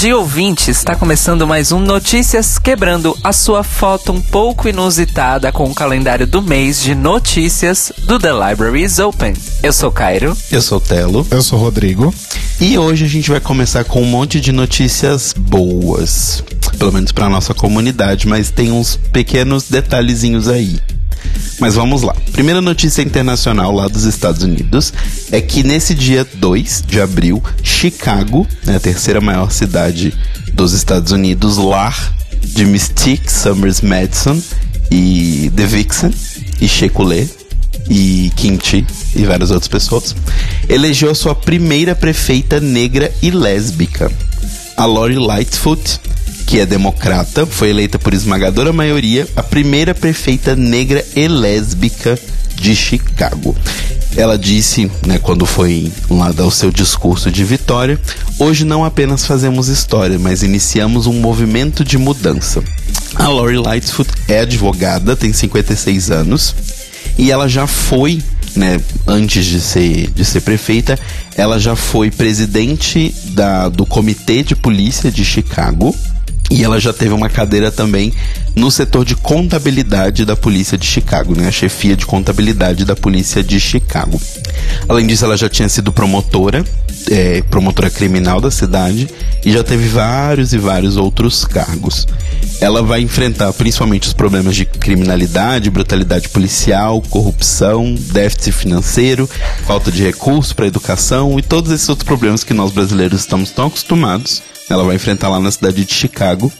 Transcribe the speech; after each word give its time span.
Dia, 0.00 0.16
ouvinte! 0.16 0.70
Está 0.70 0.94
começando 0.94 1.44
mais 1.44 1.72
um 1.72 1.80
Notícias 1.80 2.56
Quebrando 2.56 3.18
a 3.24 3.32
sua 3.32 3.64
foto 3.64 4.12
um 4.12 4.20
pouco 4.20 4.68
inusitada 4.68 5.50
com 5.50 5.64
o 5.64 5.74
calendário 5.74 6.24
do 6.24 6.40
mês 6.40 6.80
de 6.80 6.94
notícias 6.94 7.90
do 8.04 8.16
The 8.16 8.30
Library 8.30 8.84
is 8.84 9.00
Open. 9.00 9.34
Eu 9.60 9.72
sou 9.72 9.90
Cairo. 9.90 10.36
Eu 10.52 10.62
sou 10.62 10.80
Telo. 10.80 11.26
Eu 11.28 11.42
sou 11.42 11.58
Rodrigo. 11.58 12.14
E 12.60 12.78
hoje 12.78 13.06
a 13.06 13.08
gente 13.08 13.28
vai 13.28 13.40
começar 13.40 13.82
com 13.82 14.00
um 14.00 14.06
monte 14.06 14.40
de 14.40 14.52
notícias 14.52 15.34
boas. 15.36 16.44
Pelo 16.78 16.92
menos 16.92 17.10
para 17.10 17.28
nossa 17.28 17.52
comunidade, 17.52 18.28
mas 18.28 18.52
tem 18.52 18.70
uns 18.70 18.94
pequenos 18.94 19.68
detalhezinhos 19.68 20.46
aí. 20.46 20.78
Mas 21.58 21.74
vamos 21.74 22.02
lá. 22.02 22.14
Primeira 22.32 22.60
notícia 22.60 23.02
internacional 23.02 23.72
lá 23.72 23.88
dos 23.88 24.04
Estados 24.04 24.42
Unidos 24.42 24.92
é 25.32 25.40
que 25.40 25.62
nesse 25.62 25.94
dia 25.94 26.26
2 26.34 26.84
de 26.86 27.00
abril, 27.00 27.42
Chicago, 27.62 28.46
né, 28.64 28.76
a 28.76 28.80
terceira 28.80 29.20
maior 29.20 29.50
cidade 29.50 30.14
dos 30.52 30.72
Estados 30.72 31.10
Unidos, 31.10 31.56
lar 31.56 32.14
de 32.42 32.64
Mystique 32.64 33.30
Summers 33.30 33.80
Madison 33.80 34.40
e 34.90 35.50
The 35.54 35.66
Vixen 35.66 36.14
e 36.60 36.68
Shekulé 36.68 37.26
e 37.90 38.30
Kimchi 38.36 38.86
e 39.16 39.24
várias 39.24 39.50
outras 39.50 39.68
pessoas, 39.68 40.14
elegeu 40.68 41.10
a 41.10 41.14
sua 41.14 41.34
primeira 41.34 41.94
prefeita 41.94 42.60
negra 42.60 43.12
e 43.20 43.30
lésbica. 43.30 44.12
A 44.76 44.84
Lori 44.84 45.16
Lightfoot 45.16 46.00
que 46.48 46.58
é 46.58 46.64
democrata, 46.64 47.44
foi 47.44 47.68
eleita 47.68 47.98
por 47.98 48.14
esmagadora 48.14 48.72
maioria 48.72 49.28
a 49.36 49.42
primeira 49.42 49.94
prefeita 49.94 50.56
negra 50.56 51.04
e 51.14 51.28
lésbica 51.28 52.18
de 52.54 52.74
Chicago. 52.74 53.54
Ela 54.16 54.38
disse, 54.38 54.90
né, 55.06 55.18
quando 55.18 55.44
foi 55.44 55.92
lá 56.08 56.32
dar 56.32 56.46
o 56.46 56.50
seu 56.50 56.70
discurso 56.70 57.30
de 57.30 57.44
vitória, 57.44 58.00
hoje 58.38 58.64
não 58.64 58.82
apenas 58.82 59.26
fazemos 59.26 59.68
história, 59.68 60.18
mas 60.18 60.42
iniciamos 60.42 61.06
um 61.06 61.12
movimento 61.20 61.84
de 61.84 61.98
mudança. 61.98 62.64
A 63.14 63.28
Lori 63.28 63.58
Lightfoot 63.58 64.10
é 64.26 64.40
advogada, 64.40 65.14
tem 65.14 65.34
56 65.34 66.10
anos, 66.10 66.54
e 67.18 67.30
ela 67.30 67.46
já 67.46 67.66
foi 67.66 68.22
né, 68.56 68.80
antes 69.06 69.44
de 69.44 69.60
ser, 69.60 70.10
de 70.12 70.24
ser 70.24 70.40
prefeita, 70.40 70.98
ela 71.36 71.60
já 71.60 71.76
foi 71.76 72.10
presidente 72.10 73.14
da, 73.32 73.68
do 73.68 73.84
Comitê 73.84 74.42
de 74.42 74.56
Polícia 74.56 75.12
de 75.12 75.26
Chicago 75.26 75.94
e 76.50 76.64
ela 76.64 76.80
já 76.80 76.92
teve 76.92 77.12
uma 77.12 77.28
cadeira 77.28 77.70
também 77.70 78.12
no 78.54 78.70
setor 78.70 79.04
de 79.04 79.14
contabilidade 79.14 80.24
da 80.24 80.36
polícia 80.36 80.76
de 80.76 80.86
Chicago, 80.86 81.34
né? 81.34 81.48
A 81.48 81.52
chefia 81.52 81.96
de 81.96 82.06
contabilidade 82.06 82.84
da 82.84 82.96
polícia 82.96 83.42
de 83.42 83.58
Chicago. 83.60 84.20
Além 84.88 85.06
disso, 85.06 85.24
ela 85.24 85.36
já 85.36 85.48
tinha 85.48 85.68
sido 85.68 85.92
promotora, 85.92 86.64
é, 87.10 87.42
promotora 87.42 87.90
criminal 87.90 88.40
da 88.40 88.50
cidade 88.50 89.08
e 89.44 89.52
já 89.52 89.62
teve 89.62 89.88
vários 89.88 90.52
e 90.52 90.58
vários 90.58 90.96
outros 90.96 91.44
cargos. 91.44 92.06
Ela 92.60 92.82
vai 92.82 93.00
enfrentar 93.00 93.52
principalmente 93.52 94.08
os 94.08 94.12
problemas 94.12 94.56
de 94.56 94.64
criminalidade, 94.64 95.70
brutalidade 95.70 96.28
policial, 96.28 97.00
corrupção, 97.02 97.94
déficit 97.94 98.52
financeiro, 98.52 99.28
falta 99.64 99.92
de 99.92 100.02
recursos 100.02 100.52
para 100.52 100.66
educação 100.66 101.38
e 101.38 101.42
todos 101.42 101.70
esses 101.70 101.88
outros 101.88 102.06
problemas 102.06 102.42
que 102.42 102.52
nós 102.52 102.72
brasileiros 102.72 103.20
estamos 103.20 103.50
tão 103.50 103.66
acostumados 103.66 104.42
ela 104.70 104.84
vai 104.84 104.96
enfrentar 104.96 105.28
lá 105.28 105.40
na 105.40 105.50
cidade 105.50 105.84
de 105.84 105.94
Chicago. 105.94 106.52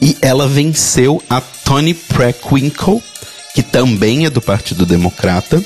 E 0.00 0.16
ela 0.22 0.48
venceu 0.48 1.22
a 1.28 1.40
Tony 1.40 1.94
Preckwinkle, 1.94 3.02
que 3.54 3.62
também 3.62 4.26
é 4.26 4.30
do 4.30 4.40
Partido 4.40 4.86
Democrata, 4.86 5.62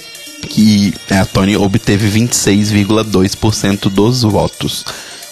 que 0.48 0.94
a 1.10 1.24
Tony 1.24 1.56
obteve 1.56 2.08
26,2% 2.20 3.88
dos 3.88 4.22
votos. 4.22 4.84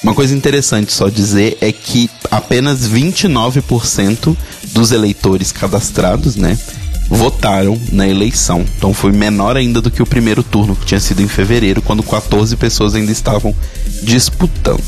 Uma 0.02 0.14
coisa 0.14 0.34
interessante 0.34 0.92
só 0.92 1.08
dizer 1.08 1.58
é 1.60 1.70
que 1.70 2.10
apenas 2.30 2.88
29% 2.88 4.36
dos 4.72 4.90
eleitores 4.90 5.52
cadastrados, 5.52 6.34
né, 6.34 6.58
votaram 7.08 7.80
na 7.92 8.08
eleição. 8.08 8.64
Então 8.76 8.92
foi 8.92 9.12
menor 9.12 9.56
ainda 9.56 9.80
do 9.80 9.90
que 9.90 10.02
o 10.02 10.06
primeiro 10.06 10.42
turno, 10.42 10.74
que 10.74 10.86
tinha 10.86 11.00
sido 11.00 11.22
em 11.22 11.28
fevereiro, 11.28 11.82
quando 11.82 12.02
14 12.02 12.56
pessoas 12.56 12.94
ainda 12.94 13.12
estavam 13.12 13.54
disputando. 14.02 14.82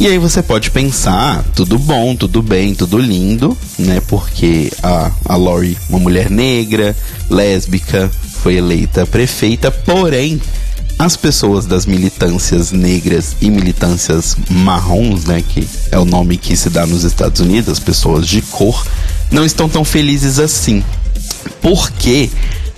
E 0.00 0.06
aí 0.06 0.18
você 0.18 0.42
pode 0.42 0.70
pensar, 0.70 1.44
tudo 1.54 1.78
bom, 1.78 2.16
tudo 2.16 2.42
bem, 2.42 2.74
tudo 2.74 2.98
lindo, 2.98 3.56
né? 3.78 4.02
Porque 4.06 4.70
a, 4.82 5.10
a 5.24 5.36
Lori, 5.36 5.78
uma 5.88 5.98
mulher 5.98 6.30
negra, 6.30 6.96
lésbica, 7.30 8.10
foi 8.42 8.56
eleita 8.56 9.06
prefeita, 9.06 9.70
porém, 9.70 10.40
as 10.98 11.16
pessoas 11.16 11.66
das 11.66 11.86
militâncias 11.86 12.72
negras 12.72 13.36
e 13.40 13.50
militâncias 13.50 14.36
marrons, 14.50 15.24
né, 15.24 15.42
que 15.46 15.66
é 15.90 15.98
o 15.98 16.04
nome 16.04 16.36
que 16.36 16.56
se 16.56 16.70
dá 16.70 16.86
nos 16.86 17.04
Estados 17.04 17.40
Unidos, 17.40 17.70
as 17.70 17.78
pessoas 17.80 18.26
de 18.26 18.42
cor, 18.42 18.86
não 19.30 19.44
estão 19.44 19.68
tão 19.68 19.84
felizes 19.84 20.38
assim. 20.38 20.84
Porque 21.60 22.30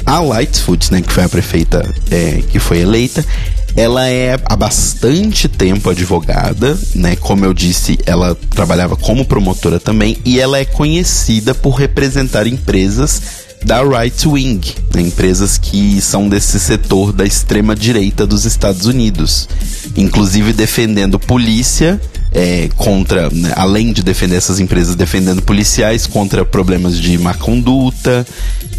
a 0.05 0.21
Lightfoot, 0.21 0.93
né, 0.93 1.03
que 1.03 1.13
foi 1.13 1.25
a 1.25 1.29
prefeita 1.29 1.95
é, 2.11 2.43
que 2.49 2.59
foi 2.59 2.79
eleita, 2.79 3.25
ela 3.77 4.09
é 4.09 4.39
há 4.47 4.57
bastante 4.57 5.49
tempo 5.49 5.91
advogada, 5.91 6.79
né? 6.95 7.15
Como 7.15 7.45
eu 7.45 7.53
disse, 7.53 7.99
ela 8.07 8.35
trabalhava 8.51 8.97
como 8.97 9.25
promotora 9.27 9.79
também 9.79 10.17
e 10.25 10.41
ela 10.41 10.59
é 10.59 10.65
conhecida 10.65 11.55
por 11.55 11.73
representar 11.75 12.47
empresas 12.47 13.45
da 13.63 13.83
right 13.83 14.27
wing, 14.27 14.61
né? 14.95 15.03
empresas 15.03 15.59
que 15.59 16.01
são 16.01 16.29
desse 16.29 16.59
setor 16.59 17.13
da 17.13 17.25
extrema 17.25 17.75
direita 17.75 18.27
dos 18.27 18.45
Estados 18.45 18.87
Unidos, 18.87 19.49
inclusive 19.97 20.53
defendendo 20.53 21.19
polícia 21.19 22.01
é, 22.37 22.69
contra, 22.77 23.31
né, 23.31 23.51
além 23.57 23.95
de 23.95 24.03
defender 24.03 24.37
essas 24.37 24.61
empresas, 24.61 24.95
defendendo 24.95 25.41
policiais 25.41 26.07
contra 26.07 26.45
problemas 26.45 27.01
de 27.01 27.17
má 27.17 27.33
conduta. 27.33 28.27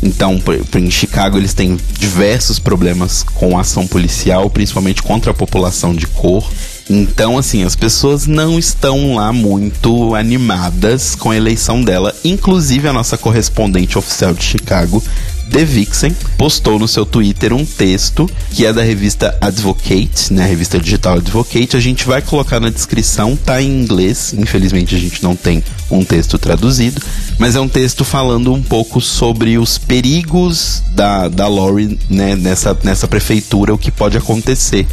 Então, 0.03 0.39
em 0.75 0.91
Chicago 0.91 1.39
eles 1.39 1.55
têm 1.55 1.75
diversos 1.97 2.59
problemas 2.59 3.23
com 3.23 3.57
ação 3.57 3.87
policial, 3.87 4.47
principalmente 4.47 5.01
contra 5.01 5.31
a 5.31 5.33
população 5.33 5.95
de 5.95 6.05
cor. 6.05 6.47
Então, 6.87 7.35
assim, 7.35 7.63
as 7.63 7.75
pessoas 7.75 8.27
não 8.27 8.59
estão 8.59 9.15
lá 9.15 9.33
muito 9.33 10.13
animadas 10.13 11.15
com 11.15 11.31
a 11.31 11.35
eleição 11.35 11.81
dela. 11.81 12.15
Inclusive, 12.23 12.87
a 12.87 12.93
nossa 12.93 13.17
correspondente 13.17 13.97
oficial 13.97 14.35
de 14.35 14.43
Chicago 14.43 15.03
The 15.51 15.63
Vixen 15.63 16.15
postou 16.37 16.77
no 16.77 16.87
seu 16.87 17.05
Twitter 17.05 17.53
um 17.53 17.65
texto 17.65 18.29
que 18.51 18.65
é 18.65 18.73
da 18.73 18.81
revista 18.81 19.37
Advocate, 19.41 20.33
né, 20.33 20.43
a 20.43 20.47
revista 20.47 20.79
digital 20.79 21.17
Advocate. 21.17 21.75
A 21.75 21.79
gente 21.79 22.05
vai 22.05 22.21
colocar 22.21 22.59
na 22.59 22.69
descrição, 22.69 23.35
tá 23.35 23.61
em 23.61 23.81
inglês. 23.81 24.33
Infelizmente 24.37 24.95
a 24.95 24.99
gente 24.99 25.23
não 25.23 25.35
tem 25.35 25.63
um 25.89 26.03
texto 26.03 26.37
traduzido, 26.37 27.01
mas 27.39 27.55
é 27.55 27.59
um 27.59 27.69
texto 27.69 28.03
falando 28.03 28.53
um 28.53 28.61
pouco 28.61 28.99
sobre 28.99 29.57
os 29.57 29.77
perigos 29.77 30.83
da, 30.93 31.27
da 31.27 31.47
Lori 31.47 31.97
né, 32.09 32.35
nessa, 32.35 32.77
nessa 32.83 33.07
prefeitura, 33.07 33.73
o 33.73 33.77
que 33.77 33.91
pode 33.91 34.17
acontecer. 34.17 34.85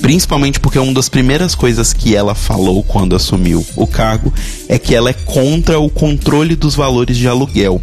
Principalmente 0.00 0.58
porque 0.58 0.78
uma 0.78 0.92
das 0.94 1.08
primeiras 1.08 1.54
coisas 1.54 1.92
que 1.92 2.16
ela 2.16 2.34
falou 2.34 2.82
quando 2.82 3.14
assumiu 3.14 3.64
o 3.76 3.86
cargo 3.86 4.32
é 4.68 4.78
que 4.78 4.94
ela 4.94 5.10
é 5.10 5.12
contra 5.12 5.78
o 5.78 5.90
controle 5.90 6.56
dos 6.56 6.74
valores 6.74 7.16
de 7.16 7.28
aluguel 7.28 7.80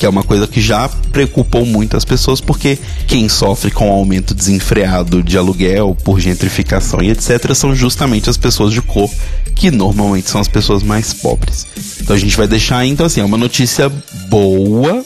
que 0.00 0.06
é 0.06 0.08
uma 0.08 0.22
coisa 0.22 0.46
que 0.46 0.62
já 0.62 0.88
preocupou 1.12 1.66
muitas 1.66 2.06
pessoas, 2.06 2.40
porque 2.40 2.78
quem 3.06 3.28
sofre 3.28 3.70
com 3.70 3.90
o 3.90 3.92
aumento 3.92 4.32
desenfreado 4.32 5.22
de 5.22 5.36
aluguel 5.36 5.94
por 6.02 6.18
gentrificação 6.18 7.02
e 7.02 7.10
etc. 7.10 7.54
são 7.54 7.74
justamente 7.74 8.30
as 8.30 8.38
pessoas 8.38 8.72
de 8.72 8.80
cor, 8.80 9.10
que 9.54 9.70
normalmente 9.70 10.30
são 10.30 10.40
as 10.40 10.48
pessoas 10.48 10.82
mais 10.82 11.12
pobres. 11.12 11.66
Então 12.00 12.16
a 12.16 12.18
gente 12.18 12.34
vai 12.34 12.48
deixar, 12.48 12.86
então 12.86 13.04
assim, 13.04 13.20
é 13.20 13.24
uma 13.24 13.36
notícia 13.36 13.92
boa 14.30 15.04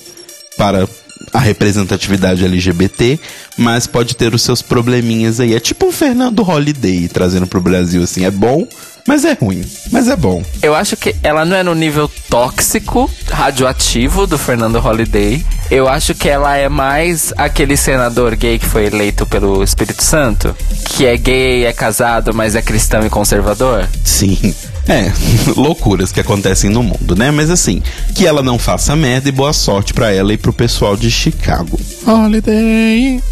para 0.56 0.88
a 1.32 1.40
representatividade 1.40 2.44
LGBT, 2.44 3.19
mas 3.58 3.88
pode 3.88 4.14
ter 4.14 4.32
os 4.32 4.43
seus 4.43 4.62
probleminhas 4.62 5.40
aí. 5.40 5.55
É 5.55 5.61
tipo 5.61 5.87
o 5.87 5.93
Fernando 5.93 6.49
Holiday 6.49 7.08
trazendo 7.08 7.49
pro 7.49 7.61
Brasil, 7.61 8.05
assim, 8.05 8.25
é 8.25 8.31
bom, 8.31 8.64
mas 9.06 9.25
é 9.25 9.33
ruim, 9.35 9.65
mas 9.93 10.09
é 10.09 10.17
bom. 10.17 10.43
Eu 10.62 10.75
acho 10.75 10.97
que 10.97 11.15
ela 11.23 11.45
não 11.45 11.56
é 11.56 11.62
no 11.62 11.75
nível 11.75 12.11
tóxico, 12.29 13.11
radioativo 13.31 14.27
do 14.27 14.39
Fernando 14.39 14.79
Holliday. 14.79 15.45
Eu 15.71 15.89
acho 15.89 16.15
que 16.15 16.29
ela 16.29 16.56
é 16.56 16.69
mais 16.69 17.33
aquele 17.37 17.77
senador 17.77 18.35
gay 18.35 18.59
que 18.59 18.67
foi 18.67 18.87
eleito 18.87 19.27
pelo 19.27 19.62
Espírito 19.62 20.03
Santo, 20.03 20.56
que 20.91 21.06
é 21.06 21.17
gay, 21.17 21.65
é 21.65 21.73
casado, 21.73 22.35
mas 22.35 22.55
é 22.55 22.62
cristão 22.62 23.05
e 23.05 23.11
conservador. 23.11 23.89
Sim. 24.03 24.55
É, 24.89 25.11
loucuras 25.57 26.12
que 26.12 26.21
acontecem 26.21 26.71
no 26.71 26.83
mundo, 26.83 27.15
né? 27.17 27.31
Mas 27.31 27.50
assim, 27.50 27.83
que 28.15 28.27
ela 28.27 28.43
não 28.43 28.59
faça 28.59 28.95
merda 28.95 29.29
e 29.29 29.33
boa 29.33 29.53
sorte 29.53 29.95
para 29.95 30.12
ela 30.12 30.33
e 30.33 30.39
pro 30.39 30.53
pessoal 30.53 30.97
de 30.97 31.11
Chicago. 31.11 31.79
Holiday. 32.07 33.23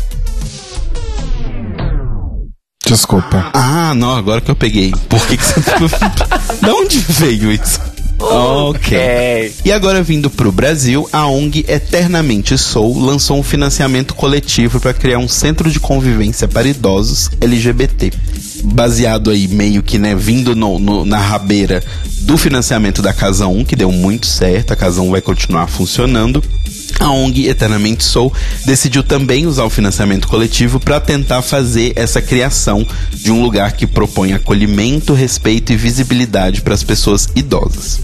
Desculpa. 2.93 3.51
Ah, 3.55 3.95
não, 3.95 4.15
agora 4.15 4.43
que 4.43 4.51
eu 4.51 4.55
peguei. 4.55 4.93
Por 5.09 5.27
que, 5.27 5.39
que 5.39 5.45
você. 5.45 5.55
de 6.63 6.71
onde 6.71 6.99
veio 6.99 7.51
isso? 7.51 7.81
Ok. 8.19 9.53
E 9.65 9.73
agora 9.73 10.03
vindo 10.03 10.29
pro 10.29 10.53
Brasil, 10.53 11.09
a 11.11 11.27
ONG 11.27 11.65
Eternamente 11.67 12.59
Sou 12.59 13.03
lançou 13.03 13.39
um 13.39 13.43
financiamento 13.43 14.15
coletivo 14.15 14.79
para 14.79 14.93
criar 14.93 15.19
um 15.19 15.27
centro 15.27 15.71
de 15.71 15.81
convivência 15.81 16.47
para 16.47 16.69
idosos 16.69 17.31
LGBT. 17.41 18.13
baseado 18.65 19.31
aí 19.31 19.49
meio 19.49 19.83
que, 19.83 19.99
né, 19.99 20.15
vindo 20.15 20.55
no, 20.55 20.79
no, 20.79 21.07
na 21.07 21.19
rabeira 21.19 21.83
do 22.21 22.37
financiamento 22.37 23.01
da 23.01 23.15
Casa 23.15 23.47
1, 23.47 23.65
que 23.65 23.75
deu 23.75 23.91
muito 23.91 24.27
certo, 24.27 24.75
a 24.75 24.77
Casa 24.77 25.01
1 25.01 25.11
vai 25.11 25.23
continuar 25.23 25.67
funcionando. 25.67 26.45
A 26.99 27.11
ONG 27.11 27.49
Eternamente 27.49 28.05
Sou 28.05 28.33
decidiu 28.65 29.03
também 29.03 29.47
usar 29.47 29.65
o 29.65 29.71
financiamento 29.71 30.29
coletivo 30.29 30.79
para 30.79 31.01
tentar 31.01 31.43
fazer 31.43 31.93
essa 31.97 32.23
criação 32.23 32.87
de 33.13 33.31
um 33.31 33.43
lugar 33.43 33.73
que 33.73 33.87
propõe 33.87 34.33
acolhimento, 34.33 35.13
respeito 35.13 35.73
e 35.73 35.77
visibilidade 35.77 36.63
para 36.63 36.75
as 36.75 36.83
pessoas 36.83 37.29
idosas. 37.35 38.01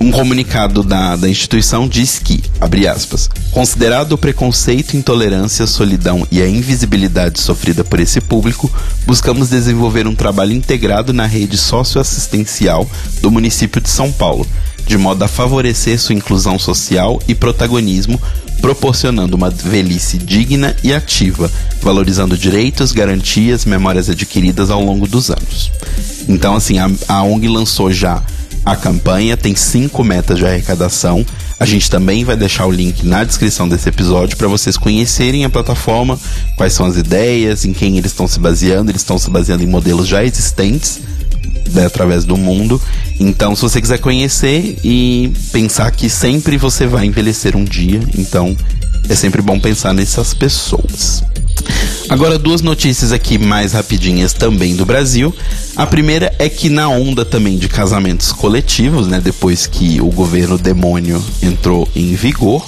Um 0.00 0.12
comunicado 0.12 0.84
da, 0.84 1.16
da 1.16 1.28
instituição 1.28 1.88
diz 1.88 2.20
que, 2.20 2.40
abre 2.60 2.86
aspas, 2.86 3.28
considerado 3.50 4.12
o 4.12 4.18
preconceito, 4.18 4.96
intolerância, 4.96 5.66
solidão 5.66 6.26
e 6.30 6.40
a 6.40 6.48
invisibilidade 6.48 7.40
sofrida 7.40 7.82
por 7.82 7.98
esse 7.98 8.20
público, 8.20 8.70
buscamos 9.04 9.50
desenvolver 9.50 10.06
um 10.06 10.14
trabalho 10.14 10.52
integrado 10.52 11.12
na 11.12 11.26
rede 11.26 11.58
socioassistencial 11.58 12.88
do 13.20 13.30
município 13.30 13.80
de 13.80 13.90
São 13.90 14.12
Paulo, 14.12 14.46
de 14.88 14.96
modo 14.96 15.22
a 15.22 15.28
favorecer 15.28 16.00
sua 16.00 16.14
inclusão 16.14 16.58
social 16.58 17.20
e 17.28 17.34
protagonismo, 17.34 18.20
proporcionando 18.62 19.36
uma 19.36 19.50
velhice 19.50 20.16
digna 20.16 20.74
e 20.82 20.92
ativa, 20.94 21.50
valorizando 21.82 22.36
direitos, 22.36 22.90
garantias, 22.90 23.66
memórias 23.66 24.08
adquiridas 24.08 24.70
ao 24.70 24.82
longo 24.82 25.06
dos 25.06 25.30
anos. 25.30 25.70
Então, 26.26 26.56
assim, 26.56 26.78
a, 26.78 26.90
a 27.06 27.22
ONG 27.22 27.46
lançou 27.48 27.92
já 27.92 28.22
a 28.64 28.74
campanha, 28.74 29.36
tem 29.36 29.54
cinco 29.54 30.02
metas 30.02 30.38
de 30.38 30.46
arrecadação. 30.46 31.24
A 31.60 31.66
gente 31.66 31.90
também 31.90 32.24
vai 32.24 32.36
deixar 32.36 32.66
o 32.66 32.70
link 32.70 33.04
na 33.04 33.24
descrição 33.24 33.68
desse 33.68 33.90
episódio 33.90 34.38
para 34.38 34.48
vocês 34.48 34.76
conhecerem 34.76 35.44
a 35.44 35.50
plataforma, 35.50 36.18
quais 36.56 36.72
são 36.72 36.86
as 36.86 36.96
ideias, 36.96 37.64
em 37.64 37.74
quem 37.74 37.98
eles 37.98 38.12
estão 38.12 38.26
se 38.26 38.38
baseando. 38.38 38.90
Eles 38.90 39.02
estão 39.02 39.18
se 39.18 39.28
baseando 39.30 39.62
em 39.62 39.66
modelos 39.66 40.08
já 40.08 40.24
existentes 40.24 41.00
né, 41.72 41.86
através 41.86 42.24
do 42.24 42.36
mundo. 42.36 42.80
Então, 43.20 43.54
se 43.54 43.62
você 43.62 43.80
quiser 43.80 43.98
conhecer 43.98 44.78
e 44.84 45.32
pensar 45.52 45.90
que 45.90 46.08
sempre 46.08 46.56
você 46.56 46.86
vai 46.86 47.06
envelhecer 47.06 47.56
um 47.56 47.64
dia, 47.64 48.00
então 48.16 48.56
é 49.08 49.14
sempre 49.14 49.42
bom 49.42 49.58
pensar 49.58 49.92
nessas 49.92 50.34
pessoas. 50.34 51.22
Agora, 52.08 52.38
duas 52.38 52.62
notícias 52.62 53.12
aqui 53.12 53.36
mais 53.36 53.72
rapidinhas 53.72 54.32
também 54.32 54.74
do 54.74 54.86
Brasil. 54.86 55.34
A 55.76 55.86
primeira 55.86 56.34
é 56.38 56.48
que, 56.48 56.70
na 56.70 56.88
onda 56.88 57.24
também 57.24 57.58
de 57.58 57.68
casamentos 57.68 58.32
coletivos, 58.32 59.06
né, 59.06 59.20
depois 59.20 59.66
que 59.66 60.00
o 60.00 60.06
governo 60.06 60.56
demônio 60.56 61.22
entrou 61.42 61.86
em 61.94 62.14
vigor, 62.14 62.66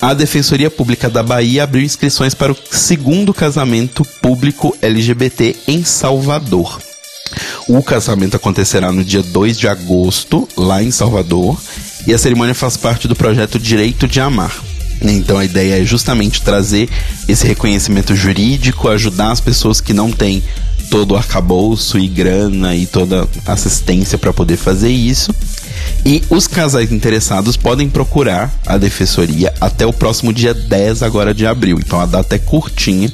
a 0.00 0.14
Defensoria 0.14 0.70
Pública 0.70 1.08
da 1.08 1.22
Bahia 1.22 1.64
abriu 1.64 1.84
inscrições 1.84 2.34
para 2.34 2.50
o 2.50 2.56
segundo 2.70 3.32
casamento 3.32 4.04
público 4.20 4.76
LGBT 4.80 5.54
em 5.68 5.84
Salvador. 5.84 6.91
O 7.68 7.82
casamento 7.82 8.36
acontecerá 8.36 8.92
no 8.92 9.04
dia 9.04 9.22
2 9.22 9.58
de 9.58 9.68
agosto, 9.68 10.48
lá 10.56 10.82
em 10.82 10.90
Salvador, 10.90 11.58
e 12.06 12.12
a 12.12 12.18
cerimônia 12.18 12.54
faz 12.54 12.76
parte 12.76 13.06
do 13.06 13.16
projeto 13.16 13.58
Direito 13.58 14.08
de 14.08 14.20
Amar. 14.20 14.52
Então 15.00 15.38
a 15.38 15.44
ideia 15.44 15.80
é 15.80 15.84
justamente 15.84 16.42
trazer 16.42 16.88
esse 17.28 17.46
reconhecimento 17.46 18.14
jurídico, 18.14 18.88
ajudar 18.88 19.32
as 19.32 19.40
pessoas 19.40 19.80
que 19.80 19.92
não 19.92 20.10
têm 20.10 20.42
todo 20.90 21.12
o 21.12 21.16
arcabouço 21.16 21.98
e 21.98 22.06
grana 22.06 22.76
e 22.76 22.86
toda 22.86 23.26
assistência 23.46 24.18
para 24.18 24.32
poder 24.32 24.56
fazer 24.56 24.90
isso. 24.90 25.34
E 26.04 26.22
os 26.28 26.46
casais 26.46 26.92
interessados 26.92 27.56
podem 27.56 27.88
procurar 27.88 28.52
a 28.66 28.76
defensoria 28.76 29.52
até 29.60 29.86
o 29.86 29.92
próximo 29.92 30.32
dia 30.32 30.52
10 30.52 31.02
agora 31.02 31.32
de 31.32 31.46
abril. 31.46 31.78
Então 31.78 32.00
a 32.00 32.06
data 32.06 32.36
é 32.36 32.38
curtinha 32.38 33.10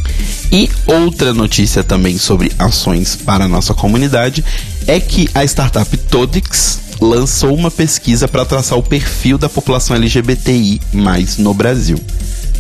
E 0.52 0.70
outra 0.88 1.34
notícia 1.34 1.84
também 1.84 2.18
sobre 2.18 2.52
ações 2.58 3.16
para 3.16 3.46
a 3.46 3.48
nossa 3.48 3.74
comunidade 3.74 4.44
é 4.88 5.00
que 5.00 5.30
a 5.34 5.44
startup 5.44 5.96
Todix 5.96 6.89
lançou 7.00 7.56
uma 7.56 7.72
pesquisa 7.72 8.28
para 8.28 8.46
traçar 8.46 8.78
o 8.78 8.84
perfil 8.84 9.38
da 9.38 9.50
população 9.50 9.96
LGBTI 9.96 10.82
mais 10.94 11.38
no 11.38 11.54
Brasil. 11.54 12.00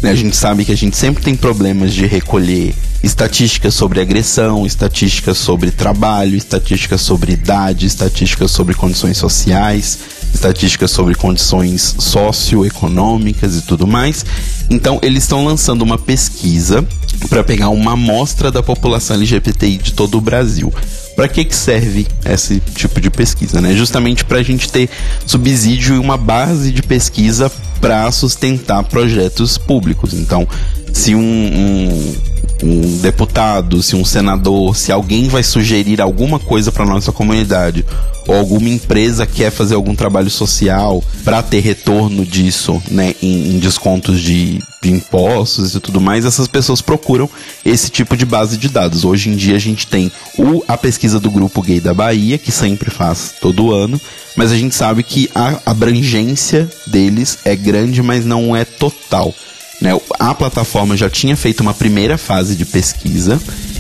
Né, 0.01 0.11
a 0.11 0.15
gente 0.15 0.35
sabe 0.35 0.63
que 0.63 0.71
a 0.71 0.77
gente 0.77 0.95
sempre 0.95 1.21
tem 1.21 1.35
problemas 1.35 1.93
de 1.93 2.05
recolher 2.05 2.73
estatísticas 3.03 3.73
sobre 3.73 3.99
agressão, 3.99 4.65
estatísticas 4.65 5.37
sobre 5.37 5.71
trabalho, 5.71 6.37
estatísticas 6.37 7.01
sobre 7.01 7.33
idade, 7.33 7.85
estatísticas 7.85 8.51
sobre 8.51 8.75
condições 8.75 9.17
sociais, 9.17 9.99
estatísticas 10.33 10.91
sobre 10.91 11.15
condições 11.15 11.95
socioeconômicas 11.97 13.57
e 13.57 13.61
tudo 13.61 13.85
mais. 13.85 14.25
Então, 14.69 14.99
eles 15.01 15.23
estão 15.23 15.43
lançando 15.43 15.81
uma 15.81 15.97
pesquisa 15.97 16.85
para 17.27 17.43
pegar 17.43 17.69
uma 17.69 17.93
amostra 17.93 18.51
da 18.51 18.63
população 18.63 19.15
LGBTI 19.15 19.77
de 19.77 19.93
todo 19.93 20.17
o 20.17 20.21
Brasil. 20.21 20.73
Para 21.19 21.27
que, 21.27 21.43
que 21.43 21.53
serve 21.53 22.07
esse 22.23 22.61
tipo 22.61 23.01
de 23.01 23.09
pesquisa? 23.09 23.59
Né? 23.59 23.73
Justamente 23.75 24.23
para 24.23 24.37
a 24.37 24.41
gente 24.41 24.71
ter 24.71 24.89
subsídio 25.25 25.95
e 25.95 25.99
uma 25.99 26.15
base 26.15 26.71
de 26.71 26.81
pesquisa 26.81 27.51
para 27.81 28.09
sustentar 28.09 28.81
projetos 28.85 29.57
públicos. 29.57 30.13
Então, 30.13 30.47
se 30.93 31.13
um, 31.13 31.19
um, 31.19 32.15
um, 32.63 32.97
deputado, 32.99 33.81
se 33.81 33.95
um 33.95 34.05
senador, 34.05 34.75
se 34.75 34.91
alguém 34.91 35.27
vai 35.27 35.43
sugerir 35.43 36.01
alguma 36.01 36.39
coisa 36.39 36.71
para 36.71 36.85
nossa 36.85 37.11
comunidade 37.11 37.85
ou 38.27 38.35
alguma 38.35 38.69
empresa 38.69 39.25
quer 39.25 39.51
fazer 39.51 39.75
algum 39.75 39.95
trabalho 39.95 40.29
social 40.29 41.03
para 41.23 41.41
ter 41.41 41.61
retorno 41.61 42.23
disso, 42.23 42.81
né, 42.91 43.15
em, 43.21 43.55
em 43.55 43.59
descontos 43.59 44.21
de, 44.21 44.59
de 44.81 44.91
impostos 44.91 45.73
e 45.73 45.79
tudo 45.79 45.99
mais, 45.99 46.25
essas 46.25 46.47
pessoas 46.47 46.81
procuram 46.81 47.27
esse 47.65 47.89
tipo 47.89 48.15
de 48.15 48.25
base 48.25 48.57
de 48.57 48.69
dados. 48.69 49.03
Hoje 49.03 49.29
em 49.29 49.35
dia 49.35 49.55
a 49.55 49.59
gente 49.59 49.87
tem 49.87 50.11
o, 50.37 50.63
a 50.67 50.77
pesquisa 50.77 51.19
do 51.19 51.31
Grupo 51.31 51.61
Gay 51.61 51.79
da 51.79 51.93
Bahia, 51.93 52.37
que 52.37 52.51
sempre 52.51 52.91
faz 52.91 53.33
todo 53.41 53.73
ano, 53.73 53.99
mas 54.35 54.51
a 54.51 54.57
gente 54.57 54.75
sabe 54.75 55.01
que 55.01 55.29
a 55.33 55.59
abrangência 55.65 56.69
deles 56.85 57.39
é 57.43 57.55
grande, 57.55 58.03
mas 58.03 58.25
não 58.25 58.55
é 58.55 58.63
total. 58.63 59.33
Né? 59.81 59.97
A 60.19 60.35
plataforma 60.35 60.97
já 60.97 61.09
tinha 61.09 61.35
feito 61.35 61.61
uma 61.61 61.73
primeira 61.73 62.17
fase 62.17 62.55
de 62.55 62.65
pesquisa 62.65 63.39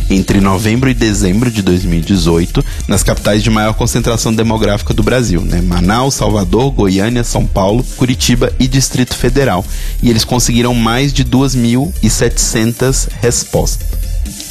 entre 0.09 0.41
novembro 0.41 0.89
e 0.89 0.93
dezembro 0.93 1.51
de 1.51 1.61
2018 1.61 2.65
nas 2.87 3.03
capitais 3.03 3.43
de 3.43 3.49
maior 3.49 3.73
concentração 3.73 4.33
demográfica 4.33 4.93
do 4.93 5.03
Brasil, 5.03 5.41
né? 5.41 5.61
Manaus, 5.61 6.15
Salvador, 6.15 6.71
Goiânia, 6.71 7.23
São 7.23 7.45
Paulo, 7.45 7.85
Curitiba 7.95 8.51
e 8.59 8.67
Distrito 8.67 9.15
Federal. 9.15 9.63
E 10.01 10.09
eles 10.09 10.23
conseguiram 10.23 10.73
mais 10.73 11.13
de 11.13 11.23
2.700 11.23 13.07
respostas. 13.21 13.87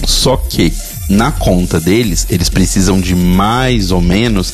Só 0.05 0.37
que 0.37 0.73
na 1.09 1.33
conta 1.33 1.81
deles, 1.81 2.27
eles 2.31 2.49
precisam 2.49 3.01
de 3.01 3.15
mais 3.15 3.91
ou 3.91 4.01
menos 4.01 4.53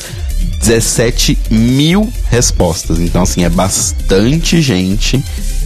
17 0.59 1.37
mil 1.51 2.11
respostas. 2.29 2.99
Então, 2.99 3.21
assim, 3.21 3.43
é 3.43 3.49
bastante 3.49 4.61
gente 4.61 5.23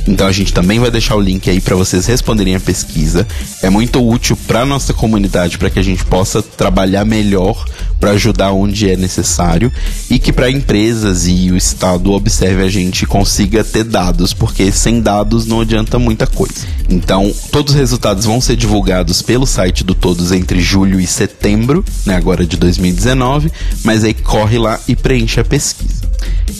então 0.08 0.28
a 0.28 0.32
gente 0.32 0.54
também 0.54 0.80
vai 0.80 0.90
deixar 0.90 1.16
o 1.16 1.22
link 1.22 1.50
aí 1.50 1.62
para 1.62 1.76
vocês 1.76 2.06
responderem 2.06 2.56
a 2.56 2.60
pesquisa. 2.60 3.28
É 3.62 3.70
muito 3.70 4.06
útil 4.06 4.38
para 4.48 4.66
nossa 4.66 4.94
comunidade 4.94 5.58
para 5.58 5.70
que 5.70 5.80
a 5.80 5.84
gente 5.84 6.04
possa 6.06 6.42
trabalhar 6.42 7.06
melhor 7.06 7.66
para 8.00 8.12
ajudar 8.12 8.52
onde 8.52 8.90
é 8.90 8.96
necessário 8.96 9.72
e 10.10 10.18
que 10.18 10.32
para 10.32 10.50
empresas 10.50 11.28
e 11.28 11.52
o 11.52 11.58
Estado 11.58 12.12
observe 12.12 12.64
a 12.64 12.70
gente 12.70 13.06
consiga 13.06 13.64
ter 13.64 13.84
dados, 13.84 14.34
porque 14.34 14.72
sem 14.72 15.02
dados 15.02 15.46
não 15.46 15.62
adianta 15.62 16.00
muita 16.00 16.26
coisa. 16.26 16.66
Então, 16.90 17.32
todos 17.52 17.74
os 17.74 17.80
resultados 17.80 18.26
vão 18.26 18.40
ser 18.40 18.56
divulgados 18.56 19.22
pelo 19.22 19.46
site 19.46 19.84
do 19.84 19.94
Todos 19.94 20.32
entre 20.32 20.62
julho 20.62 21.00
e 21.00 21.06
setembro, 21.06 21.84
né, 22.06 22.16
agora 22.16 22.46
de 22.46 22.56
2019, 22.56 23.52
mas 23.84 24.04
aí 24.04 24.14
corre 24.14 24.58
lá 24.58 24.80
e 24.88 24.96
preenche 24.96 25.40
a 25.40 25.44
pesquisa. 25.44 25.99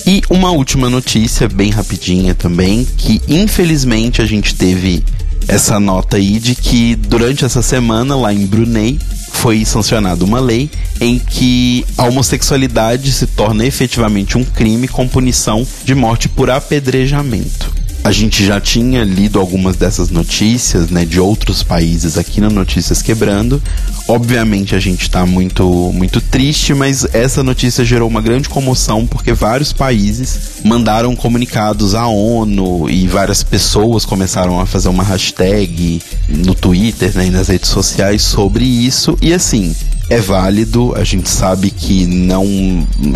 E 0.06 0.22
uma 0.30 0.52
última 0.52 0.90
notícia, 0.90 1.48
bem 1.48 1.70
rapidinha 1.70 2.34
também, 2.34 2.88
que 2.98 3.22
infelizmente 3.28 4.22
a 4.22 4.26
gente 4.26 4.56
teve 4.56 5.04
essa 5.48 5.80
nota 5.80 6.18
aí 6.18 6.40
de 6.40 6.56
que 6.56 6.96
durante 6.96 7.44
essa 7.46 7.62
semana 7.62 8.16
lá 8.16 8.34
em 8.34 8.46
Brunei 8.46 9.00
foi 9.32 9.64
sancionada 9.66 10.24
uma 10.26 10.40
lei 10.40 10.70
em 11.00 11.18
que 11.18 11.86
a 11.98 12.04
homossexualidade 12.04 13.12
se 13.12 13.26
torna 13.26 13.66
efetivamente 13.66 14.38
um 14.38 14.44
crime 14.44 14.88
com 14.88 15.08
punição 15.08 15.66
de 15.84 15.96
morte 15.96 16.28
por 16.28 16.50
apedrejamento. 16.50 17.79
A 18.02 18.12
gente 18.12 18.46
já 18.46 18.60
tinha 18.62 19.04
lido 19.04 19.40
algumas 19.40 19.76
dessas 19.76 20.10
notícias, 20.10 20.90
né, 20.90 21.06
de 21.06 21.20
outros 21.20 21.62
países 21.62 22.18
aqui 22.18 22.40
na 22.40 22.50
Notícias 22.50 23.02
Quebrando. 23.02 23.62
Obviamente 24.08 24.74
a 24.74 24.80
gente 24.80 25.10
tá 25.10 25.26
muito 25.26 25.92
muito 25.94 26.22
triste, 26.22 26.74
mas 26.74 27.06
essa 27.14 27.44
notícia 27.44 27.84
gerou 27.84 28.08
uma 28.08 28.22
grande 28.22 28.50
comoção 28.50 29.06
porque 29.06 29.34
vários 29.34 29.74
países 29.74 30.40
mandaram 30.64 31.16
comunicados 31.16 31.94
à 31.94 32.08
ONU 32.08 32.90
e 32.90 33.08
várias 33.08 33.44
pessoas 33.44 34.06
começaram 34.06 34.60
a 34.60 34.66
fazer 34.66 34.90
uma 34.90 35.04
hashtag 35.04 36.02
no 36.28 36.56
Twitter, 36.56 37.16
né, 37.16 37.28
e 37.28 37.30
nas 37.30 37.50
redes 37.50 37.70
sociais 37.70 38.22
sobre 38.22 38.64
isso. 38.64 39.18
E 39.22 39.34
assim, 39.34 39.76
é 40.10 40.20
válido, 40.20 40.94
a 40.96 41.04
gente 41.04 41.30
sabe 41.30 41.70
que 41.70 42.06
não 42.08 42.44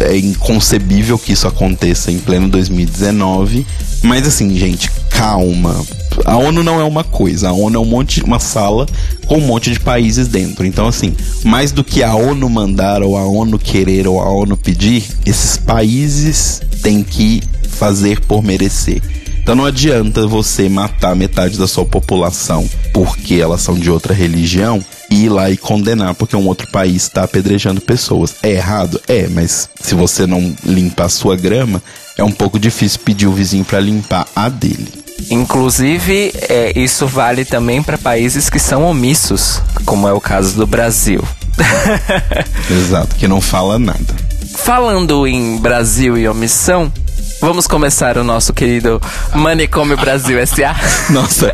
é 0.08 0.16
inconcebível 0.16 1.18
que 1.18 1.34
isso 1.34 1.48
aconteça 1.48 2.12
em 2.12 2.20
pleno 2.20 2.48
2019, 2.50 3.66
mas 4.04 4.28
assim, 4.28 4.56
gente, 4.56 4.92
calma. 5.10 5.84
A 6.26 6.38
ONU 6.38 6.62
não 6.62 6.80
é 6.80 6.84
uma 6.84 7.04
coisa, 7.04 7.50
a 7.50 7.52
ONU 7.52 7.76
é 7.76 7.80
um 7.80 7.86
monte, 7.86 8.22
uma 8.22 8.40
sala 8.40 8.86
com 9.26 9.38
um 9.38 9.48
monte 9.48 9.72
de 9.72 9.80
países 9.80 10.28
dentro. 10.28 10.66
Então, 10.66 10.88
assim, 10.88 11.16
mais 11.44 11.72
do 11.72 11.84
que 11.84 12.04
a 12.04 12.14
ONU 12.14 12.48
mandar, 12.48 13.02
ou 13.02 13.18
a 13.18 13.26
ONU 13.26 13.58
querer, 13.58 14.08
ou 14.08 14.22
a 14.22 14.30
ONU 14.32 14.56
pedir, 14.56 15.04
esses 15.26 15.58
países 15.58 16.62
têm 16.84 17.02
que 17.04 17.42
fazer 17.70 18.20
por 18.22 18.44
merecer. 18.44 19.02
Então 19.42 19.56
não 19.56 19.66
adianta 19.66 20.26
você 20.26 20.70
matar 20.70 21.18
metade 21.18 21.58
da 21.58 21.68
sua 21.68 21.84
população 21.84 22.66
porque 22.94 23.36
elas 23.36 23.62
são 23.62 23.76
de 23.76 23.92
outra 23.92 24.14
religião 24.14 24.82
ir 25.14 25.30
lá 25.30 25.50
e 25.50 25.58
condenar 25.58 26.14
porque 26.16 26.36
um 26.36 26.48
outro 26.48 26.68
país 26.68 27.04
está 27.04 27.24
apedrejando 27.24 27.82
pessoas. 27.82 28.36
É 28.42 28.52
errado? 28.52 29.00
É, 29.08 29.28
mas 29.28 29.70
se 29.80 29.96
você 29.96 30.26
não 30.26 30.56
limpa 30.66 31.06
a 31.06 31.10
sua 31.10 31.36
grama, 31.36 31.82
é 32.18 32.24
um 32.24 32.32
pouco 32.32 32.60
difícil 32.60 33.00
pedir 33.04 33.28
o 33.28 33.34
vizinho 33.34 33.64
para 33.64 33.80
limpar 33.80 34.28
a 34.36 34.50
dele. 34.50 35.04
Inclusive, 35.30 36.34
é, 36.50 36.74
isso 36.76 37.08
vale 37.08 37.46
também 37.46 37.82
para 37.82 37.98
países 37.98 38.50
que 38.50 38.60
são 38.60 38.84
omissos, 38.84 39.62
como 39.86 40.08
é 40.08 40.14
o 40.14 40.20
caso 40.20 40.56
do 40.56 40.68
Brasil. 40.68 41.24
Exato, 42.70 43.16
que 43.16 43.28
não 43.28 43.40
fala 43.40 43.80
nada. 43.80 44.16
Falando 44.56 45.26
em 45.28 45.58
Brasil 45.58 46.18
e 46.18 46.28
omissão, 46.28 46.92
vamos 47.40 47.68
começar 47.68 48.18
o 48.18 48.24
nosso 48.24 48.54
querido 48.54 49.02
Manicômio 49.34 49.98
Brasil 49.98 50.40
S.A. 50.40 50.76
Nossa, 51.12 51.54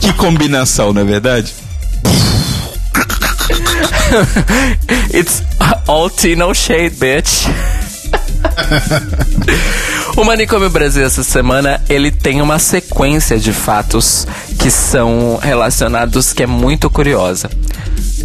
que 0.00 0.12
combinação, 0.12 0.92
não 0.92 1.02
é 1.02 1.04
verdade? 1.04 1.52
It's 5.12 5.42
all 5.88 6.10
tea, 6.10 6.36
no 6.36 6.54
shade, 6.54 6.96
bitch. 6.96 7.46
o 10.16 10.24
Manicômio 10.24 10.70
Brasil 10.70 11.04
essa 11.04 11.24
semana, 11.24 11.80
ele 11.88 12.10
tem 12.10 12.40
uma 12.40 12.58
sequência 12.58 13.38
de 13.38 13.52
fatos 13.52 14.26
que 14.58 14.70
são 14.70 15.38
relacionados 15.42 16.32
que 16.32 16.42
é 16.42 16.46
muito 16.46 16.88
curiosa. 16.88 17.50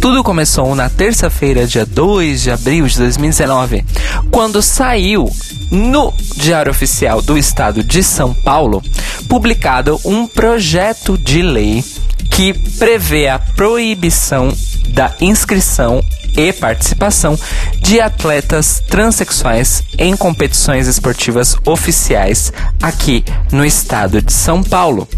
Tudo 0.00 0.24
começou 0.24 0.74
na 0.74 0.88
terça-feira, 0.88 1.66
dia 1.66 1.84
2 1.84 2.42
de 2.42 2.50
abril 2.50 2.86
de 2.86 2.96
2019, 2.96 3.84
quando 4.30 4.62
saiu 4.62 5.30
no 5.70 6.12
Diário 6.36 6.70
Oficial 6.70 7.20
do 7.20 7.36
Estado 7.36 7.84
de 7.84 8.02
São 8.02 8.32
Paulo, 8.32 8.82
publicado 9.28 10.00
um 10.04 10.26
projeto 10.26 11.18
de 11.18 11.42
lei 11.42 11.84
que 12.30 12.52
prevê 12.78 13.28
a 13.28 13.38
proibição 13.38 14.52
da 14.88 15.12
inscrição 15.20 16.02
e 16.36 16.52
participação 16.52 17.38
de 17.80 18.00
atletas 18.00 18.82
transexuais 18.88 19.82
em 19.98 20.16
competições 20.16 20.86
esportivas 20.86 21.56
oficiais 21.66 22.52
aqui 22.80 23.24
no 23.52 23.64
estado 23.64 24.22
de 24.22 24.32
São 24.32 24.62
Paulo. 24.62 25.08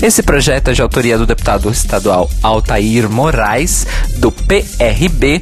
Esse 0.00 0.22
projeto 0.22 0.68
é 0.68 0.72
de 0.72 0.82
autoria 0.82 1.18
do 1.18 1.26
deputado 1.26 1.70
estadual 1.70 2.30
Altair 2.42 3.08
Moraes, 3.08 3.86
do 4.18 4.32
PRB, 4.32 5.40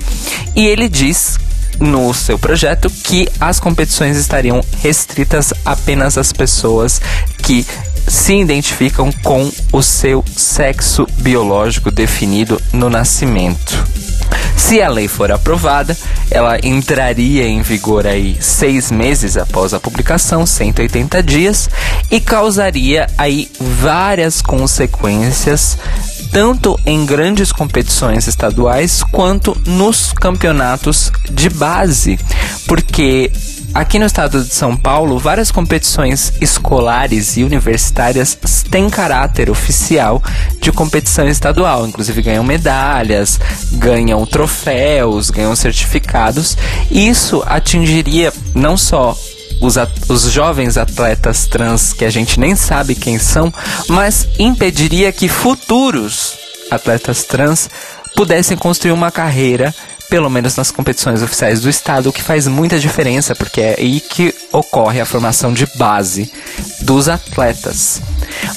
e 0.57 0.67
ele 0.67 0.89
diz 0.89 1.39
no 1.79 2.13
seu 2.13 2.39
projeto 2.39 2.91
que 2.91 3.27
as 3.41 3.59
competições 3.59 4.17
estariam 4.17 4.61
restritas 4.83 5.55
apenas 5.65 6.19
às 6.19 6.33
pessoas 6.33 7.01
que 7.43 7.67
se 8.07 8.35
identificam 8.35 9.11
com 9.23 9.51
o 9.73 9.83
seu 9.83 10.25
sexo 10.37 11.07
biológico 11.19 11.91
definido 11.91 12.61
no 12.73 12.91
nascimento. 12.91 13.85
Se 14.57 14.81
a 14.81 14.89
lei 14.89 15.09
for 15.09 15.33
aprovada, 15.33 15.97
ela 16.31 16.59
entraria 16.63 17.47
em 17.47 17.63
vigor 17.63 18.07
aí 18.07 18.37
seis 18.41 18.91
meses 18.91 19.37
após 19.37 19.75
a 19.75 19.81
publicação, 19.81 20.47
180 20.47 21.23
dias, 21.23 21.69
e 22.11 22.21
causaria 22.21 23.09
aí 23.19 23.51
várias 23.59 24.41
consequências 24.41 25.79
tanto 26.31 26.79
em 26.87 27.05
grandes 27.05 27.51
competições 27.51 28.29
estaduais 28.29 29.03
quanto 29.03 29.57
nos 29.67 30.13
campeonatos 30.13 31.11
de 31.31 31.49
base, 31.51 32.19
porque 32.67 33.33
Aqui 33.73 34.01
no 34.01 34.07
estado 34.07 34.43
de 34.43 34.53
São 34.53 34.77
Paulo, 34.77 35.17
várias 35.17 35.53
competições 35.53 36.33
escolares 36.41 37.37
e 37.37 37.45
universitárias 37.45 38.37
têm 38.69 38.91
caráter 38.91 39.49
oficial 39.49 40.21
de 40.61 40.73
competição 40.73 41.29
estadual, 41.29 41.87
inclusive 41.87 42.21
ganham 42.21 42.43
medalhas, 42.43 43.39
ganham 43.73 44.27
troféus, 44.27 45.31
ganham 45.31 45.55
certificados. 45.55 46.57
Isso 46.91 47.45
atingiria 47.47 48.33
não 48.57 48.77
só 48.77 49.17
os, 49.61 49.77
os, 50.09 50.23
jovens 50.33 50.77
atletas 50.77 51.47
trans 51.47 51.93
que 51.93 52.05
a 52.05 52.11
gente 52.11 52.41
nem 52.41 52.57
sabe 52.57 52.97
quem 52.97 53.21
são, 53.21 53.55
mas 53.89 54.27
impediria 54.37 55.13
que 55.13 55.29
futuros 55.29 56.35
atletas 56.73 57.23
trans 57.23 57.71
pudessem 58.17 58.57
construir 58.57 58.93
uma 58.93 59.13
carreira 59.13 59.73
pelo 60.11 60.29
menos 60.29 60.57
nas 60.57 60.73
competições 60.73 61.23
oficiais 61.23 61.61
do 61.61 61.71
estado, 61.71 62.09
o 62.09 62.13
que 62.13 62.23
faz 62.23 62.49
muita 62.49 62.81
diferença, 62.81 63.35
porque 63.35 63.61
é 63.61 63.77
aí 63.79 64.01
que 64.01 64.35
ocorre 64.53 65.01
a 65.01 65.07
formação 65.07 65.55
de 65.55 65.67
base 65.77 66.31
dos 66.81 67.09
atletas. 67.09 68.03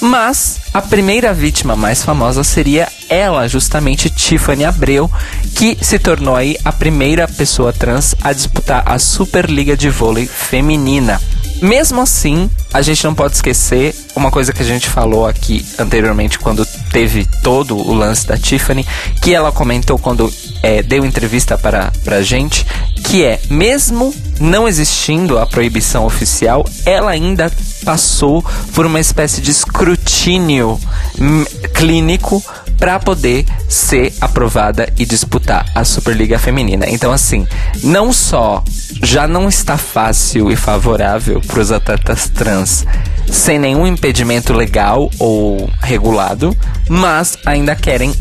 Mas 0.00 0.60
a 0.74 0.82
primeira 0.82 1.32
vítima 1.32 1.76
mais 1.76 2.02
famosa 2.02 2.42
seria 2.42 2.88
ela, 3.08 3.48
justamente 3.48 4.10
Tiffany 4.10 4.64
Abreu, 4.64 5.10
que 5.54 5.78
se 5.80 5.98
tornou 5.98 6.34
aí 6.34 6.56
a 6.64 6.72
primeira 6.72 7.28
pessoa 7.28 7.72
trans 7.72 8.16
a 8.20 8.32
disputar 8.32 8.82
a 8.84 8.98
Superliga 8.98 9.76
de 9.76 9.88
Vôlei 9.88 10.26
Feminina. 10.26 11.20
Mesmo 11.62 12.00
assim, 12.00 12.50
a 12.72 12.82
gente 12.82 13.04
não 13.04 13.14
pode 13.14 13.34
esquecer 13.34 13.94
uma 14.14 14.30
coisa 14.30 14.52
que 14.52 14.62
a 14.62 14.64
gente 14.64 14.88
falou 14.88 15.26
aqui 15.26 15.64
anteriormente 15.78 16.38
quando 16.38 16.66
teve 16.90 17.26
todo 17.42 17.76
o 17.76 17.94
lance 17.94 18.26
da 18.26 18.36
Tiffany, 18.36 18.86
que 19.22 19.34
ela 19.34 19.52
comentou 19.52 19.98
quando 19.98 20.32
é, 20.62 20.82
deu 20.82 21.04
entrevista 21.04 21.56
para 21.56 21.92
a 22.06 22.22
gente, 22.22 22.66
que 23.04 23.24
é, 23.24 23.40
mesmo 23.50 24.14
não 24.40 24.66
existindo 24.66 25.38
a 25.38 25.46
proibição 25.46 26.04
oficial, 26.04 26.64
ela 26.84 27.10
ainda 27.10 27.50
passou 27.84 28.44
por 28.74 28.86
uma 28.86 28.98
espécie 28.98 29.40
de 29.40 29.50
escrutínio 29.50 30.80
hum, 31.20 31.44
clínico 31.72 32.42
para 32.78 32.98
poder 32.98 33.44
ser 33.68 34.12
aprovada 34.20 34.92
e 34.98 35.04
disputar 35.04 35.66
a 35.74 35.84
Superliga 35.84 36.38
Feminina. 36.38 36.86
Então, 36.88 37.12
assim, 37.12 37.46
não 37.82 38.12
só 38.12 38.62
já 39.02 39.26
não 39.26 39.48
está 39.48 39.76
fácil 39.76 40.50
e 40.50 40.56
favorável 40.56 41.40
para 41.40 41.60
os 41.60 41.72
atletas 41.72 42.28
trans 42.28 42.84
sem 43.30 43.58
nenhum 43.58 43.86
impedimento 43.86 44.52
legal 44.52 45.10
ou 45.18 45.70
regulado, 45.80 46.56
mas 46.88 47.38
ainda 47.44 47.74
querem 47.74 48.14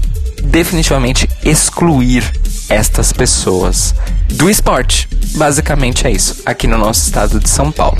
definitivamente 0.43 1.29
excluir 1.43 2.23
estas 2.69 3.11
pessoas 3.11 3.93
do 4.33 4.49
esporte. 4.49 5.07
Basicamente 5.35 6.05
é 6.05 6.11
isso, 6.11 6.41
aqui 6.45 6.67
no 6.67 6.77
nosso 6.77 7.05
estado 7.05 7.39
de 7.39 7.49
São 7.49 7.71
Paulo. 7.71 7.97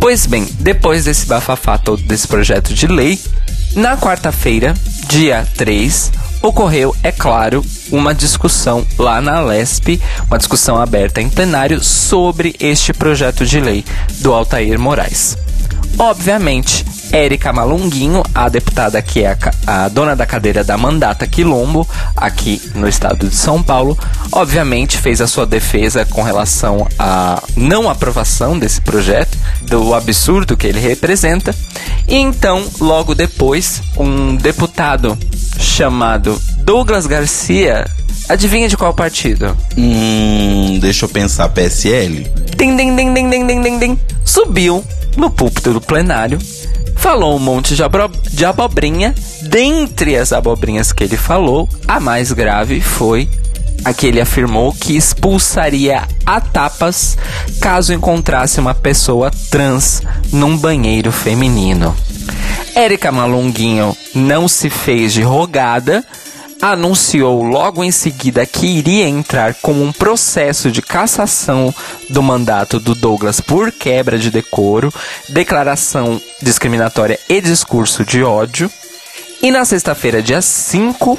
Pois 0.00 0.26
bem, 0.26 0.46
depois 0.58 1.04
desse 1.04 1.26
bafafá 1.26 1.78
todo 1.78 2.02
desse 2.02 2.26
projeto 2.26 2.74
de 2.74 2.86
lei, 2.86 3.20
na 3.74 3.96
quarta-feira, 3.96 4.74
dia 5.08 5.46
3, 5.56 6.10
ocorreu, 6.42 6.94
é 7.02 7.12
claro, 7.12 7.64
uma 7.90 8.14
discussão 8.14 8.86
lá 8.98 9.20
na 9.20 9.40
LESP, 9.40 10.00
uma 10.26 10.38
discussão 10.38 10.80
aberta 10.80 11.20
em 11.20 11.28
plenário 11.28 11.82
sobre 11.82 12.54
este 12.58 12.92
projeto 12.92 13.44
de 13.44 13.60
lei 13.60 13.84
do 14.20 14.32
Altair 14.32 14.78
Moraes. 14.78 15.36
Obviamente, 15.98 16.84
Érica 17.10 17.52
Malunguinho, 17.52 18.22
a 18.34 18.48
deputada 18.48 19.00
que 19.00 19.22
é 19.22 19.36
a, 19.66 19.84
a, 19.84 19.88
dona 19.88 20.14
da 20.14 20.26
cadeira 20.26 20.62
da 20.62 20.76
Mandata 20.76 21.26
Quilombo, 21.26 21.88
aqui 22.16 22.60
no 22.74 22.86
estado 22.88 23.28
de 23.28 23.34
São 23.34 23.62
Paulo, 23.62 23.98
obviamente 24.30 24.98
fez 24.98 25.20
a 25.20 25.26
sua 25.26 25.46
defesa 25.46 26.04
com 26.04 26.22
relação 26.22 26.86
à 26.98 27.42
não 27.56 27.88
aprovação 27.88 28.58
desse 28.58 28.80
projeto, 28.80 29.38
do 29.62 29.94
absurdo 29.94 30.56
que 30.56 30.66
ele 30.66 30.80
representa. 30.80 31.54
E 32.06 32.16
então, 32.16 32.62
logo 32.80 33.14
depois, 33.14 33.80
um 33.96 34.36
deputado 34.36 35.16
chamado 35.58 36.40
Douglas 36.58 37.06
Garcia 37.06 37.86
Adivinha 38.28 38.68
de 38.68 38.76
qual 38.76 38.92
partido? 38.92 39.56
Hum, 39.78 40.78
deixa 40.80 41.04
eu 41.04 41.08
pensar, 41.08 41.48
PSL? 41.50 42.26
Din, 42.56 42.76
din, 42.76 42.96
din, 42.96 43.14
din, 43.14 43.30
din, 43.30 43.46
din, 43.46 43.62
din, 43.62 43.78
din. 43.78 43.98
Subiu 44.24 44.84
no 45.16 45.30
púlpito 45.30 45.72
do 45.72 45.80
plenário, 45.80 46.38
falou 46.96 47.36
um 47.36 47.38
monte 47.38 47.74
de, 47.74 48.44
abobrinha. 48.44 49.14
Dentre 49.42 50.16
as 50.16 50.32
abobrinhas 50.32 50.92
que 50.92 51.04
ele 51.04 51.16
falou, 51.16 51.68
a 51.86 51.98
mais 51.98 52.32
grave 52.32 52.80
foi 52.80 53.28
a 53.84 53.92
que 53.92 54.06
ele 54.06 54.20
afirmou 54.20 54.72
que 54.72 54.96
expulsaria 54.96 56.02
a 56.24 56.40
tapas 56.40 57.16
caso 57.60 57.92
encontrasse 57.92 58.58
uma 58.58 58.74
pessoa 58.74 59.30
trans 59.50 60.02
num 60.32 60.56
banheiro 60.56 61.12
feminino. 61.12 61.94
Érica 62.74 63.12
Malunguinho 63.12 63.96
não 64.14 64.48
se 64.48 64.68
fez 64.68 65.12
de 65.12 65.22
rogada, 65.22 66.04
anunciou 66.60 67.42
logo 67.42 67.84
em 67.84 67.90
seguida 67.90 68.46
que 68.46 68.66
iria 68.66 69.08
entrar 69.08 69.54
com 69.54 69.72
um 69.72 69.92
processo 69.92 70.70
de 70.70 70.82
cassação 70.82 71.74
do 72.08 72.22
mandato 72.22 72.80
do 72.80 72.94
Douglas 72.94 73.40
por 73.40 73.70
quebra 73.70 74.18
de 74.18 74.30
decoro, 74.30 74.92
declaração 75.28 76.20
discriminatória 76.42 77.18
e 77.28 77.40
discurso 77.40 78.04
de 78.04 78.22
ódio. 78.22 78.70
E 79.42 79.50
na 79.50 79.64
sexta-feira, 79.64 80.22
dia 80.22 80.40
5, 80.40 81.18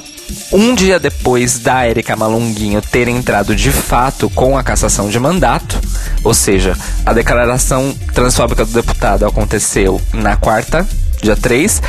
um 0.52 0.74
dia 0.74 1.00
depois 1.00 1.60
da 1.60 1.86
Érica 1.86 2.16
Malunguinho 2.16 2.82
ter 2.82 3.08
entrado 3.08 3.56
de 3.56 3.72
fato 3.72 4.30
com 4.32 4.58
a 4.58 4.64
cassação 4.64 5.10
de 5.10 5.20
mandato, 5.20 5.80
ou 6.24 6.34
seja, 6.34 6.76
a 7.06 7.14
declaração 7.14 7.96
transfóbica 8.14 8.66
do 8.66 8.74
deputado 8.74 9.26
aconteceu 9.26 10.02
na 10.14 10.36
quarta, 10.36 10.88
dia 11.22 11.36
3, 11.36 11.82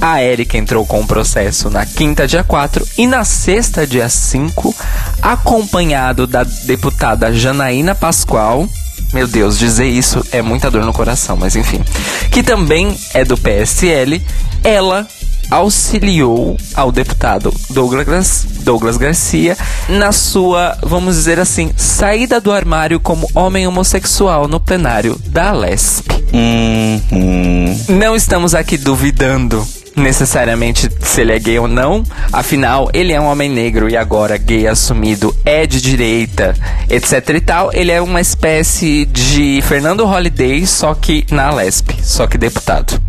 a 0.00 0.20
Érica 0.20 0.56
entrou 0.56 0.86
com 0.86 1.00
o 1.00 1.06
processo 1.06 1.70
na 1.70 1.84
quinta, 1.84 2.26
dia 2.26 2.44
4, 2.44 2.86
e 2.98 3.06
na 3.06 3.24
sexta, 3.24 3.86
dia 3.86 4.08
5, 4.08 4.74
acompanhado 5.22 6.26
da 6.26 6.44
deputada 6.44 7.32
Janaína 7.32 7.94
Pascoal. 7.94 8.68
Meu 9.12 9.26
Deus, 9.26 9.58
dizer 9.58 9.86
isso 9.86 10.24
é 10.32 10.42
muita 10.42 10.70
dor 10.70 10.84
no 10.84 10.92
coração, 10.92 11.36
mas 11.36 11.56
enfim. 11.56 11.82
Que 12.30 12.42
também 12.42 12.96
é 13.14 13.24
do 13.24 13.36
PSL. 13.36 14.22
Ela 14.64 15.06
auxiliou 15.50 16.56
ao 16.74 16.90
deputado 16.90 17.52
Douglas, 17.70 18.46
Douglas 18.60 18.96
Garcia 18.96 19.56
na 19.88 20.12
sua, 20.12 20.76
vamos 20.82 21.16
dizer 21.16 21.38
assim, 21.38 21.72
saída 21.76 22.40
do 22.40 22.52
armário 22.52 22.98
como 23.00 23.28
homem 23.34 23.66
homossexual 23.66 24.48
no 24.48 24.60
plenário 24.60 25.20
da 25.26 25.52
Lesp. 25.52 26.10
Hum, 26.32 27.00
hum. 27.12 27.84
Não 27.88 28.16
estamos 28.16 28.54
aqui 28.54 28.76
duvidando 28.76 29.66
necessariamente 29.96 30.88
se 31.00 31.20
ele 31.22 31.32
é 31.32 31.38
gay 31.38 31.58
ou 31.58 31.66
não. 31.66 32.04
Afinal, 32.32 32.88
ele 32.92 33.12
é 33.12 33.20
um 33.20 33.24
homem 33.26 33.48
negro 33.50 33.88
e 33.88 33.96
agora 33.96 34.36
gay 34.36 34.66
assumido, 34.68 35.34
é 35.44 35.66
de 35.66 35.80
direita, 35.80 36.54
etc 36.88 37.28
e 37.30 37.40
tal. 37.40 37.70
Ele 37.72 37.90
é 37.90 38.00
uma 38.00 38.20
espécie 38.20 39.04
de 39.06 39.62
Fernando 39.66 40.04
Holliday, 40.04 40.66
só 40.66 40.94
que 40.94 41.24
na 41.30 41.50
Lesp, 41.50 41.90
só 42.02 42.26
que 42.26 42.36
deputado. 42.38 43.00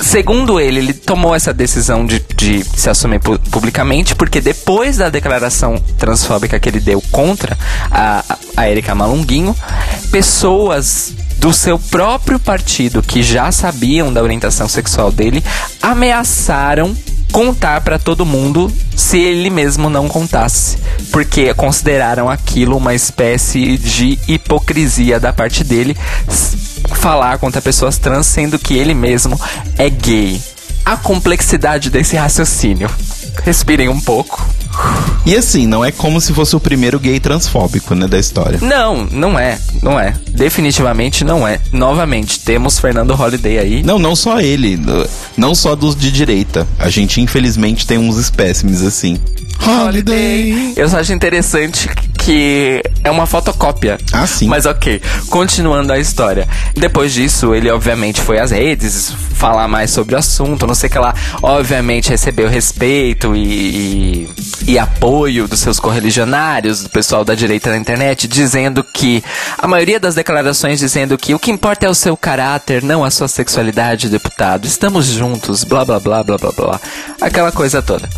Segundo 0.00 0.60
ele, 0.60 0.78
ele 0.78 0.92
tomou 0.92 1.34
essa 1.34 1.52
decisão 1.52 2.04
de, 2.04 2.22
de 2.36 2.62
se 2.64 2.90
assumir 2.90 3.18
pu- 3.18 3.38
publicamente 3.50 4.14
porque 4.14 4.40
depois 4.40 4.98
da 4.98 5.08
declaração 5.08 5.76
transfóbica 5.98 6.60
que 6.60 6.68
ele 6.68 6.80
deu 6.80 7.00
contra 7.10 7.56
a, 7.90 8.22
a 8.56 8.68
Erika 8.70 8.94
Malunguinho, 8.94 9.56
pessoas 10.10 11.14
do 11.46 11.52
seu 11.52 11.78
próprio 11.78 12.40
partido 12.40 13.00
que 13.00 13.22
já 13.22 13.52
sabiam 13.52 14.12
da 14.12 14.20
orientação 14.20 14.68
sexual 14.68 15.12
dele 15.12 15.44
ameaçaram 15.80 16.92
contar 17.30 17.82
pra 17.82 18.00
todo 18.00 18.26
mundo 18.26 18.68
se 18.96 19.20
ele 19.20 19.48
mesmo 19.48 19.88
não 19.88 20.08
contasse, 20.08 20.76
porque 21.12 21.54
consideraram 21.54 22.28
aquilo 22.28 22.76
uma 22.76 22.94
espécie 22.94 23.78
de 23.78 24.18
hipocrisia 24.26 25.20
da 25.20 25.32
parte 25.32 25.62
dele 25.62 25.96
falar 26.96 27.38
contra 27.38 27.62
pessoas 27.62 27.96
trans 27.96 28.26
sendo 28.26 28.58
que 28.58 28.74
ele 28.74 28.92
mesmo 28.92 29.40
é 29.78 29.88
gay. 29.88 30.42
A 30.84 30.96
complexidade 30.96 31.90
desse 31.90 32.16
raciocínio. 32.16 32.90
Respirem 33.44 33.88
um 33.88 34.00
pouco. 34.00 34.44
E 35.24 35.34
assim, 35.34 35.66
não 35.66 35.84
é 35.84 35.90
como 35.90 36.20
se 36.20 36.32
fosse 36.32 36.54
o 36.54 36.60
primeiro 36.60 37.00
gay 37.00 37.18
transfóbico, 37.18 37.94
né, 37.94 38.06
da 38.06 38.18
história. 38.18 38.58
Não, 38.62 39.04
não 39.10 39.38
é, 39.38 39.58
não 39.82 39.98
é. 39.98 40.14
Definitivamente 40.28 41.24
não 41.24 41.46
é. 41.46 41.60
Novamente, 41.72 42.40
temos 42.40 42.78
Fernando 42.78 43.14
Holliday 43.14 43.58
aí. 43.58 43.82
Não, 43.82 43.98
não 43.98 44.14
só 44.14 44.40
ele, 44.40 44.78
não 45.36 45.54
só 45.54 45.74
dos 45.74 45.96
de 45.96 46.12
direita. 46.12 46.66
A 46.78 46.88
gente, 46.88 47.20
infelizmente, 47.20 47.86
tem 47.86 47.98
uns 47.98 48.16
espécimes 48.18 48.82
assim. 48.82 49.18
Holiday. 49.66 50.74
Eu 50.76 50.88
só 50.88 50.98
acho 50.98 51.12
interessante 51.12 51.88
que 52.26 52.82
é 53.04 53.10
uma 53.10 53.24
fotocópia. 53.24 53.98
Ah, 54.12 54.26
sim. 54.26 54.48
Mas 54.48 54.66
ok, 54.66 55.00
continuando 55.30 55.92
a 55.92 55.98
história. 55.98 56.48
Depois 56.74 57.12
disso, 57.12 57.54
ele 57.54 57.70
obviamente 57.70 58.20
foi 58.20 58.40
às 58.40 58.50
redes 58.50 59.14
falar 59.32 59.68
mais 59.68 59.92
sobre 59.92 60.16
o 60.16 60.18
assunto, 60.18 60.66
não 60.66 60.74
sei 60.74 60.90
que 60.90 60.98
lá. 60.98 61.14
Obviamente 61.40 62.10
recebeu 62.10 62.48
respeito 62.48 63.36
e, 63.36 64.26
e, 64.66 64.72
e 64.72 64.76
apoio 64.78 65.46
dos 65.46 65.60
seus 65.60 65.78
correligionários, 65.78 66.82
do 66.82 66.90
pessoal 66.90 67.24
da 67.24 67.36
direita 67.36 67.70
na 67.70 67.76
internet, 67.76 68.26
dizendo 68.26 68.82
que 68.82 69.22
a 69.56 69.68
maioria 69.68 70.00
das 70.00 70.16
declarações 70.16 70.80
dizendo 70.80 71.16
que 71.16 71.32
o 71.32 71.38
que 71.38 71.52
importa 71.52 71.86
é 71.86 71.88
o 71.88 71.94
seu 71.94 72.16
caráter, 72.16 72.82
não 72.82 73.04
a 73.04 73.10
sua 73.10 73.28
sexualidade, 73.28 74.08
deputado. 74.08 74.66
Estamos 74.66 75.06
juntos, 75.06 75.62
blá 75.62 75.84
blá 75.84 76.00
blá 76.00 76.24
blá 76.24 76.38
blá 76.38 76.50
blá. 76.50 76.80
Aquela 77.20 77.52
coisa 77.52 77.80
toda. 77.80 78.08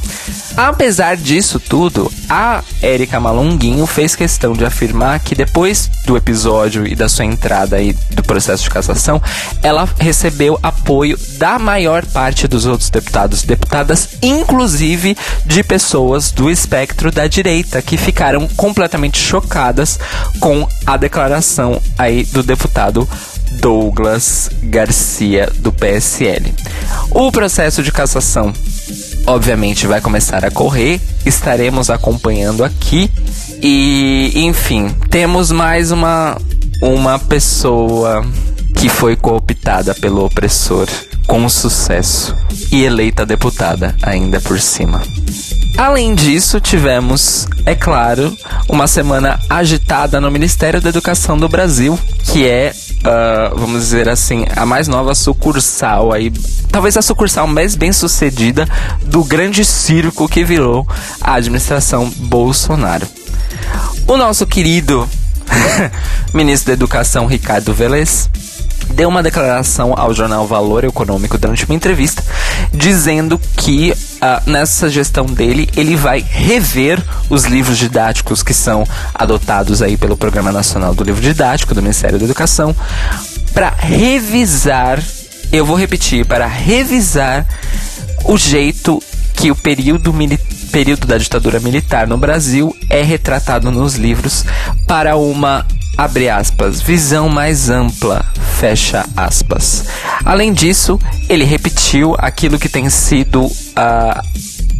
Apesar 0.57 1.16
disso 1.16 1.61
tudo, 1.61 2.11
a 2.29 2.62
Erika 2.83 3.21
Malunguinho 3.21 3.87
fez 3.99 4.15
questão 4.15 4.53
de 4.53 4.65
afirmar 4.65 5.19
que 5.19 5.35
depois 5.35 5.91
do 6.07 6.17
episódio 6.17 6.87
e 6.87 6.95
da 6.95 7.09
sua 7.09 7.25
entrada 7.25 7.75
aí 7.75 7.93
do 8.13 8.23
processo 8.23 8.63
de 8.63 8.71
cassação, 8.71 9.21
ela 9.61 9.89
recebeu 9.99 10.57
apoio 10.63 11.19
da 11.37 11.59
maior 11.59 12.07
parte 12.07 12.47
dos 12.47 12.65
outros 12.65 12.91
deputados 12.91 13.43
e 13.43 13.47
deputadas, 13.49 14.11
inclusive 14.23 15.17
de 15.45 15.65
pessoas 15.65 16.31
do 16.31 16.49
espectro 16.49 17.11
da 17.11 17.27
direita, 17.27 17.83
que 17.83 17.97
ficaram 17.97 18.47
completamente 18.47 19.19
chocadas 19.19 19.99
com 20.39 20.69
a 20.87 20.97
declaração 20.97 21.83
aí 21.99 22.23
do 22.23 22.45
deputado 22.45 23.09
Douglas 23.61 24.49
Garcia 24.63 25.51
do 25.57 25.73
PSL. 25.73 26.55
O 27.11 27.33
processo 27.33 27.83
de 27.83 27.91
cassação 27.91 28.53
obviamente 29.29 29.87
vai 29.87 30.01
começar 30.01 30.45
a 30.45 30.51
correr, 30.51 31.01
estaremos 31.25 31.91
acompanhando 31.91 32.64
aqui 32.64 33.11
e, 33.62 34.33
enfim, 34.35 34.88
temos 35.11 35.53
mais 35.53 35.91
uma 35.91 36.37
uma 36.81 37.19
pessoa 37.19 38.25
que 38.75 38.88
foi 38.88 39.17
cooptada 39.17 39.95
pelo 39.95 40.25
opressor 40.25 40.88
com 41.27 41.47
sucesso 41.49 42.35
e 42.73 42.85
eleita 42.85 43.27
deputada 43.27 43.95
ainda 44.01 44.41
por 44.41 44.59
cima. 44.61 45.03
Além 45.77 46.14
disso, 46.14 46.61
tivemos, 46.61 47.47
é 47.67 47.75
claro, 47.75 48.35
uma 48.69 48.87
semana 48.87 49.38
agitada 49.51 50.21
no 50.21 50.31
Ministério 50.31 50.81
da 50.81 50.88
Educação 50.88 51.37
do 51.37 51.49
Brasil, 51.49 51.99
que 52.25 52.49
é, 52.49 52.75
ah, 53.05 53.53
vamos 53.55 53.83
dizer 53.83 54.09
assim, 54.09 54.45
a 54.57 54.67
mais 54.67 54.89
nova 54.89 55.15
sucursal 55.15 56.13
aí, 56.13 56.31
talvez 56.71 56.97
a 56.97 57.03
sucursal 57.03 57.47
mais 57.47 57.75
bem 57.75 57.93
sucedida 57.93 58.67
do 59.05 59.23
grande 59.25 59.65
circo 59.65 60.29
que 60.29 60.45
virou 60.45 60.87
a 61.21 61.35
administração 61.35 62.11
Bolsonaro. 62.17 63.07
O 64.07 64.17
nosso 64.17 64.47
querido 64.47 65.09
ministro 66.33 66.69
da 66.69 66.73
Educação, 66.73 67.27
Ricardo 67.27 67.73
Velez, 67.73 68.29
deu 68.91 69.09
uma 69.09 69.23
declaração 69.23 69.95
ao 69.97 70.15
jornal 70.15 70.47
Valor 70.47 70.85
Econômico 70.85 71.39
durante 71.39 71.65
uma 71.65 71.75
entrevista, 71.75 72.25
dizendo 72.72 73.40
que 73.57 73.94
ah, 74.20 74.42
nessa 74.46 74.88
gestão 74.88 75.26
dele 75.26 75.68
ele 75.76 75.96
vai 75.96 76.20
rever 76.28 77.02
os 77.31 77.44
livros 77.44 77.78
didáticos 77.78 78.42
que 78.42 78.54
são 78.54 78.87
adotados 79.14 79.83
aí 79.83 79.96
pelo 79.96 80.16
Programa 80.16 80.52
Nacional 80.52 80.94
do 80.94 81.04
Livro 81.04 81.20
Didático 81.20 81.74
do 81.74 81.83
Ministério 81.83 82.18
da 82.18 82.24
Educação 82.24 82.74
para 83.54 83.70
revisar, 83.70 85.02
eu 85.50 85.64
vou 85.64 85.76
repetir, 85.76 86.24
para 86.26 86.46
revisar 86.46 87.46
o 88.24 88.37
jeito 88.37 89.02
que 89.35 89.50
o 89.50 89.57
período 89.57 90.12
mili- 90.12 90.38
período 90.70 91.07
da 91.07 91.16
ditadura 91.16 91.59
militar 91.61 92.07
no 92.07 92.18
Brasil 92.18 92.76
é 92.90 93.02
retratado 93.02 93.70
nos 93.70 93.94
livros 93.94 94.44
para 94.87 95.16
uma 95.16 95.64
abre 95.99 96.29
aspas, 96.29 96.81
visão 96.81 97.29
mais 97.29 97.69
ampla, 97.69 98.25
fecha 98.61 99.05
aspas. 99.17 99.85
Além 100.25 100.53
disso, 100.53 100.97
ele 101.29 101.45
repetiu 101.45 102.15
aquilo 102.17 102.57
que 102.57 102.69
tem 102.69 102.89
sido 102.89 103.51
ah, 103.75 104.23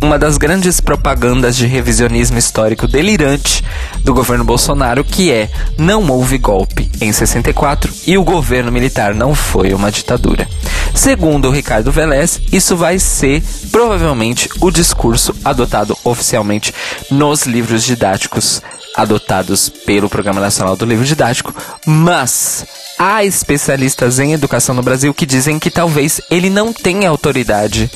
uma 0.01 0.17
das 0.17 0.39
grandes 0.39 0.81
propagandas 0.81 1.57
de 1.57 1.67
revisionismo 1.67 2.39
histórico 2.39 2.87
delirante 2.87 3.65
do 4.05 4.15
governo 4.15 4.45
Bolsonaro, 4.45 5.03
que 5.03 5.33
é 5.33 5.51
não 5.77 6.09
houve 6.09 6.39
golpe 6.39 6.89
em 7.01 7.13
64 7.13 7.93
e 8.07 8.17
o 8.17 8.23
governo 8.23 8.71
militar 8.71 9.13
não 9.13 9.35
foi 9.35 9.75
uma 9.75 9.91
ditadura. 9.91 10.49
Segundo 10.95 11.49
o 11.49 11.51
Ricardo 11.51 11.91
Velez, 11.91 12.41
isso 12.53 12.77
vai 12.77 13.01
ser 13.01 13.43
provavelmente 13.73 14.49
o 14.61 14.71
discurso 14.71 15.35
adotado 15.45 15.99
oficialmente 16.05 16.73
nos 17.11 17.45
livros 17.45 17.83
didáticos 17.83 18.63
adotados 18.99 19.69
pelo 19.69 20.11
Programa 20.11 20.41
Nacional 20.41 20.77
do 20.77 20.85
Livro 20.85 21.05
Didático, 21.05 21.55
mas 21.87 22.67
há 22.99 23.25
especialistas 23.25 24.19
em 24.19 24.33
educação 24.33 24.75
no 24.75 24.83
Brasil 24.83 25.15
que 25.15 25.25
dizem 25.25 25.57
que 25.57 25.71
talvez 25.71 26.21
ele 26.29 26.51
não 26.51 26.73
tenha 26.73 27.09
autoridade 27.09 27.89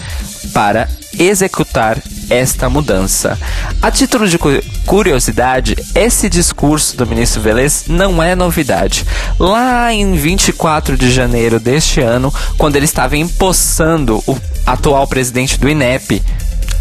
para 0.54 0.88
executar 1.18 2.00
esta 2.30 2.70
mudança. 2.70 3.36
A 3.82 3.90
título 3.90 4.28
de 4.28 4.38
curiosidade, 4.86 5.76
esse 5.92 6.28
discurso 6.28 6.96
do 6.96 7.06
ministro 7.06 7.42
Velez 7.42 7.84
não 7.88 8.22
é 8.22 8.36
novidade. 8.36 9.04
Lá 9.40 9.92
em 9.92 10.14
24 10.14 10.96
de 10.96 11.10
janeiro 11.10 11.58
deste 11.58 12.00
ano, 12.00 12.32
quando 12.56 12.76
ele 12.76 12.84
estava 12.84 13.16
empossando 13.16 14.22
o 14.26 14.38
atual 14.64 15.06
presidente 15.08 15.58
do 15.58 15.68
INEP, 15.68 16.22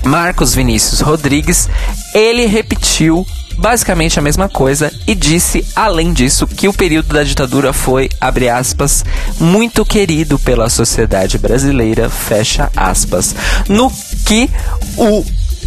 Marcos 0.03 0.53
Vinícius 0.53 0.99
Rodrigues, 0.99 1.67
ele 2.13 2.45
repetiu 2.45 3.25
basicamente 3.61 4.17
a 4.17 4.21
mesma 4.21 4.49
coisa 4.49 4.91
e 5.05 5.13
disse, 5.13 5.65
além 5.75 6.11
disso, 6.11 6.47
que 6.47 6.67
o 6.67 6.73
período 6.73 7.13
da 7.13 7.23
ditadura 7.23 7.71
foi, 7.71 8.09
abre 8.19 8.49
aspas, 8.49 9.05
muito 9.39 9.85
querido 9.85 10.39
pela 10.39 10.69
sociedade 10.69 11.37
brasileira, 11.37 12.09
fecha 12.09 12.71
aspas. 12.75 13.35
No 13.69 13.91
que 14.25 14.49
o 14.97 15.23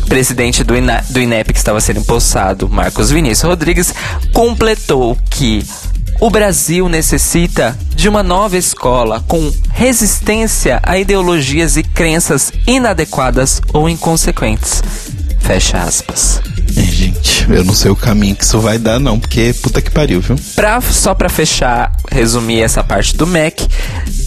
presidente 0.09 0.64
do, 0.64 0.76
INA, 0.76 1.04
do 1.09 1.20
INEP 1.20 1.52
que 1.52 1.59
estava 1.59 1.80
sendo 1.80 2.00
empossado, 2.00 2.68
Marcos 2.68 3.11
Vinícius 3.11 3.48
Rodrigues, 3.48 3.94
completou 4.33 5.16
que 5.30 5.64
o 6.20 6.28
Brasil 6.30 6.88
necessita 6.88 7.78
de 7.94 8.09
uma 8.09 8.22
nova 8.22 8.57
escola 8.57 9.24
com 9.28 9.52
resistência 9.72 10.80
a 10.83 10.98
ideologias 10.98 11.76
e 11.76 11.83
crenças 11.83 12.52
inadequadas 12.66 13.62
ou 13.72 13.88
inconsequentes. 13.88 14.83
Fecha 15.40 15.78
aspas. 15.78 16.54
Gente, 17.14 17.50
eu 17.50 17.64
não 17.64 17.74
sei 17.74 17.90
o 17.90 17.96
caminho 17.96 18.37
que 18.37 18.44
isso 18.44 18.61
vai 18.61 18.79
dar, 18.79 18.98
não, 18.98 19.18
porque 19.18 19.55
puta 19.62 19.81
que 19.81 19.90
pariu, 19.90 20.20
viu? 20.20 20.37
Pra, 20.55 20.81
só 20.81 21.14
pra 21.14 21.29
fechar, 21.29 21.92
resumir 22.11 22.61
essa 22.61 22.83
parte 22.83 23.16
do 23.16 23.27
MEC, 23.27 23.66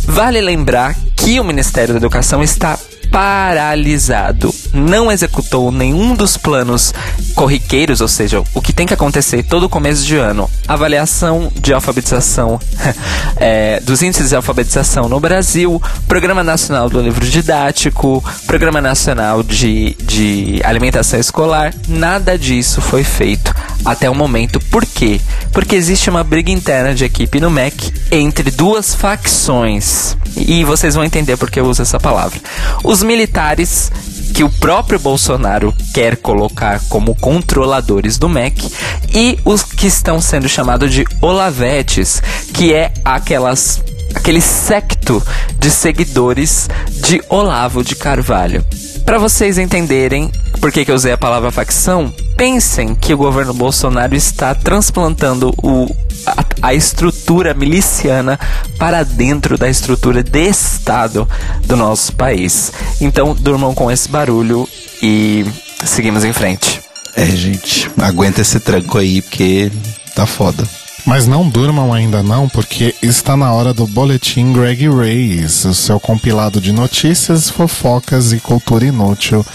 vale 0.05 0.39
lembrar 0.41 0.95
que 1.15 1.39
o 1.39 1.43
Ministério 1.43 1.93
da 1.93 1.99
Educação 1.99 2.43
está 2.43 2.77
paralisado. 3.11 4.53
Não 4.73 5.11
executou 5.11 5.71
nenhum 5.71 6.15
dos 6.15 6.37
planos 6.37 6.93
corriqueiros, 7.35 8.01
ou 8.01 8.07
seja, 8.07 8.43
o 8.53 8.61
que 8.61 8.73
tem 8.73 8.85
que 8.85 8.93
acontecer 8.93 9.43
todo 9.43 9.69
começo 9.69 10.03
de 10.03 10.17
ano. 10.17 10.49
Avaliação 10.67 11.51
de 11.59 11.73
alfabetização, 11.73 12.59
é, 13.37 13.79
dos 13.81 14.01
índices 14.01 14.29
de 14.29 14.35
alfabetização 14.35 15.07
no 15.07 15.19
Brasil, 15.19 15.81
Programa 16.07 16.43
Nacional 16.43 16.89
do 16.89 17.01
Livro 17.01 17.25
Didático, 17.25 18.23
Programa 18.45 18.81
Nacional 18.81 19.43
de, 19.43 19.95
de 20.01 20.61
Alimentação 20.63 21.19
Escolar. 21.19 21.73
Nada 21.87 22.37
disso 22.37 22.81
foi 22.81 23.03
feito 23.03 23.53
até 23.85 24.09
o 24.09 24.15
momento. 24.15 24.59
Por 24.59 24.85
quê? 24.85 25.21
Porque 25.51 25.75
existe 25.75 26.09
uma 26.09 26.23
briga 26.23 26.51
interna 26.51 26.93
de 26.93 27.05
equipe 27.05 27.39
no 27.39 27.49
MEC 27.49 27.93
entre 28.11 28.51
duas 28.51 28.93
facções. 28.93 30.17
E 30.37 30.63
vocês 30.63 30.95
vão 30.95 31.03
entender 31.03 31.37
por 31.37 31.49
que 31.49 31.59
eu 31.59 31.65
uso 31.65 31.81
essa 31.81 31.99
palavra. 31.99 32.39
Os 32.83 33.01
militares 33.03 33.91
que 34.33 34.43
o 34.43 34.49
próprio 34.49 34.99
Bolsonaro 34.99 35.73
quer 35.93 36.17
colocar 36.17 36.79
como 36.89 37.15
controladores 37.15 38.17
do 38.17 38.29
MEC 38.29 38.71
e 39.13 39.39
os 39.43 39.63
que 39.63 39.87
estão 39.87 40.21
sendo 40.21 40.47
chamados 40.47 40.93
de 40.93 41.05
olavetes, 41.21 42.21
que 42.53 42.73
é 42.73 42.93
aquelas 43.03 43.81
aquele 44.15 44.41
secto 44.41 45.21
de 45.59 45.69
seguidores 45.69 46.69
de 47.07 47.21
Olavo 47.29 47.83
de 47.83 47.95
Carvalho. 47.95 48.65
Para 49.05 49.17
vocês 49.17 49.57
entenderem 49.57 50.31
por 50.59 50.71
que, 50.71 50.85
que 50.85 50.91
eu 50.91 50.95
usei 50.95 51.13
a 51.13 51.17
palavra 51.17 51.51
facção, 51.51 52.13
pensem 52.37 52.93
que 52.93 53.13
o 53.13 53.17
governo 53.17 53.53
Bolsonaro 53.53 54.15
está 54.15 54.53
transplantando 54.53 55.51
o, 55.57 55.87
a, 56.25 56.67
a, 56.69 56.73
estrutura 56.73 57.53
miliciana 57.55 58.39
para 58.77 59.03
dentro 59.03 59.57
da 59.57 59.67
estrutura 59.67 60.21
de 60.21 60.47
Estado 60.47 61.27
do 61.65 61.75
nosso 61.75 62.13
país. 62.13 62.71
Então, 63.01 63.33
durmam 63.33 63.73
com 63.73 63.91
esse 63.91 64.07
barulho 64.07 64.69
e 65.01 65.43
seguimos 65.83 66.23
em 66.23 66.31
frente. 66.31 66.81
É, 67.15 67.25
gente, 67.25 67.89
aguenta 67.97 68.41
esse 68.41 68.59
tranco 68.59 68.99
aí 68.99 69.23
porque 69.23 69.71
tá 70.15 70.27
foda. 70.27 70.63
Mas 71.07 71.25
não 71.25 71.47
durmam 71.47 71.93
ainda 71.93 72.21
não, 72.21 72.49
porque 72.49 72.93
está 73.01 73.37
na 73.37 73.53
hora 73.53 73.73
do 73.73 73.87
Boletim 73.87 74.51
Greg 74.51 74.89
Reis, 74.89 75.63
o 75.63 75.73
seu 75.73 76.01
compilado 76.01 76.59
de 76.59 76.73
notícias, 76.73 77.49
fofocas 77.49 78.33
e 78.33 78.41
cultura 78.41 78.83
inútil 78.83 79.45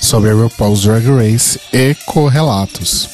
sobre 0.00 0.30
a 0.30 0.32
RuPaul's 0.32 0.80
Drag 0.80 1.06
Race 1.06 1.60
e 1.70 1.94
correlatos. 2.06 3.10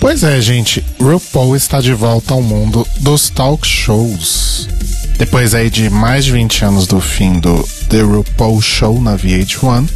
Pois 0.00 0.24
é, 0.24 0.40
gente, 0.40 0.84
RuPaul 1.00 1.54
está 1.54 1.80
de 1.80 1.94
volta 1.94 2.34
ao 2.34 2.42
mundo 2.42 2.84
dos 2.98 3.30
talk 3.30 3.64
shows. 3.64 4.68
Depois 5.16 5.54
aí 5.54 5.70
de 5.70 5.88
mais 5.88 6.24
de 6.24 6.32
20 6.32 6.64
anos 6.64 6.86
do 6.88 7.00
fim 7.00 7.38
do 7.38 7.62
The 7.88 8.00
RuPaul 8.00 8.60
Show 8.60 9.00
na 9.00 9.16
VH1, 9.16 9.88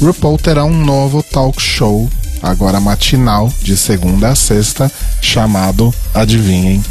RuPaul 0.00 0.38
terá 0.38 0.64
um 0.64 0.82
novo 0.82 1.22
talk 1.22 1.60
show 1.60 2.08
agora 2.44 2.80
matinal, 2.80 3.52
de 3.62 3.76
segunda 3.76 4.28
a 4.28 4.34
sexta, 4.34 4.90
chamado, 5.20 5.92
adivinhem, 6.12 6.82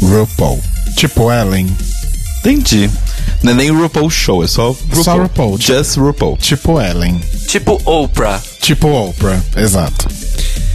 RuPaul. 0.00 0.62
Tipo 0.94 1.32
Ellen. 1.32 1.66
Entendi. 2.40 2.90
Não 3.42 3.52
é 3.52 3.54
nem 3.54 3.70
RuPaul 3.70 4.10
Show, 4.10 4.44
é 4.44 4.46
só 4.46 4.70
RuPaul. 4.70 5.04
Só 5.04 5.16
RuPaul. 5.16 5.60
Just 5.60 5.96
RuPaul. 5.96 6.36
Tipo 6.36 6.80
Ellen. 6.80 7.20
Tipo 7.46 7.80
Oprah. 7.84 8.40
Tipo 8.60 8.88
Oprah, 8.88 9.40
exato. 9.56 10.08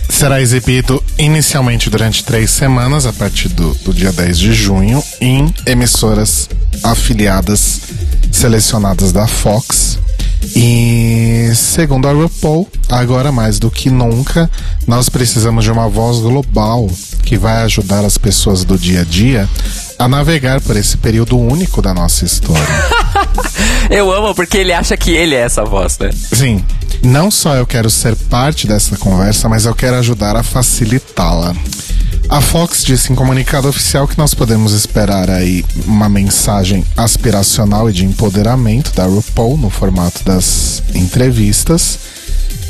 Será 0.09 0.41
exibido 0.41 1.03
inicialmente 1.17 1.89
durante 1.89 2.23
três 2.23 2.51
semanas, 2.51 3.05
a 3.05 3.13
partir 3.13 3.49
do, 3.49 3.73
do 3.83 3.93
dia 3.93 4.11
10 4.11 4.37
de 4.37 4.53
junho, 4.53 5.03
em 5.19 5.53
emissoras 5.65 6.49
afiliadas 6.83 7.81
selecionadas 8.31 9.11
da 9.11 9.27
Fox, 9.27 9.92
e 10.55 11.51
segundo 11.55 12.07
a 12.07 12.11
RuPaul, 12.11 12.67
agora 12.89 13.31
mais 13.31 13.59
do 13.59 13.71
que 13.71 13.89
nunca, 13.89 14.49
nós 14.87 15.09
precisamos 15.09 15.63
de 15.63 15.71
uma 15.71 15.87
voz 15.87 16.19
global 16.19 16.89
que 17.23 17.37
vai 17.37 17.63
ajudar 17.63 18.03
as 18.03 18.17
pessoas 18.17 18.63
do 18.63 18.77
dia 18.77 19.01
a 19.01 19.03
dia 19.03 19.49
a 19.97 20.07
navegar 20.07 20.59
por 20.61 20.75
esse 20.75 20.97
período 20.97 21.37
único 21.37 21.81
da 21.81 21.93
nossa 21.93 22.25
história. 22.25 22.67
eu 23.89 24.11
amo 24.11 24.35
porque 24.35 24.57
ele 24.57 24.73
acha 24.73 24.97
que 24.97 25.11
ele 25.11 25.35
é 25.35 25.39
essa 25.39 25.63
voz, 25.63 25.97
né? 25.99 26.09
Sim. 26.11 26.63
Não 27.01 27.29
só 27.29 27.55
eu 27.55 27.65
quero 27.65 27.89
ser 27.89 28.15
parte 28.15 28.67
dessa 28.67 28.97
conversa, 28.97 29.49
mas 29.49 29.65
eu 29.65 29.75
quero 29.75 29.97
ajudar 29.97 30.35
a 30.35 30.43
facilitá-la. 30.43 31.53
A 32.33 32.41
Fox 32.41 32.83
disse 32.83 33.13
em 33.13 33.15
comunicado 33.15 33.67
oficial 33.67 34.07
que 34.07 34.17
nós 34.17 34.33
podemos 34.33 34.73
esperar 34.73 35.29
aí 35.29 35.63
uma 35.85 36.09
mensagem 36.09 36.83
aspiracional 36.97 37.87
e 37.91 37.93
de 37.93 38.03
empoderamento 38.05 38.91
da 38.95 39.05
RuPaul 39.05 39.55
no 39.55 39.69
formato 39.69 40.23
das 40.23 40.81
entrevistas 40.95 41.99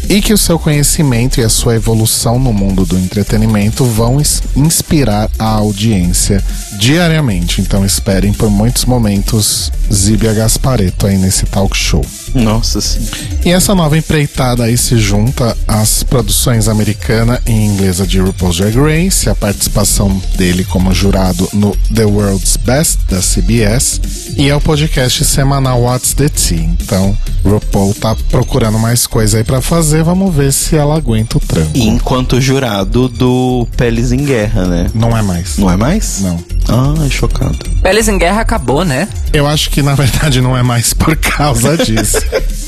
e 0.10 0.22
que 0.22 0.34
o 0.34 0.38
seu 0.38 0.60
conhecimento 0.60 1.40
e 1.40 1.46
a 1.46 1.50
sua 1.50 1.76
evolução 1.76 2.38
no 2.38 2.52
mundo 2.52 2.86
do 2.86 2.98
entretenimento 2.98 3.86
vão 3.86 4.22
inspirar 4.54 5.32
a 5.40 5.46
audiência 5.46 6.44
diariamente. 6.78 7.62
Então 7.62 7.86
esperem 7.86 8.34
por 8.34 8.50
muitos 8.50 8.86
momentos 8.86 9.72
Zíbia 9.92 10.34
Gaspareto 10.34 11.08
aí 11.08 11.18
nesse 11.18 11.46
talk 11.46 11.76
show. 11.76 12.06
Nossa 12.34 12.82
sim. 12.82 13.06
E 13.46 13.52
essa 13.52 13.76
nova 13.76 13.98
empreitada 13.98 14.64
aí 14.64 14.78
se 14.78 14.98
junta 14.98 15.56
às 15.68 16.02
produções 16.04 16.68
americana 16.68 17.42
e 17.46 17.52
inglesa 17.52 18.08
de 18.08 18.20
RuPaul's 18.20 18.58
Drag 18.58 18.76
Race, 18.76 19.30
a 19.30 19.36
participação 19.36 20.22
dele 20.36 20.64
como 20.64 20.94
jurado 20.94 21.48
no 21.54 21.76
The 21.94 22.06
World's 22.06 22.58
Best 22.58 23.00
da 23.10 23.20
CBS 23.20 24.02
e 24.38 24.50
ao 24.50 24.60
podcast 24.60 25.24
semanal 25.26 25.82
What's 25.82 26.14
the 26.14 26.30
Tea. 26.30 26.64
Então, 26.64 27.18
RuPaul 27.44 27.94
tá 27.94 28.16
procurando 28.30 28.80
mais 28.80 29.06
coisa 29.06 29.38
aí 29.38 29.44
para 29.44 29.62
fazer, 29.62 30.04
vamos 30.04 30.34
ver 30.34 30.52
se 30.52 30.76
ela 30.76 30.96
aguenta 30.96 31.38
o 31.38 31.42
tranco. 31.42 31.72
Enquanto 31.76 32.42
jurado 32.42 33.08
do 33.08 33.68
Peles 33.78 34.12
em 34.12 34.24
Guerra, 34.26 34.66
né? 34.66 34.90
Não 34.94 35.16
é 35.16 35.22
mais. 35.22 35.58
Não 35.58 35.70
é 35.70 35.78
mais? 35.78 36.22
Não. 36.22 36.40
Ah, 36.70 37.10
chocado. 37.10 37.58
Peles 37.82 38.08
em 38.08 38.18
Guerra 38.18 38.42
acabou, 38.42 38.84
né? 38.86 39.08
Eu 39.32 39.48
acho 39.48 39.70
que 39.70 39.82
na 39.82 39.96
verdade 39.96 40.42
não 40.42 40.58
é 40.58 40.64
mais 40.64 40.94
por 40.94 41.16
causa 41.16 41.78
disso. 41.84 42.18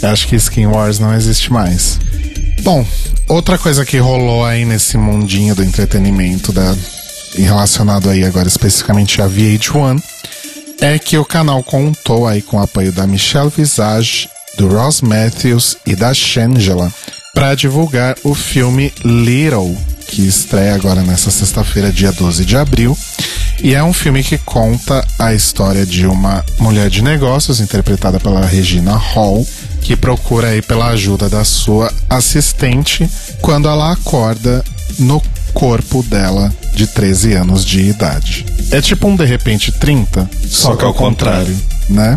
Eu 0.02 0.10
acho 0.10 0.28
que 0.28 0.36
Skin 0.36 0.68
Wars 0.68 1.00
não 1.00 1.14
existe 1.14 1.52
mais. 1.52 2.00
Bom, 2.62 2.86
outra 3.28 3.58
coisa 3.58 3.86
que 3.86 3.98
rolou 3.98 4.46
aí 4.46 4.66
nesse 4.66 4.98
mundinho 4.98 5.56
do 5.56 5.64
entretenimento 5.64 6.52
da, 6.52 6.76
relacionado 7.38 8.10
aí 8.10 8.24
agora 8.24 8.48
especificamente 8.48 9.22
a 9.22 9.28
VH1 9.28 10.02
é 10.82 11.00
que 11.00 11.18
o 11.18 11.26
canal 11.26 11.64
contou 11.64 12.28
aí 12.28 12.42
com 12.42 12.58
o 12.58 12.62
apoio 12.62 12.92
da 12.92 13.08
Michelle 13.08 13.52
Visage, 13.56 14.30
do 14.58 14.68
Ross 14.68 15.02
Matthews 15.02 15.78
e 15.86 15.96
da 15.96 16.14
Shangela 16.14 16.92
para 17.34 17.56
divulgar 17.56 18.16
o 18.24 18.34
filme 18.34 18.94
Little, 19.04 19.78
que 20.16 20.26
estreia 20.26 20.74
agora 20.76 21.02
nessa 21.02 21.30
sexta-feira, 21.30 21.92
dia 21.92 22.10
12 22.10 22.46
de 22.46 22.56
abril. 22.56 22.98
E 23.62 23.74
é 23.76 23.84
um 23.84 23.92
filme 23.92 24.24
que 24.24 24.38
conta 24.38 25.06
a 25.20 25.34
história 25.34 25.86
de 25.86 26.08
uma 26.08 26.42
mulher 26.58 26.90
de 26.90 27.02
negócios, 27.02 27.60
interpretada 27.60 28.18
pela 28.18 28.46
Regina 28.46 28.96
Hall, 28.96 29.46
que 29.82 29.94
procura 29.94 30.48
aí 30.48 30.62
pela 30.62 30.88
ajuda 30.88 31.28
da 31.28 31.44
sua 31.44 31.92
assistente 32.10 33.10
quando 33.42 33.68
ela 33.68 33.92
acorda 33.92 34.64
no 34.98 35.22
corpo 35.54 36.02
dela 36.04 36.54
de 36.74 36.88
13 36.88 37.34
anos 37.34 37.66
de 37.66 37.82
idade. 37.82 38.46
É 38.72 38.80
tipo 38.80 39.10
um 39.10 39.18
de 39.18 39.26
repente 39.26 39.70
30, 39.70 40.30
só, 40.48 40.70
só 40.70 40.76
que 40.78 40.86
ao 40.86 40.94
contrário, 40.94 41.54
contrário, 41.54 41.75
né? 41.90 42.16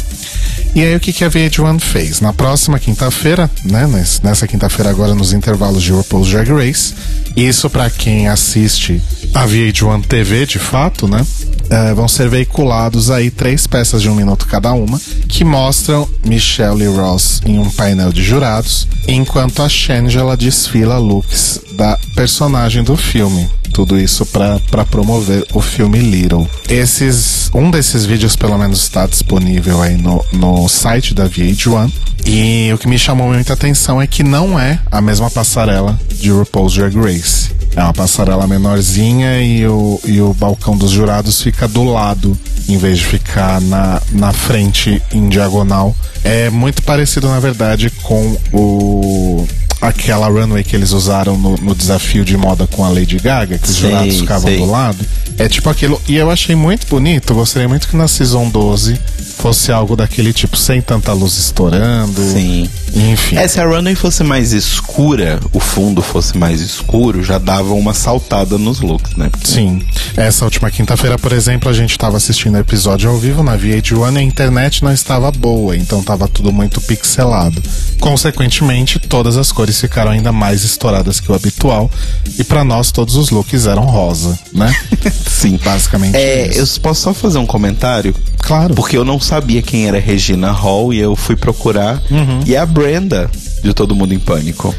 E 0.74 0.82
aí 0.82 0.94
o 0.94 1.00
que, 1.00 1.12
que 1.12 1.24
a 1.24 1.30
VH1 1.30 1.80
fez? 1.80 2.20
Na 2.20 2.32
próxima 2.32 2.78
quinta-feira, 2.78 3.50
né? 3.64 3.86
Nessa 4.22 4.46
quinta-feira 4.46 4.90
agora 4.90 5.14
nos 5.14 5.32
intervalos 5.32 5.82
de 5.82 5.92
RuPaul's 5.92 6.28
Drag 6.30 6.50
Race. 6.50 6.94
Isso 7.36 7.70
para 7.70 7.88
quem 7.90 8.28
assiste 8.28 9.00
a 9.34 9.46
VH1 9.46 10.04
TV, 10.06 10.46
de 10.46 10.58
fato, 10.58 11.08
né? 11.08 11.24
É, 11.70 11.92
vão 11.92 12.08
ser 12.08 12.28
veiculados 12.28 13.10
aí 13.10 13.30
três 13.30 13.66
peças 13.66 14.00
de 14.00 14.08
um 14.08 14.14
minuto 14.14 14.46
cada 14.46 14.72
uma, 14.72 15.00
que 15.28 15.44
mostram 15.44 16.08
Michelle 16.24 16.86
Ross 16.86 17.42
em 17.44 17.58
um 17.58 17.70
painel 17.70 18.12
de 18.12 18.22
jurados, 18.22 18.88
enquanto 19.06 19.62
a 19.62 19.68
Shangela 19.68 20.36
desfila 20.36 20.98
looks 20.98 21.60
da 21.76 21.98
personagem 22.14 22.82
do 22.82 22.96
filme. 22.96 23.48
Tudo 23.78 23.96
isso 23.96 24.26
para 24.26 24.84
promover 24.84 25.46
o 25.54 25.60
filme 25.60 26.00
Little. 26.00 26.50
Esses, 26.68 27.48
um 27.54 27.70
desses 27.70 28.04
vídeos, 28.04 28.34
pelo 28.34 28.58
menos, 28.58 28.82
está 28.82 29.06
disponível 29.06 29.80
aí 29.80 29.96
no, 29.96 30.24
no 30.32 30.68
site 30.68 31.14
da 31.14 31.28
VH1. 31.28 31.88
E 32.26 32.72
o 32.74 32.76
que 32.76 32.88
me 32.88 32.98
chamou 32.98 33.28
muita 33.28 33.52
atenção 33.52 34.02
é 34.02 34.06
que 34.08 34.24
não 34.24 34.58
é 34.58 34.80
a 34.90 35.00
mesma 35.00 35.30
passarela 35.30 35.96
de 36.12 36.28
RuPaul's 36.28 36.74
Drag 36.74 36.92
Race. 36.96 37.52
É 37.76 37.80
uma 37.80 37.92
passarela 37.92 38.48
menorzinha 38.48 39.40
e 39.40 39.64
o, 39.64 40.00
e 40.04 40.20
o 40.20 40.34
balcão 40.34 40.76
dos 40.76 40.90
jurados 40.90 41.40
fica 41.40 41.68
do 41.68 41.84
lado, 41.84 42.36
em 42.68 42.76
vez 42.78 42.98
de 42.98 43.06
ficar 43.06 43.60
na, 43.60 44.02
na 44.10 44.32
frente 44.32 45.00
em 45.12 45.28
diagonal. 45.28 45.94
É 46.24 46.50
muito 46.50 46.82
parecido, 46.82 47.28
na 47.28 47.38
verdade, 47.38 47.90
com 48.02 48.36
o 48.52 49.46
aquela 49.80 50.28
runway 50.28 50.64
que 50.64 50.74
eles 50.74 50.92
usaram 50.92 51.36
no, 51.36 51.56
no, 51.56 51.74
desafio 51.74 52.24
de 52.24 52.36
moda 52.36 52.66
com 52.66 52.84
a 52.84 52.88
Lady 52.88 53.18
Gaga, 53.18 53.58
que 53.58 53.68
os 53.68 53.76
jurados 53.76 54.20
ficavam 54.20 54.56
do 54.56 54.64
lado. 54.64 54.98
É 55.38 55.48
tipo 55.48 55.70
aquilo. 55.70 56.00
E 56.08 56.16
eu 56.16 56.30
achei 56.30 56.56
muito 56.56 56.86
bonito. 56.88 57.34
Gostaria 57.34 57.68
muito 57.68 57.88
que 57.88 57.96
na 57.96 58.08
Season 58.08 58.48
12 58.48 58.98
fosse 59.38 59.70
algo 59.70 59.94
daquele 59.94 60.32
tipo, 60.32 60.56
sem 60.56 60.82
tanta 60.82 61.12
luz 61.12 61.38
estourando. 61.38 62.20
Sim. 62.20 62.68
Enfim. 62.94 63.36
É, 63.36 63.46
se 63.46 63.60
a 63.60 63.64
runway 63.64 63.94
fosse 63.94 64.24
mais 64.24 64.52
escura, 64.52 65.38
o 65.52 65.60
fundo 65.60 66.02
fosse 66.02 66.36
mais 66.36 66.60
escuro, 66.60 67.22
já 67.22 67.38
dava 67.38 67.72
uma 67.74 67.94
saltada 67.94 68.58
nos 68.58 68.80
looks, 68.80 69.14
né? 69.16 69.28
Porque... 69.30 69.46
Sim. 69.46 69.80
Essa 70.16 70.44
última 70.44 70.70
quinta-feira, 70.70 71.16
por 71.16 71.32
exemplo, 71.32 71.68
a 71.68 71.72
gente 71.72 71.92
estava 71.92 72.16
assistindo 72.16 72.58
episódio 72.58 73.08
ao 73.08 73.16
vivo 73.16 73.42
na 73.42 73.56
VH1 73.56 74.14
e 74.14 74.18
a 74.18 74.22
internet 74.22 74.82
não 74.82 74.92
estava 74.92 75.30
boa, 75.30 75.76
então 75.76 76.00
estava 76.00 76.26
tudo 76.26 76.52
muito 76.52 76.80
pixelado. 76.80 77.62
Consequentemente, 78.00 78.98
todas 78.98 79.36
as 79.36 79.52
cores 79.52 79.80
ficaram 79.80 80.10
ainda 80.10 80.32
mais 80.32 80.64
estouradas 80.64 81.20
que 81.20 81.30
o 81.30 81.34
habitual, 81.34 81.90
e 82.38 82.42
para 82.42 82.64
nós 82.64 82.90
todos 82.90 83.14
os 83.14 83.30
looks 83.30 83.66
eram 83.66 83.84
rosa, 83.84 84.36
né? 84.52 84.74
Sim. 85.26 85.58
Basicamente. 85.62 86.16
É, 86.16 86.48
isso. 86.48 86.78
eu 86.78 86.82
posso 86.82 87.02
só 87.02 87.14
fazer 87.14 87.38
um 87.38 87.46
comentário? 87.46 88.14
Claro. 88.38 88.74
Porque 88.74 88.96
eu 88.96 89.04
não 89.04 89.20
sabia 89.28 89.60
quem 89.60 89.86
era 89.86 89.98
Regina 89.98 90.50
Hall 90.50 90.92
e 90.92 90.98
eu 90.98 91.14
fui 91.14 91.36
procurar. 91.36 92.00
Uhum. 92.10 92.40
E 92.46 92.56
a 92.56 92.64
Brenda 92.64 93.30
de 93.62 93.74
Todo 93.74 93.94
Mundo 93.94 94.14
em 94.14 94.18
Pânico. 94.18 94.74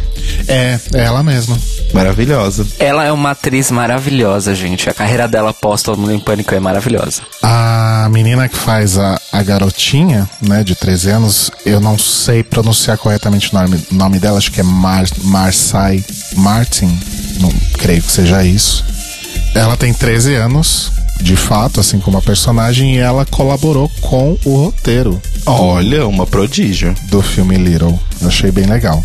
É, 0.48 0.80
é 0.96 1.04
ela 1.04 1.22
mesma. 1.22 1.56
Maravilhosa. 1.94 2.66
Ela 2.80 3.06
é 3.06 3.12
uma 3.12 3.32
atriz 3.32 3.70
maravilhosa, 3.70 4.56
gente. 4.56 4.90
A 4.90 4.94
carreira 4.94 5.28
dela 5.28 5.54
pós 5.54 5.84
Todo 5.84 6.00
Mundo 6.00 6.14
em 6.14 6.20
Pânico 6.20 6.56
é 6.56 6.60
maravilhosa. 6.60 7.22
A 7.44 8.08
menina 8.10 8.50
que 8.50 8.58
faz 8.58 8.98
a, 8.98 9.20
a 9.32 9.44
garotinha, 9.44 10.28
né, 10.42 10.64
de 10.64 10.74
13 10.74 11.10
anos, 11.12 11.52
eu 11.64 11.80
não 11.80 11.98
sei 11.98 12.44
pronunciar 12.44 12.98
corretamente 12.98 13.54
o 13.54 13.56
nome, 13.56 13.80
nome 13.92 14.20
dela, 14.20 14.40
acho 14.40 14.52
que 14.52 14.62
é 14.62 14.64
Mar, 14.64 15.06
Marcy 15.24 16.04
Martin. 16.36 16.98
Não 17.40 17.52
creio 17.78 18.02
que 18.02 18.12
seja 18.12 18.44
isso. 18.44 18.84
Ela 19.54 19.78
tem 19.78 19.94
13 19.94 20.34
anos, 20.36 20.92
de 21.22 21.36
fato, 21.36 21.80
assim 21.80 22.00
como 22.00 22.18
a 22.18 22.22
personagem, 22.22 22.96
e 22.96 22.98
ela 22.98 23.26
colaborou 23.26 23.90
com 24.02 24.38
o 24.46 24.56
roteiro. 24.66 25.22
Olha, 25.46 26.08
uma 26.08 26.26
prodígio. 26.26 26.96
Do 27.10 27.22
filme 27.22 27.58
Little. 27.58 28.00
achei 28.26 28.52
bem 28.52 28.66
legal. 28.66 29.04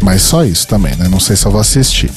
Mas 0.00 0.22
só 0.22 0.44
isso 0.44 0.66
também, 0.66 0.94
né? 0.96 1.08
Não 1.08 1.20
sei 1.20 1.36
se 1.36 1.46
eu 1.46 1.52
vou 1.52 1.60
assistir. 1.60 2.10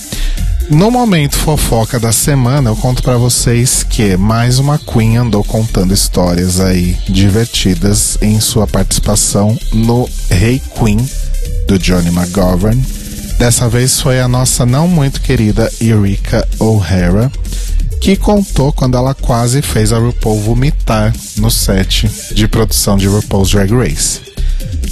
No 0.70 0.92
momento 0.92 1.36
fofoca 1.36 2.00
da 2.00 2.12
semana, 2.12 2.70
eu 2.70 2.76
conto 2.76 3.02
para 3.02 3.18
vocês 3.18 3.82
que 3.82 4.16
mais 4.16 4.60
uma 4.60 4.78
Queen 4.78 5.18
andou 5.18 5.44
contando 5.44 5.94
histórias 5.94 6.60
aí 6.60 6.96
divertidas 7.10 8.20
em 8.22 8.40
sua 8.40 8.68
participação 8.68 9.58
no 9.74 10.08
Hey 10.30 10.62
Queen 10.78 11.04
do 11.68 11.80
Johnny 11.80 12.10
McGovern. 12.10 12.80
Dessa 13.40 13.68
vez 13.68 14.00
foi 14.00 14.20
a 14.20 14.28
nossa 14.28 14.64
não 14.64 14.88
muito 14.88 15.22
querida 15.22 15.72
Eureka 15.82 16.48
O'Hara, 16.60 17.32
que 18.00 18.16
contou 18.16 18.72
quando 18.72 18.98
ela 18.98 19.14
quase 19.14 19.62
fez 19.62 19.92
a 19.92 20.00
RuPaul 20.00 20.40
vomitar 20.40 21.14
no 21.38 21.52
set 21.52 22.10
de 22.34 22.48
produção 22.48 22.98
de 22.98 23.08
RuPaul's 23.08 23.50
Drag 23.50 23.72
Race. 23.72 24.22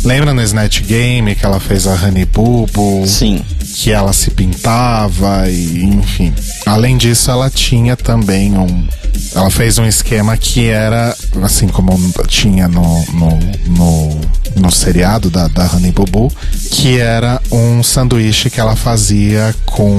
Lembra 0.04 0.34
no 0.34 0.42
Snatch 0.42 0.82
Game 0.82 1.36
que 1.36 1.46
ela 1.46 1.60
fez 1.60 1.88
a 1.88 1.94
Honey 1.94 2.26
Boo 2.26 2.68
Boo? 2.74 3.06
Sim. 3.08 3.44
Que 3.76 3.92
ela 3.92 4.14
se 4.14 4.32
pintava 4.32 5.50
e 5.50 5.84
enfim. 5.84 6.34
Além 6.66 6.98
disso, 6.98 7.30
ela 7.30 7.50
tinha 7.50 7.96
também 7.96 8.58
um. 8.58 8.88
Ela 9.36 9.50
fez 9.50 9.78
um 9.78 9.86
esquema 9.86 10.38
que 10.38 10.68
era, 10.68 11.16
assim 11.44 11.68
como 11.68 11.98
tinha 12.28 12.68
no, 12.68 13.06
no, 13.12 13.30
no, 13.68 14.22
no 14.58 14.72
seriado 14.72 15.30
da, 15.30 15.48
da 15.48 15.66
Honey 15.66 15.92
Boo, 15.92 16.32
que 16.72 17.00
era 17.00 17.42
um 17.52 17.82
sanduíche 17.84 18.50
que 18.50 18.60
ela 18.60 18.76
fazia 18.76 19.56
com 19.66 19.92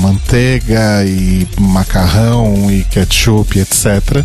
manteiga 0.00 1.04
e 1.04 1.46
macarrão 1.58 2.70
e 2.70 2.84
ketchup, 2.84 3.58
etc. 3.58 4.24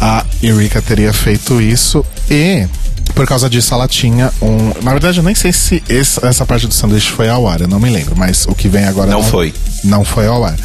A 0.00 0.24
Eureka 0.42 0.82
teria 0.82 1.12
feito 1.12 1.60
isso 1.60 2.04
e 2.30 2.66
por 3.14 3.26
causa 3.26 3.48
disso, 3.48 3.72
ela 3.72 3.86
tinha 3.86 4.32
um. 4.42 4.72
Na 4.82 4.90
verdade, 4.90 5.18
eu 5.18 5.24
nem 5.24 5.34
sei 5.34 5.52
se 5.52 5.82
essa 5.88 6.44
parte 6.44 6.66
do 6.66 6.74
sanduíche 6.74 7.12
foi 7.12 7.28
ao 7.28 7.46
ar, 7.46 7.60
eu 7.60 7.68
não 7.68 7.78
me 7.78 7.88
lembro, 7.88 8.16
mas 8.16 8.44
o 8.46 8.54
que 8.54 8.68
vem 8.68 8.84
agora. 8.84 9.10
Não, 9.10 9.20
não 9.20 9.28
foi. 9.28 9.54
Não 9.84 10.04
foi 10.04 10.26
ao 10.26 10.44
ar. 10.44 10.56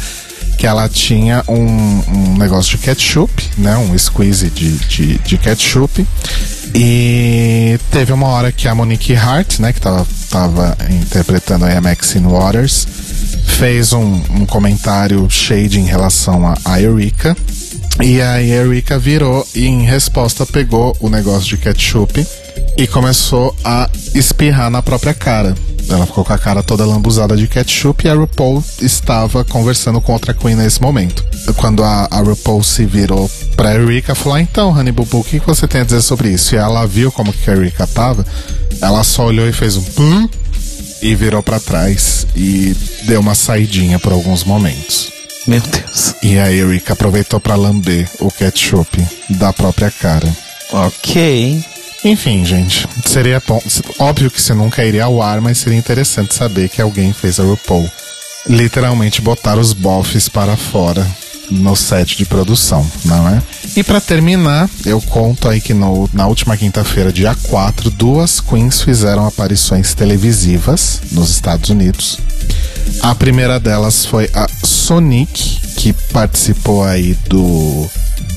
Que 0.60 0.66
ela 0.66 0.86
tinha 0.90 1.42
um, 1.48 1.56
um 1.56 2.36
negócio 2.36 2.76
de 2.76 2.84
ketchup, 2.84 3.32
né? 3.56 3.78
Um 3.78 3.98
squeeze 3.98 4.50
de, 4.50 4.76
de, 4.76 5.18
de 5.18 5.38
ketchup. 5.38 6.06
E 6.74 7.78
teve 7.90 8.12
uma 8.12 8.26
hora 8.28 8.52
que 8.52 8.68
a 8.68 8.74
Monique 8.74 9.14
Hart, 9.14 9.58
né, 9.58 9.72
que 9.72 9.80
tava, 9.80 10.06
tava 10.28 10.76
interpretando 10.90 11.64
a 11.64 11.80
Maxine 11.80 12.26
Waters, 12.26 12.86
fez 13.58 13.94
um, 13.94 14.22
um 14.30 14.44
comentário 14.44 15.26
shade 15.30 15.80
em 15.80 15.86
relação 15.86 16.46
a, 16.46 16.58
a 16.62 16.78
Eureka. 16.78 17.34
E 18.02 18.20
aí 18.20 18.52
a 18.52 18.64
Erika 18.64 18.98
virou 18.98 19.46
e 19.54 19.66
em 19.66 19.82
resposta 19.84 20.44
pegou 20.44 20.94
o 21.00 21.08
negócio 21.08 21.48
de 21.48 21.56
ketchup 21.56 22.26
e 22.76 22.86
começou 22.86 23.56
a 23.64 23.88
espirrar 24.14 24.70
na 24.70 24.82
própria 24.82 25.14
cara. 25.14 25.54
Ela 25.90 26.06
ficou 26.06 26.24
com 26.24 26.32
a 26.32 26.38
cara 26.38 26.62
toda 26.62 26.86
lambuzada 26.86 27.36
de 27.36 27.48
ketchup 27.48 28.06
e 28.06 28.10
a 28.10 28.14
RuPaul 28.14 28.62
estava 28.80 29.44
conversando 29.44 30.00
com 30.00 30.12
outra 30.12 30.32
Queen 30.32 30.54
nesse 30.54 30.80
momento. 30.80 31.24
Quando 31.56 31.82
a, 31.82 32.06
a 32.10 32.20
RuPaul 32.20 32.62
se 32.62 32.84
virou 32.84 33.28
pra 33.56 33.74
Erika, 33.74 34.14
falou: 34.14 34.34
ah, 34.34 34.40
Então, 34.40 34.70
Honey 34.70 34.92
Boo 34.92 35.04
Boo, 35.04 35.20
o 35.20 35.24
que 35.24 35.40
você 35.40 35.66
tem 35.66 35.80
a 35.80 35.84
dizer 35.84 36.00
sobre 36.02 36.30
isso? 36.30 36.54
E 36.54 36.58
ela 36.58 36.86
viu 36.86 37.10
como 37.10 37.32
que 37.32 37.50
a 37.50 37.54
Erika 37.54 37.86
tava, 37.86 38.24
ela 38.80 39.02
só 39.02 39.26
olhou 39.26 39.48
e 39.48 39.52
fez 39.52 39.76
um 39.76 39.82
pum 39.82 40.28
e 41.02 41.14
virou 41.14 41.42
para 41.42 41.58
trás 41.58 42.26
e 42.36 42.76
deu 43.06 43.20
uma 43.20 43.34
saidinha 43.34 43.98
por 43.98 44.12
alguns 44.12 44.44
momentos. 44.44 45.10
Meu 45.46 45.60
Deus. 45.60 46.14
E 46.22 46.38
a 46.38 46.52
Erika 46.52 46.92
aproveitou 46.92 47.40
para 47.40 47.56
lamber 47.56 48.08
o 48.20 48.30
ketchup 48.30 49.04
da 49.30 49.52
própria 49.52 49.90
cara. 49.90 50.28
Ok. 50.72 51.64
Enfim, 52.04 52.44
gente, 52.44 52.88
seria 53.04 53.42
bom. 53.46 53.62
Óbvio 53.98 54.30
que 54.30 54.40
você 54.40 54.54
nunca 54.54 54.84
iria 54.84 55.04
ao 55.04 55.20
ar, 55.20 55.40
mas 55.40 55.58
seria 55.58 55.78
interessante 55.78 56.34
saber 56.34 56.68
que 56.68 56.80
alguém 56.80 57.12
fez 57.12 57.38
a 57.38 57.42
RuPaul. 57.42 57.90
Literalmente 58.48 59.20
botar 59.20 59.58
os 59.58 59.74
bofs 59.74 60.28
para 60.28 60.56
fora 60.56 61.06
no 61.50 61.76
set 61.76 62.16
de 62.16 62.24
produção, 62.24 62.88
não 63.04 63.28
é? 63.28 63.42
E 63.76 63.82
para 63.82 64.00
terminar, 64.00 64.70
eu 64.86 65.00
conto 65.02 65.48
aí 65.48 65.60
que 65.60 65.74
no, 65.74 66.08
na 66.12 66.26
última 66.26 66.56
quinta-feira, 66.56 67.12
dia 67.12 67.34
4, 67.34 67.90
duas 67.90 68.40
queens 68.40 68.80
fizeram 68.80 69.26
aparições 69.26 69.92
televisivas 69.94 71.02
nos 71.12 71.30
Estados 71.30 71.68
Unidos. 71.70 72.18
A 73.02 73.14
primeira 73.14 73.60
delas 73.60 74.06
foi 74.06 74.30
a 74.32 74.46
Sonic, 74.64 75.60
que 75.76 75.92
participou 76.12 76.84
aí 76.84 77.16
do 77.28 77.88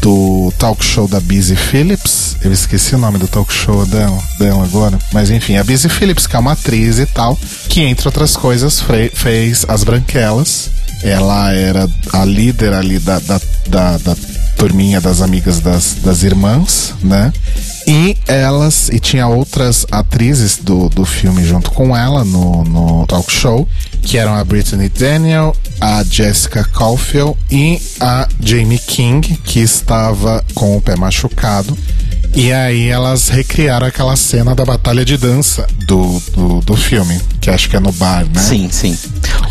do 0.01 0.51
talk 0.57 0.83
show 0.83 1.07
da 1.07 1.19
Busy 1.19 1.55
Phillips. 1.55 2.35
Eu 2.43 2.51
esqueci 2.51 2.95
o 2.95 2.97
nome 2.97 3.17
do 3.17 3.27
talk 3.27 3.51
show 3.51 3.85
dela, 3.85 4.21
dela 4.37 4.63
agora. 4.63 4.97
Mas 5.11 5.29
enfim, 5.29 5.57
a 5.57 5.63
Busy 5.63 5.89
Phillips, 5.89 6.27
que 6.27 6.35
é 6.35 6.39
uma 6.39 6.53
atriz 6.53 6.99
e 6.99 7.05
tal, 7.05 7.37
que 7.69 7.81
entre 7.81 8.07
outras 8.07 8.35
coisas 8.35 8.83
fez 9.13 9.65
As 9.67 9.83
Branquelas. 9.83 10.69
Ela 11.01 11.51
era 11.51 11.89
a 12.13 12.23
líder 12.23 12.73
ali 12.73 12.97
da, 12.99 13.19
da, 13.19 13.41
da, 13.67 13.97
da 13.97 14.15
turminha 14.57 15.01
das 15.01 15.21
amigas 15.21 15.59
das, 15.59 15.95
das 16.01 16.23
irmãs, 16.23 16.93
né? 17.03 17.33
E 17.87 18.17
elas, 18.27 18.89
e 18.89 18.99
tinha 18.99 19.27
outras 19.27 19.85
atrizes 19.91 20.57
do, 20.57 20.89
do 20.89 21.05
filme 21.05 21.43
junto 21.45 21.71
com 21.71 21.95
ela 21.95 22.23
no, 22.23 22.63
no 22.63 23.05
talk 23.07 23.31
show, 23.31 23.67
que 24.01 24.17
eram 24.17 24.35
a 24.35 24.43
Brittany 24.43 24.89
Daniel, 24.89 25.55
a 25.79 26.03
Jessica 26.03 26.63
Caulfield 26.63 27.37
e 27.51 27.81
a 27.99 28.27
Jamie 28.39 28.79
King, 28.79 29.37
que 29.43 29.59
estava 29.59 30.43
com 30.53 30.77
o 30.77 30.81
pé 30.81 30.95
machucado. 30.95 31.77
E 32.35 32.51
aí 32.51 32.87
elas 32.87 33.29
recriaram 33.29 33.85
aquela 33.85 34.15
cena 34.15 34.55
da 34.55 34.65
batalha 34.65 35.05
de 35.05 35.17
dança 35.17 35.67
do, 35.85 36.19
do, 36.35 36.61
do, 36.61 36.75
filme, 36.75 37.21
que 37.39 37.49
acho 37.49 37.69
que 37.69 37.75
é 37.75 37.79
no 37.79 37.91
bar, 37.91 38.25
né? 38.25 38.41
Sim, 38.41 38.69
sim. 38.71 38.97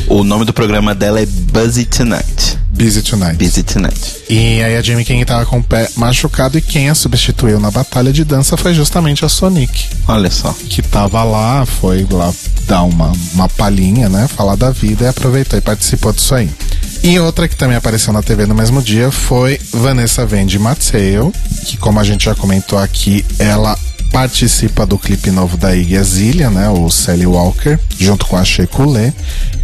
O 0.09 0.25
nome 0.25 0.45
do 0.45 0.53
programa 0.53 0.92
dela 0.92 1.21
é 1.21 1.27
Buzzy 1.27 1.85
Tonight. 1.85 2.59
Busy 2.73 3.03
Tonight. 3.03 3.37
Busy 3.37 3.62
Tonight. 3.62 4.25
E 4.29 4.62
aí 4.62 4.77
a 4.77 4.83
Jamie 4.83 5.05
King 5.05 5.25
tava 5.25 5.45
com 5.45 5.59
o 5.59 5.62
pé 5.62 5.88
machucado 5.95 6.57
e 6.57 6.62
quem 6.62 6.88
a 6.88 6.95
substituiu 6.95 7.61
na 7.61 7.71
batalha 7.71 8.12
de 8.12 8.21
dança 8.24 8.56
foi 8.56 8.74
justamente 8.74 9.24
a 9.24 9.28
Sonic. 9.28 9.88
Olha 10.06 10.30
só. 10.30 10.54
Que 10.68 10.82
tava 10.82 11.22
lá, 11.22 11.64
foi 11.64 12.06
lá 12.11 12.32
dar 12.66 12.82
uma, 12.82 13.12
uma 13.35 13.48
palhinha, 13.48 14.08
né? 14.08 14.28
Falar 14.28 14.56
da 14.56 14.70
vida 14.70 15.04
e 15.04 15.08
aproveitou 15.08 15.58
e 15.58 15.62
participou 15.62 16.12
disso 16.12 16.35
aí. 16.35 16.50
E 17.02 17.18
outra 17.18 17.48
que 17.48 17.56
também 17.56 17.76
apareceu 17.76 18.12
na 18.12 18.22
TV 18.22 18.46
no 18.46 18.54
mesmo 18.54 18.80
dia 18.80 19.11
foi 19.11 19.58
Vanessa 19.72 20.24
Vendi 20.24 20.58
Mateo, 20.58 21.32
que 21.64 21.76
como 21.76 21.98
a 21.98 22.04
gente 22.04 22.26
já 22.26 22.35
comentou 22.35 22.78
aqui, 22.78 23.24
ela 23.40 23.76
participa 24.12 24.87
do 24.87 24.98
clipe 24.98 25.30
novo 25.30 25.56
da 25.56 25.74
Iggy 25.74 25.96
Azalea, 25.96 26.50
né, 26.50 26.68
o 26.68 26.88
Sally 26.90 27.26
Walker, 27.26 27.78
junto 27.98 28.26
com 28.26 28.37
a 28.37 28.44
Shea 28.44 28.66
Coulee, 28.66 29.12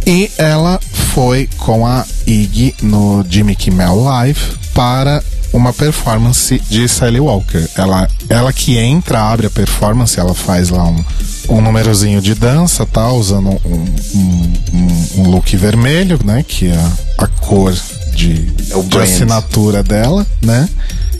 e 0.05 0.29
ela 0.37 0.79
foi 1.13 1.47
com 1.57 1.85
a 1.85 2.03
Iggy 2.25 2.75
no 2.81 3.23
Jimmy 3.29 3.55
Kimmel 3.55 3.95
Live 4.03 4.41
para 4.73 5.23
uma 5.53 5.73
performance 5.73 6.59
de 6.69 6.87
Sally 6.87 7.19
Walker. 7.19 7.67
Ela, 7.75 8.07
ela 8.29 8.53
que 8.53 8.77
entra, 8.77 9.21
abre 9.21 9.47
a 9.47 9.49
performance, 9.49 10.19
ela 10.19 10.33
faz 10.33 10.69
lá 10.69 10.85
um, 10.85 11.03
um 11.49 11.61
númerozinho 11.61 12.21
de 12.21 12.35
dança, 12.35 12.85
tá? 12.85 13.11
Usando 13.11 13.49
um, 13.65 13.95
um, 14.15 14.53
um, 14.73 15.21
um 15.21 15.29
look 15.29 15.55
vermelho, 15.57 16.19
né? 16.23 16.43
Que 16.47 16.67
é 16.67 16.89
a 17.17 17.27
cor 17.27 17.73
de, 18.13 18.53
é 18.71 18.81
de 18.81 18.97
assinatura 18.97 19.81
dela, 19.83 20.25
né? 20.41 20.67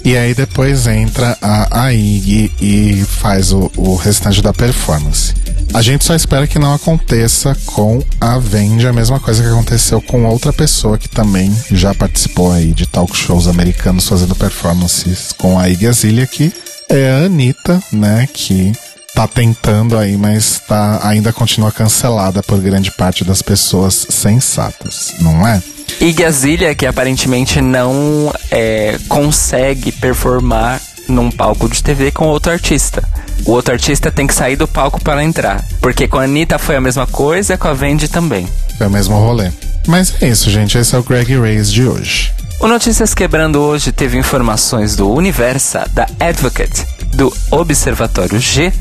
E 0.04 0.18
aí 0.18 0.34
depois 0.34 0.88
entra 0.88 1.38
a, 1.42 1.86
a 1.86 1.94
Iggy 1.94 2.52
e 2.62 3.06
faz 3.06 3.52
o, 3.52 3.72
o 3.76 3.96
restante 3.96 4.42
da 4.42 4.54
performance. 4.54 5.34
A 5.74 5.82
gente 5.82 6.04
só 6.04 6.16
espera 6.16 6.48
que 6.48 6.58
não 6.58 6.74
aconteça 6.74 7.56
com 7.66 8.02
a 8.20 8.40
Vendi 8.40 8.88
a 8.88 8.94
mesma 8.94 9.20
coisa 9.20 9.44
que 9.44 9.50
aconteceu 9.50 10.02
com 10.02 10.26
outra 10.26 10.52
pessoa 10.52 10.98
que 10.98 11.08
também 11.08 11.56
já 11.72 11.94
participou 11.94 12.52
aí 12.52 12.74
de 12.74 12.88
talk 12.88 13.16
shows 13.16 13.48
americanos 13.48 14.08
fazendo 14.08 14.36
performances 14.36 15.32
com 15.32 15.60
a 15.60 15.70
Iggy 15.70 15.88
Azalea, 15.88 16.26
que 16.26 16.52
é 16.90 17.12
a 17.12 17.26
Anitta, 17.26 17.82
né, 17.92 18.28
que 18.34 18.72
tá 19.14 19.28
tentando 19.28 19.98
aí, 19.98 20.18
mas 20.18 20.62
tá, 20.68 21.00
ainda 21.04 21.34
continua 21.34 21.72
cancelada 21.72 22.42
por 22.42 22.60
grande 22.60 22.92
parte 22.92 23.24
das 23.24 23.42
pessoas 23.42 24.08
sensatas, 24.10 25.14
não 25.20 25.46
é? 25.48 25.62
Iggy 26.00 26.24
Azalea, 26.24 26.76
que 26.76 26.86
aparentemente 26.86 27.60
não 27.62 28.34
é, 28.52 28.98
consegue 29.08 29.92
performar 29.92 30.82
num 31.08 31.32
palco 31.32 31.68
de 31.68 31.84
TV 31.84 32.12
com 32.12 32.28
outro 32.28 32.52
artista. 32.52 33.04
O 33.46 33.52
outro 33.52 33.74
artista 33.74 34.12
tem 34.12 34.28
que 34.28 34.34
sair 34.34 34.56
do 34.56 34.68
palco 34.68 35.02
para 35.02 35.24
entrar. 35.24 35.66
Porque 35.82 36.08
com 36.08 36.20
a 36.20 36.24
Anitta 36.24 36.60
foi 36.60 36.76
a 36.76 36.82
mesma 36.82 37.08
coisa, 37.08 37.58
com 37.58 37.68
a 37.68 37.74
Vendi 37.74 38.08
também. 38.08 38.48
Foi 38.78 38.88
o 38.88 38.92
mesmo 38.92 39.18
rolê. 39.18 39.52
Mas 39.88 40.14
é 40.22 40.28
isso, 40.28 40.50
gente. 40.50 40.78
Esse 40.78 40.96
é 40.96 41.00
o 41.00 41.04
Greg 41.04 41.38
Reis 41.40 41.72
de 41.72 41.86
hoje. 41.86 42.32
O 42.62 42.68
Notícias 42.68 43.14
Quebrando 43.14 43.62
hoje 43.62 43.90
teve 43.90 44.18
informações 44.18 44.94
do 44.94 45.10
Universa, 45.10 45.90
da 45.94 46.06
Advocate, 46.20 46.86
do 47.16 47.34
Observatório 47.50 48.38
G, 48.38 48.74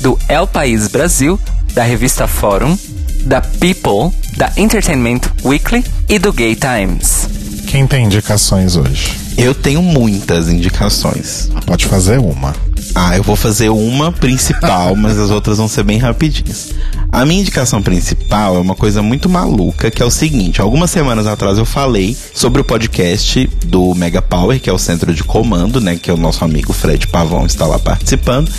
do 0.00 0.18
El 0.26 0.46
País 0.46 0.88
Brasil, 0.88 1.38
da 1.74 1.82
revista 1.82 2.26
Fórum, 2.26 2.78
da 3.24 3.42
People, 3.42 4.16
da 4.38 4.50
Entertainment 4.56 5.20
Weekly 5.44 5.84
e 6.08 6.18
do 6.18 6.32
Gay 6.32 6.56
Times. 6.56 7.28
Quem 7.66 7.86
tem 7.86 8.06
indicações 8.06 8.74
hoje? 8.74 9.14
Eu 9.36 9.54
tenho 9.54 9.82
muitas 9.82 10.48
indicações. 10.48 11.50
Pode 11.66 11.84
fazer 11.84 12.18
uma. 12.18 12.54
Ah, 12.94 13.16
eu 13.16 13.22
vou 13.22 13.36
fazer 13.36 13.68
uma 13.68 14.10
principal, 14.12 14.94
mas 14.96 15.18
as 15.18 15.30
outras 15.30 15.58
vão 15.58 15.68
ser 15.68 15.82
bem 15.82 15.98
rapidinhas. 15.98 16.70
A 17.10 17.24
minha 17.24 17.40
indicação 17.40 17.82
principal 17.82 18.56
é 18.56 18.58
uma 18.58 18.74
coisa 18.74 19.02
muito 19.02 19.28
maluca, 19.28 19.90
que 19.90 20.02
é 20.02 20.04
o 20.04 20.10
seguinte: 20.10 20.60
algumas 20.60 20.90
semanas 20.90 21.26
atrás 21.26 21.58
eu 21.58 21.64
falei 21.64 22.16
sobre 22.34 22.60
o 22.60 22.64
podcast 22.64 23.48
do 23.64 23.94
Mega 23.94 24.20
Power, 24.20 24.60
que 24.60 24.68
é 24.68 24.72
o 24.72 24.78
centro 24.78 25.14
de 25.14 25.24
comando, 25.24 25.80
né? 25.80 25.96
Que 25.96 26.10
é 26.10 26.14
o 26.14 26.18
nosso 26.18 26.44
amigo 26.44 26.72
Fred 26.72 27.06
Pavão 27.06 27.46
está 27.46 27.66
lá 27.66 27.78
participando, 27.78 28.50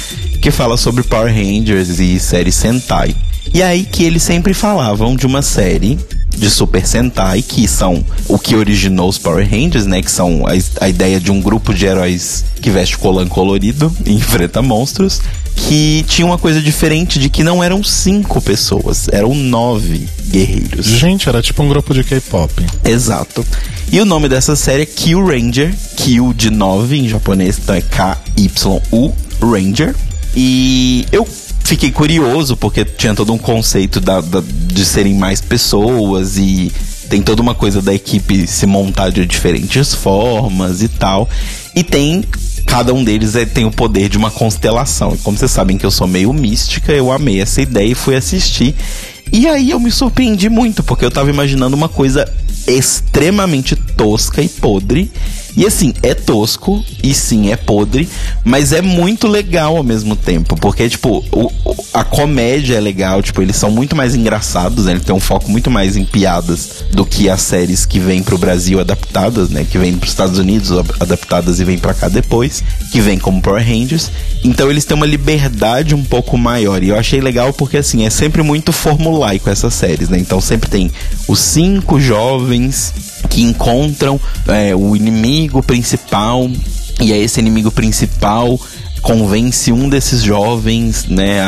que 0.41 0.51
fala 0.51 0.77
sobre 0.77 1.03
Power 1.03 1.33
Rangers 1.33 1.99
e 1.99 2.19
série 2.19 2.51
Sentai. 2.51 3.15
E 3.53 3.61
aí 3.61 3.83
que 3.85 4.03
eles 4.03 4.23
sempre 4.23 4.53
falavam 4.53 5.15
de 5.15 5.25
uma 5.25 5.41
série 5.41 5.97
de 6.37 6.49
Super 6.49 6.85
Sentai, 6.85 7.41
que 7.41 7.67
são 7.67 8.03
o 8.27 8.37
que 8.37 8.55
originou 8.55 9.09
os 9.09 9.17
Power 9.17 9.47
Rangers, 9.49 9.85
né? 9.85 10.01
Que 10.01 10.11
são 10.11 10.45
a, 10.45 10.85
a 10.85 10.89
ideia 10.89 11.19
de 11.19 11.31
um 11.31 11.41
grupo 11.41 11.73
de 11.73 11.85
heróis 11.85 12.45
que 12.61 12.69
veste 12.69 12.97
colan 12.97 13.27
colorido 13.27 13.91
e 14.05 14.13
enfrenta 14.15 14.61
monstros. 14.61 15.21
Que 15.55 16.05
tinha 16.07 16.25
uma 16.25 16.37
coisa 16.37 16.61
diferente 16.61 17.17
de 17.17 17.29
que 17.29 17.43
não 17.43 17.63
eram 17.63 17.83
cinco 17.83 18.39
pessoas, 18.39 19.07
eram 19.11 19.33
nove 19.33 20.07
guerreiros. 20.29 20.85
Gente, 20.85 21.27
era 21.27 21.41
tipo 21.41 21.63
um 21.63 21.67
grupo 21.67 21.95
de 21.95 22.03
K-pop. 22.03 22.53
Exato. 22.85 23.43
E 23.91 23.99
o 23.99 24.05
nome 24.05 24.29
dessa 24.29 24.55
série 24.55 24.83
é 24.83 24.85
Kill 24.85 25.25
Ranger, 25.25 25.73
Kill 25.95 26.31
de 26.33 26.51
nove 26.51 26.97
em 26.97 27.09
japonês, 27.09 27.57
então 27.57 27.73
é 27.73 27.81
K-Y-U 27.81 29.13
Ranger. 29.41 29.95
E 30.35 31.07
eu 31.11 31.27
fiquei 31.67 31.91
curioso, 31.91 32.55
porque 32.55 32.85
tinha 32.85 33.13
todo 33.13 33.33
um 33.33 33.37
conceito 33.37 33.99
da, 33.99 34.21
da, 34.21 34.41
de 34.41 34.85
serem 34.85 35.13
mais 35.13 35.41
pessoas 35.41 36.37
e 36.37 36.71
tem 37.09 37.21
toda 37.21 37.41
uma 37.41 37.53
coisa 37.53 37.81
da 37.81 37.93
equipe 37.93 38.47
se 38.47 38.65
montar 38.65 39.09
de 39.09 39.25
diferentes 39.25 39.93
formas 39.93 40.81
e 40.81 40.87
tal. 40.87 41.29
E 41.75 41.83
tem. 41.83 42.23
Cada 42.65 42.93
um 42.93 43.01
deles 43.01 43.33
é, 43.35 43.45
tem 43.45 43.63
o 43.63 43.71
poder 43.71 44.09
de 44.09 44.17
uma 44.17 44.29
constelação. 44.29 45.13
E 45.13 45.17
como 45.19 45.37
vocês 45.37 45.51
sabem 45.51 45.77
que 45.77 45.85
eu 45.85 45.91
sou 45.91 46.05
meio 46.05 46.33
mística, 46.33 46.91
eu 46.91 47.11
amei 47.13 47.41
essa 47.41 47.61
ideia 47.61 47.91
e 47.91 47.95
fui 47.95 48.13
assistir. 48.13 48.75
E 49.31 49.47
aí 49.47 49.69
eu 49.69 49.79
me 49.79 49.89
surpreendi 49.89 50.49
muito, 50.49 50.83
porque 50.83 51.05
eu 51.05 51.11
tava 51.11 51.29
imaginando 51.29 51.77
uma 51.77 51.87
coisa 51.87 52.29
extremamente 52.67 53.75
tosca 53.75 54.41
e 54.41 54.49
podre. 54.49 55.09
E 55.57 55.65
assim, 55.65 55.91
é 56.03 56.13
tosco 56.13 56.85
e 57.01 57.15
sim, 57.15 57.51
é 57.51 57.55
podre, 57.57 58.07
mas 58.43 58.71
é 58.71 58.79
muito 58.79 59.27
legal 59.27 59.75
ao 59.75 59.83
mesmo 59.83 60.15
tempo, 60.15 60.55
porque 60.55 60.87
tipo, 60.87 61.25
o, 61.31 61.51
a 61.91 62.03
comédia 62.03 62.75
é 62.75 62.79
legal, 62.79 63.23
tipo, 63.23 63.41
eles 63.41 63.55
são 63.55 63.71
muito 63.71 63.95
mais 63.95 64.13
engraçados, 64.13 64.85
né? 64.85 64.91
Ele 64.91 64.99
tem 64.99 65.15
um 65.15 65.19
foco 65.19 65.49
muito 65.49 65.71
mais 65.71 65.97
em 65.97 66.05
piadas 66.05 66.85
do 66.91 67.03
que 67.03 67.27
as 67.27 67.41
séries 67.41 67.87
que 67.87 67.99
vêm 67.99 68.21
pro 68.21 68.37
Brasil 68.37 68.79
adaptadas, 68.79 69.49
né? 69.49 69.65
Que 69.67 69.79
vêm 69.79 69.97
pros 69.97 70.11
Estados 70.11 70.37
Unidos 70.37 70.71
adaptadas 70.99 71.59
e 71.59 71.63
vêm 71.63 71.79
para 71.79 71.95
cá 71.95 72.07
depois, 72.07 72.63
que 72.91 73.01
vêm 73.01 73.17
como 73.17 73.41
Power 73.41 73.65
Rangers. 73.67 74.11
Então 74.43 74.69
eles 74.69 74.85
têm 74.85 74.95
uma 74.95 75.07
liberdade 75.07 75.95
um 75.95 76.03
pouco 76.03 76.37
maior. 76.37 76.83
E 76.83 76.89
eu 76.89 76.99
achei 76.99 77.19
legal 77.19 77.51
porque 77.51 77.77
assim, 77.77 78.05
é 78.05 78.11
sempre 78.11 78.43
muito 78.43 78.71
formulaico 78.71 79.49
essas 79.49 79.73
séries, 79.73 80.07
né? 80.07 80.19
Então 80.19 80.39
sempre 80.39 80.69
tem 80.69 80.91
os 81.27 81.39
cinco 81.39 81.99
jovens 81.99 82.93
que 83.29 83.41
encontram 83.41 84.19
é, 84.47 84.75
o 84.75 84.95
inimigo 84.95 85.61
principal 85.63 86.49
e 86.99 87.11
é 87.11 87.17
esse 87.17 87.39
inimigo 87.39 87.71
principal 87.71 88.59
convence 89.01 89.71
um 89.71 89.87
desses 89.87 90.21
jovens, 90.21 91.05
né, 91.05 91.39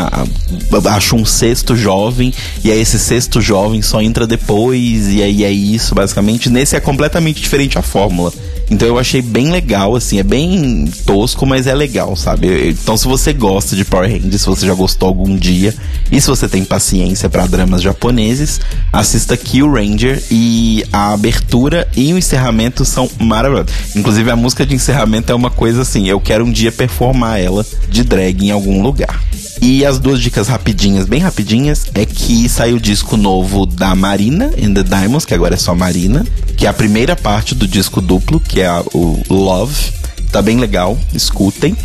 acha 0.89 1.15
um 1.15 1.25
sexto 1.25 1.75
jovem 1.75 2.33
e 2.63 2.71
aí 2.71 2.79
esse 2.79 2.97
sexto 2.97 3.41
jovem 3.41 3.81
só 3.81 4.01
entra 4.01 4.25
depois 4.25 5.07
e 5.07 5.21
aí 5.21 5.43
é 5.43 5.51
isso, 5.51 5.93
basicamente. 5.93 6.49
Nesse 6.49 6.75
é 6.75 6.79
completamente 6.79 7.41
diferente 7.41 7.77
a 7.77 7.81
fórmula. 7.81 8.31
Então 8.69 8.87
eu 8.87 8.99
achei 8.99 9.21
bem 9.21 9.51
legal, 9.51 9.95
assim, 9.95 10.19
é 10.19 10.23
bem 10.23 10.85
tosco, 11.05 11.45
mas 11.45 11.65
é 11.65 11.73
legal, 11.73 12.15
sabe? 12.15 12.69
Então 12.69 12.95
se 12.95 13.07
você 13.07 13.33
gosta 13.33 13.75
de 13.75 13.83
Power 13.83 14.09
Rangers, 14.09 14.41
se 14.41 14.47
você 14.47 14.67
já 14.67 14.73
gostou 14.73 15.07
algum 15.07 15.35
dia, 15.35 15.73
e 16.11 16.21
se 16.21 16.27
você 16.27 16.47
tem 16.47 16.63
paciência 16.63 17.29
para 17.29 17.47
dramas 17.47 17.81
japoneses, 17.81 18.59
assista 18.93 19.35
Kill 19.35 19.71
Ranger 19.71 20.21
e 20.29 20.83
a 20.93 21.13
abertura 21.13 21.87
e 21.95 22.13
o 22.13 22.17
encerramento 22.17 22.85
são 22.85 23.09
maravilhosos. 23.19 23.71
Inclusive 23.95 24.29
a 24.29 24.35
música 24.35 24.65
de 24.65 24.75
encerramento 24.75 25.31
é 25.31 25.35
uma 25.35 25.49
coisa 25.49 25.81
assim, 25.81 26.07
eu 26.07 26.19
quero 26.19 26.45
um 26.45 26.51
dia 26.51 26.71
performar 26.71 27.39
ela 27.39 27.65
de 27.89 28.03
drag 28.03 28.45
em 28.45 28.51
algum 28.51 28.81
lugar. 28.81 29.19
E 29.61 29.85
as 29.85 29.99
duas 29.99 30.21
dicas 30.21 30.47
rapidinhas, 30.47 31.05
bem 31.05 31.19
rapidinhas, 31.19 31.85
é 31.93 32.05
que 32.05 32.47
saiu 32.47 32.77
o 32.77 32.79
disco 32.79 33.17
novo 33.17 33.65
da 33.65 33.93
Marina 33.93 34.45
and 34.61 34.73
the 34.73 34.83
Diamonds, 34.83 35.25
que 35.25 35.33
agora 35.33 35.55
é 35.55 35.57
só 35.57 35.75
Marina, 35.75 36.25
que 36.59 36.65
é 36.65 36.69
a 36.69 36.73
primeira 36.73 37.15
parte 37.15 37.55
do 37.55 37.65
disco 37.65 38.01
duplo, 38.01 38.37
que 38.37 38.59
é 38.59 38.69
o 38.93 39.23
Love. 39.29 39.93
Tá 40.29 40.41
bem 40.41 40.57
legal, 40.57 40.99
escutem. 41.13 41.75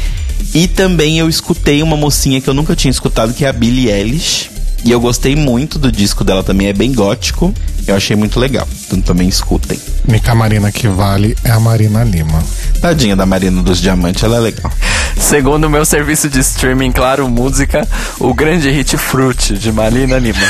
E 0.52 0.66
também 0.66 1.16
eu 1.16 1.28
escutei 1.28 1.80
uma 1.80 1.96
mocinha 1.96 2.40
que 2.40 2.50
eu 2.50 2.54
nunca 2.54 2.74
tinha 2.74 2.90
escutado, 2.90 3.32
que 3.32 3.44
é 3.44 3.48
a 3.48 3.52
Billie 3.52 3.88
Eilish. 3.88 4.50
E 4.84 4.90
eu 4.90 5.00
gostei 5.00 5.34
muito 5.34 5.78
do 5.78 5.90
disco 5.90 6.22
dela 6.22 6.44
também, 6.44 6.68
é 6.68 6.72
bem 6.74 6.92
gótico. 6.92 7.54
Eu 7.86 7.96
achei 7.96 8.14
muito 8.14 8.38
legal. 8.38 8.68
Então 8.86 9.00
também 9.00 9.26
escutem. 9.26 9.80
Única 10.06 10.34
Marina 10.34 10.70
que 10.70 10.86
vale 10.86 11.34
é 11.42 11.50
a 11.50 11.58
Marina 11.58 12.04
Lima. 12.04 12.44
Tadinha 12.82 13.16
da 13.16 13.24
Marina 13.24 13.62
dos 13.62 13.80
Diamantes, 13.80 14.22
ela 14.22 14.36
é 14.36 14.40
legal. 14.40 14.70
Segundo 15.16 15.64
o 15.64 15.70
meu 15.70 15.86
serviço 15.86 16.28
de 16.28 16.40
streaming, 16.40 16.92
claro, 16.92 17.26
música, 17.30 17.88
o 18.20 18.34
grande 18.34 18.70
hit 18.70 18.98
Fruit, 18.98 19.56
de 19.56 19.72
Marina 19.72 20.18
Lima. 20.18 20.38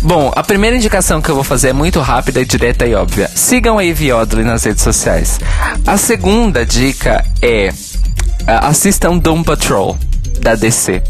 Bom, 0.00 0.32
a 0.34 0.42
primeira 0.42 0.74
indicação 0.74 1.20
que 1.20 1.28
eu 1.28 1.34
vou 1.34 1.44
fazer 1.44 1.68
é 1.68 1.72
muito 1.74 2.00
rápida, 2.00 2.46
direta 2.46 2.86
e 2.86 2.94
óbvia. 2.94 3.30
Sigam 3.34 3.78
a 3.78 3.84
Ivy 3.84 4.12
Odley 4.12 4.44
nas 4.44 4.64
redes 4.64 4.82
sociais. 4.82 5.38
A 5.86 5.98
segunda 5.98 6.64
dica 6.64 7.22
é 7.42 7.70
assistam 8.46 9.18
Doom 9.18 9.42
Patrol, 9.42 9.98
da 10.40 10.54
DC 10.54 11.02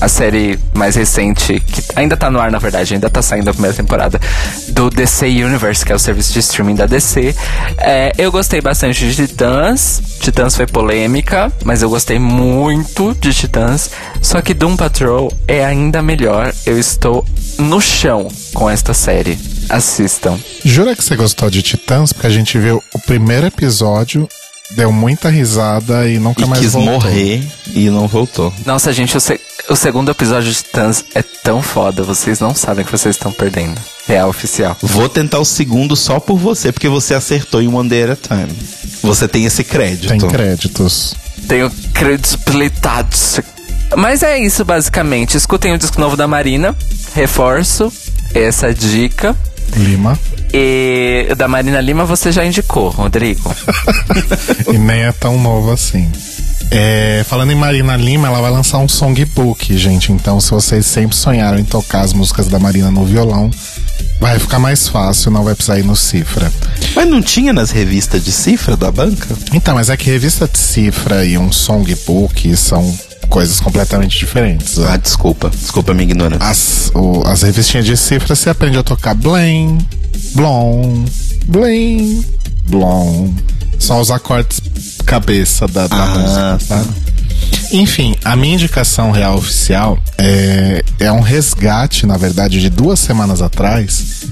a 0.00 0.08
série 0.08 0.58
mais 0.74 0.96
recente, 0.96 1.60
que 1.60 1.82
ainda 1.94 2.16
tá 2.16 2.30
no 2.30 2.40
ar, 2.40 2.50
na 2.50 2.58
verdade, 2.58 2.94
ainda 2.94 3.08
tá 3.08 3.22
saindo 3.22 3.48
a 3.48 3.52
primeira 3.52 3.76
temporada, 3.76 4.20
do 4.68 4.90
DC 4.90 5.26
Universe, 5.26 5.84
que 5.84 5.92
é 5.92 5.94
o 5.94 5.98
serviço 5.98 6.32
de 6.32 6.40
streaming 6.40 6.74
da 6.74 6.86
DC. 6.86 7.34
É, 7.78 8.12
eu 8.18 8.32
gostei 8.32 8.60
bastante 8.60 9.06
de 9.06 9.14
Titãs. 9.14 10.02
Titãs 10.20 10.56
foi 10.56 10.66
polêmica, 10.66 11.52
mas 11.64 11.82
eu 11.82 11.90
gostei 11.90 12.18
muito 12.18 13.14
de 13.20 13.32
Titãs. 13.32 13.90
Só 14.20 14.40
que 14.40 14.54
Doom 14.54 14.76
Patrol 14.76 15.32
é 15.46 15.64
ainda 15.64 16.02
melhor. 16.02 16.52
Eu 16.66 16.78
estou 16.78 17.24
no 17.58 17.80
chão 17.80 18.28
com 18.54 18.68
esta 18.68 18.92
série. 18.94 19.38
Assistam. 19.68 20.38
Jura 20.64 20.94
que 20.96 21.02
você 21.02 21.16
gostou 21.16 21.48
de 21.48 21.62
Titãs? 21.62 22.12
Porque 22.12 22.26
a 22.26 22.30
gente 22.30 22.58
viu 22.58 22.82
o 22.92 22.98
primeiro 22.98 23.46
episódio 23.46 24.28
deu 24.74 24.92
muita 24.92 25.28
risada 25.28 26.08
e 26.08 26.18
nunca 26.18 26.42
e 26.42 26.46
mais 26.46 26.62
quis 26.62 26.72
voltou. 26.72 26.92
morrer 26.92 27.42
e 27.74 27.90
não 27.90 28.06
voltou. 28.06 28.52
Nossa, 28.64 28.92
gente, 28.92 29.16
o, 29.16 29.20
se 29.20 29.40
o 29.68 29.76
segundo 29.76 30.10
episódio 30.10 30.50
de 30.50 30.56
Titãs 30.56 31.04
é 31.14 31.22
tão 31.22 31.62
foda, 31.62 32.02
vocês 32.02 32.40
não 32.40 32.54
sabem 32.54 32.84
que 32.84 32.90
vocês 32.90 33.14
estão 33.14 33.32
perdendo. 33.32 33.80
Real 34.06 34.28
oficial. 34.28 34.76
Vou 34.82 35.08
tentar 35.08 35.38
o 35.38 35.44
segundo 35.44 35.94
só 35.96 36.18
por 36.18 36.38
você, 36.38 36.72
porque 36.72 36.88
você 36.88 37.14
acertou 37.14 37.62
em 37.62 37.68
One 37.68 37.88
Day 37.88 38.04
at 38.04 38.10
a 38.10 38.16
Time. 38.16 38.52
Você 39.02 39.28
tem 39.28 39.44
esse 39.44 39.62
crédito. 39.64 40.08
Tem 40.08 40.18
créditos. 40.18 41.14
Tenho 41.48 41.70
credibilidades. 41.94 43.40
Mas 43.96 44.22
é 44.22 44.38
isso, 44.38 44.64
basicamente. 44.64 45.36
Escutem 45.36 45.72
o 45.74 45.78
disco 45.78 46.00
novo 46.00 46.16
da 46.16 46.26
Marina. 46.26 46.74
Reforço 47.14 47.92
essa 48.34 48.72
dica. 48.72 49.36
Lima. 49.76 50.18
E 50.52 51.34
da 51.36 51.48
Marina 51.48 51.80
Lima 51.80 52.04
você 52.04 52.30
já 52.30 52.44
indicou, 52.44 52.90
Rodrigo. 52.90 53.54
e 54.72 54.78
nem 54.78 55.02
é 55.04 55.12
tão 55.12 55.38
novo 55.38 55.70
assim. 55.70 56.10
É, 56.70 57.22
falando 57.28 57.52
em 57.52 57.54
Marina 57.54 57.96
Lima, 57.96 58.28
ela 58.28 58.40
vai 58.40 58.50
lançar 58.50 58.78
um 58.78 58.88
songbook, 58.88 59.76
gente. 59.76 60.10
Então, 60.10 60.40
se 60.40 60.50
vocês 60.50 60.86
sempre 60.86 61.14
sonharam 61.14 61.58
em 61.58 61.64
tocar 61.64 62.00
as 62.00 62.14
músicas 62.14 62.48
da 62.48 62.58
Marina 62.58 62.90
no 62.90 63.04
violão, 63.04 63.50
vai 64.18 64.38
ficar 64.38 64.58
mais 64.58 64.88
fácil, 64.88 65.30
não 65.30 65.44
vai 65.44 65.54
precisar 65.54 65.78
ir 65.78 65.84
no 65.84 65.94
Cifra. 65.94 66.50
Mas 66.94 67.08
não 67.08 67.20
tinha 67.20 67.52
nas 67.52 67.70
revistas 67.70 68.24
de 68.24 68.32
cifra 68.32 68.76
da 68.76 68.90
banca? 68.90 69.36
Então, 69.52 69.74
mas 69.74 69.90
é 69.90 69.96
que 69.96 70.10
revista 70.10 70.48
de 70.48 70.58
cifra 70.58 71.24
e 71.24 71.36
um 71.36 71.52
songbook 71.52 72.56
são 72.56 72.98
coisas 73.28 73.60
completamente 73.60 74.18
diferentes. 74.18 74.78
Ah, 74.78 74.96
desculpa. 74.96 75.50
Desculpa 75.50 75.92
a 75.92 75.94
minha 75.94 76.04
ignorância. 76.04 76.46
As, 76.46 76.90
o, 76.94 77.22
as 77.26 77.42
revistinhas 77.42 77.84
de 77.84 77.96
cifra 77.96 78.34
você 78.34 78.50
aprende 78.50 78.78
a 78.78 78.82
tocar 78.82 79.14
blém, 79.14 79.78
blom, 80.34 81.04
blém, 81.46 82.24
blom. 82.68 83.32
Só 83.78 84.00
os 84.00 84.10
acordes 84.10 84.60
cabeça 85.04 85.66
da, 85.66 85.86
da 85.86 86.04
Ah, 86.04 86.08
música, 86.58 86.58
tá? 86.68 86.84
Enfim, 87.72 88.14
a 88.24 88.36
minha 88.36 88.54
indicação 88.54 89.10
real 89.10 89.36
oficial 89.36 89.98
é, 90.18 90.84
é 91.00 91.10
um 91.10 91.20
resgate, 91.20 92.06
na 92.06 92.16
verdade, 92.16 92.60
de 92.60 92.68
duas 92.68 93.00
semanas 93.00 93.40
atrás. 93.42 94.22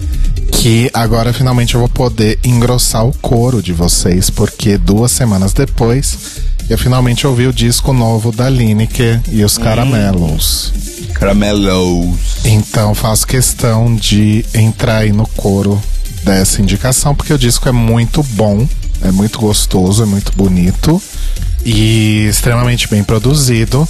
Que 0.53 0.91
agora 0.93 1.33
finalmente 1.33 1.75
eu 1.75 1.81
vou 1.81 1.89
poder 1.89 2.39
engrossar 2.45 3.07
o 3.07 3.13
coro 3.15 3.63
de 3.63 3.73
vocês, 3.73 4.29
porque 4.29 4.77
duas 4.77 5.11
semanas 5.11 5.53
depois 5.55 6.19
eu 6.69 6.77
finalmente 6.77 7.27
ouvi 7.27 7.47
o 7.47 7.53
disco 7.53 7.93
novo 7.93 8.31
da 8.31 8.49
Lineker 8.49 9.21
e 9.31 9.43
os 9.43 9.57
Caramelos. 9.57 10.73
Caramelos. 11.21 12.17
Então 12.47 12.95
faço 12.95 13.27
questão 13.27 13.95
de 13.95 14.43
entrar 14.55 15.01
aí 15.01 15.13
no 15.13 15.27
coro 15.27 15.81
dessa 16.25 16.63
indicação, 16.63 17.15
porque 17.15 17.35
o 17.35 17.39
disco 17.39 17.69
é 17.69 17.73
muito 17.73 18.23
bom, 18.23 18.67
é 19.03 19.11
muito 19.13 19.39
gostoso, 19.39 20.03
é 20.03 20.07
muito 20.07 20.33
bonito 20.35 21.01
e 21.63 22.27
extremamente 22.27 22.89
bem 22.89 23.05
produzido. 23.05 23.87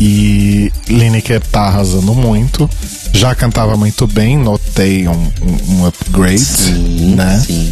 E 0.00 0.72
Lineker 0.88 1.40
tá 1.40 1.62
arrasando 1.62 2.12
muito. 2.12 2.68
Já 3.12 3.32
cantava 3.34 3.76
muito 3.76 4.04
bem, 4.08 4.36
notei 4.36 5.06
um, 5.06 5.12
um, 5.12 5.74
um 5.74 5.86
upgrade, 5.86 6.40
Sim, 6.40 7.14
né? 7.14 7.42
sim. 7.46 7.70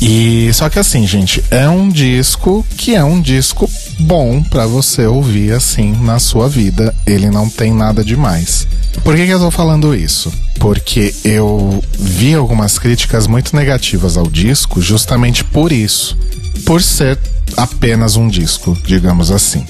E 0.00 0.50
só 0.52 0.68
que 0.68 0.78
assim, 0.78 1.06
gente, 1.06 1.44
é 1.50 1.68
um 1.68 1.88
disco 1.90 2.66
que 2.76 2.94
é 2.94 3.04
um 3.04 3.20
disco 3.20 3.70
bom 4.00 4.42
pra 4.42 4.66
você 4.66 5.06
ouvir 5.06 5.52
assim 5.52 5.92
na 5.92 6.18
sua 6.18 6.48
vida. 6.48 6.94
Ele 7.06 7.30
não 7.30 7.48
tem 7.48 7.72
nada 7.72 8.04
demais. 8.04 8.66
Por 9.02 9.16
que, 9.16 9.26
que 9.26 9.32
eu 9.32 9.38
tô 9.38 9.50
falando 9.50 9.94
isso? 9.94 10.32
Porque 10.58 11.14
eu 11.24 11.82
vi 11.98 12.34
algumas 12.34 12.78
críticas 12.78 13.26
muito 13.26 13.54
negativas 13.54 14.16
ao 14.16 14.28
disco, 14.28 14.80
justamente 14.80 15.44
por 15.44 15.72
isso. 15.72 16.16
Por 16.64 16.82
ser 16.82 17.18
apenas 17.56 18.16
um 18.16 18.28
disco, 18.28 18.76
digamos 18.86 19.30
assim. 19.30 19.66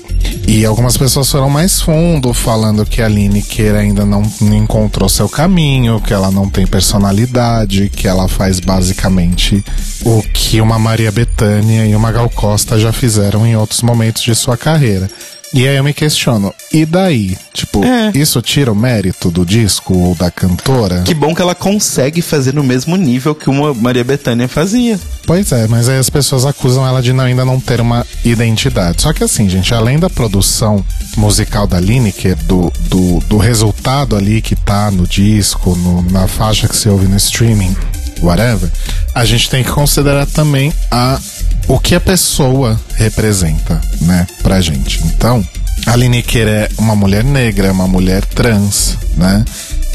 E 0.46 0.64
algumas 0.64 0.96
pessoas 0.96 1.30
foram 1.30 1.48
mais 1.48 1.80
fundo, 1.80 2.32
falando 2.34 2.84
que 2.84 3.00
a 3.00 3.08
Lineker 3.08 3.74
ainda 3.74 4.04
não 4.04 4.22
encontrou 4.40 5.08
seu 5.08 5.28
caminho, 5.28 6.00
que 6.00 6.12
ela 6.12 6.30
não 6.30 6.48
tem 6.48 6.66
personalidade, 6.66 7.88
que 7.88 8.06
ela 8.06 8.28
faz 8.28 8.60
basicamente 8.60 9.64
o 10.04 10.22
que 10.32 10.60
uma 10.60 10.78
Maria 10.78 11.10
Bethânia 11.10 11.86
e 11.86 11.96
uma 11.96 12.12
Gal 12.12 12.28
Costa 12.30 12.78
já 12.78 12.92
fizeram 12.92 13.46
em 13.46 13.56
outros 13.56 13.82
momentos 13.82 14.22
de 14.22 14.34
sua 14.34 14.56
carreira. 14.56 15.08
E 15.56 15.68
aí 15.68 15.76
eu 15.76 15.84
me 15.84 15.94
questiono, 15.94 16.52
e 16.72 16.84
daí? 16.84 17.38
Tipo, 17.52 17.84
É. 17.84 18.10
isso 18.12 18.42
tira 18.42 18.72
o 18.72 18.74
mérito 18.74 19.30
do 19.30 19.46
disco 19.46 19.96
ou 19.96 20.12
da 20.16 20.28
cantora? 20.28 21.02
Que 21.02 21.14
bom 21.14 21.32
que 21.32 21.40
ela 21.40 21.54
consegue 21.54 22.20
fazer 22.20 22.52
no 22.52 22.64
mesmo 22.64 22.96
nível 22.96 23.36
que 23.36 23.48
uma 23.48 23.72
Maria 23.72 24.02
Bethânia 24.02 24.48
fazia. 24.48 24.98
Pois 25.24 25.52
é, 25.52 25.68
mas 25.68 25.88
aí 25.88 25.96
as 25.96 26.10
pessoas 26.10 26.44
acusam 26.44 26.84
ela 26.84 27.00
de 27.00 27.12
não- 27.12 27.22
ainda 27.22 27.44
não 27.44 27.60
ter 27.60 27.80
uma 27.80 28.04
identidade. 28.24 29.00
Só 29.02 29.12
que 29.12 29.22
assim, 29.22 29.48
gente, 29.48 29.72
além 29.72 29.96
da 29.96 30.10
produção 30.10 30.84
musical 31.16 31.68
da 31.68 31.78
Lineker, 31.78 32.36
do, 32.46 32.72
do, 32.90 33.20
do 33.28 33.36
resultado 33.38 34.16
ali 34.16 34.42
que 34.42 34.56
tá 34.56 34.90
no 34.90 35.06
disco, 35.06 35.76
no- 35.76 36.02
na 36.10 36.26
faixa 36.26 36.66
que 36.66 36.74
se 36.76 36.88
ouve 36.88 37.06
no 37.06 37.16
streaming, 37.16 37.76
whatever, 38.24 38.70
a 39.14 39.24
gente 39.24 39.48
tem 39.50 39.62
que 39.62 39.70
considerar 39.70 40.26
também 40.26 40.72
a, 40.90 41.18
o 41.68 41.78
que 41.78 41.94
a 41.94 42.00
pessoa 42.00 42.78
representa, 42.96 43.80
né, 44.00 44.26
pra 44.42 44.60
gente. 44.60 45.00
Então, 45.06 45.44
a 45.86 45.96
Lineker 45.96 46.46
é 46.48 46.68
uma 46.78 46.94
mulher 46.96 47.22
negra, 47.24 47.68
é 47.68 47.72
uma 47.72 47.86
mulher 47.88 48.24
trans, 48.24 48.96
né? 49.16 49.44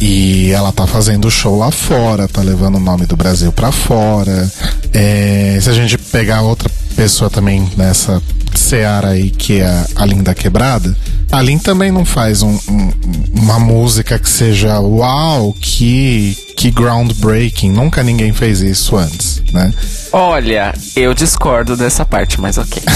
E 0.01 0.49
ela 0.51 0.71
tá 0.71 0.87
fazendo 0.87 1.29
show 1.29 1.57
lá 1.57 1.71
fora, 1.71 2.27
tá 2.27 2.41
levando 2.41 2.75
o 2.75 2.79
nome 2.79 3.05
do 3.05 3.17
Brasil 3.17 3.51
pra 3.51 3.69
fora. 3.71 4.49
É, 4.93 5.57
se 5.61 5.69
a 5.69 5.73
gente 5.73 5.97
pegar 5.97 6.41
outra 6.41 6.69
pessoa 6.95 7.29
também 7.29 7.69
nessa 7.75 8.21
seara 8.55 9.09
aí, 9.09 9.29
que 9.29 9.59
é 9.59 9.85
a 9.95 10.05
Linda 10.05 10.33
Quebrada, 10.33 10.95
a 11.31 11.41
Lin 11.41 11.57
também 11.59 11.91
não 11.91 12.05
faz 12.05 12.41
um- 12.41 12.57
um- 12.69 12.91
uma 13.33 13.59
música 13.59 14.17
que 14.17 14.29
seja 14.29 14.79
uau, 14.79 15.53
que, 15.59 16.37
que 16.59 16.69
groundbreaking. 16.71 17.71
Nunca 17.71 18.03
ninguém 18.03 18.33
fez 18.33 18.59
isso 18.59 18.97
antes, 18.97 19.41
né? 19.53 19.73
Olha, 20.11 20.73
eu 20.93 21.13
discordo 21.13 21.77
dessa 21.77 22.03
parte, 22.03 22.41
mas 22.41 22.57
ok. 22.57 22.83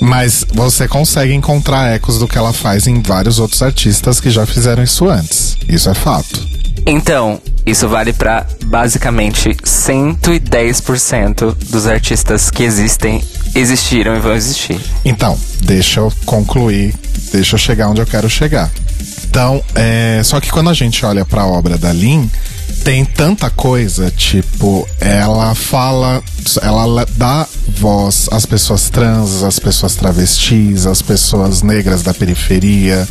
Mas 0.00 0.46
você 0.52 0.86
consegue 0.86 1.34
encontrar 1.34 1.92
ecos 1.92 2.20
do 2.20 2.28
que 2.28 2.38
ela 2.38 2.52
faz 2.52 2.86
em 2.86 3.02
vários 3.02 3.40
outros 3.40 3.60
artistas 3.62 4.20
que 4.20 4.30
já 4.30 4.46
fizeram 4.46 4.84
isso 4.84 5.08
antes. 5.08 5.56
Isso 5.68 5.90
é 5.90 5.94
fato. 5.94 6.40
Então, 6.86 7.40
isso 7.66 7.88
vale 7.88 8.12
pra 8.12 8.46
basicamente 8.66 9.48
110% 9.48 11.52
dos 11.68 11.88
artistas 11.88 12.48
que 12.48 12.62
existem, 12.62 13.24
existiram 13.56 14.14
e 14.14 14.20
vão 14.20 14.36
existir. 14.36 14.80
Então, 15.04 15.36
deixa 15.62 15.98
eu 15.98 16.12
concluir, 16.24 16.94
deixa 17.32 17.56
eu 17.56 17.58
chegar 17.58 17.88
onde 17.88 18.00
eu 18.00 18.06
quero 18.06 18.30
chegar. 18.30 18.70
Então, 19.28 19.60
é, 19.74 20.20
só 20.22 20.40
que 20.40 20.52
quando 20.52 20.70
a 20.70 20.74
gente 20.74 21.04
olha 21.04 21.24
pra 21.24 21.44
obra 21.44 21.76
da 21.76 21.92
Lin, 21.92 22.30
tem 22.84 23.04
tanta 23.04 23.50
coisa, 23.50 24.10
tipo, 24.10 24.88
ela 25.00 25.54
fala, 25.54 26.22
ela 26.62 27.06
dá 27.16 27.46
voz 27.76 28.28
às 28.32 28.46
pessoas 28.46 28.88
trans, 28.88 29.42
às 29.42 29.58
pessoas 29.58 29.94
travestis, 29.94 30.86
às 30.86 31.02
pessoas 31.02 31.62
negras 31.62 32.02
da 32.02 32.14
periferia. 32.14 33.06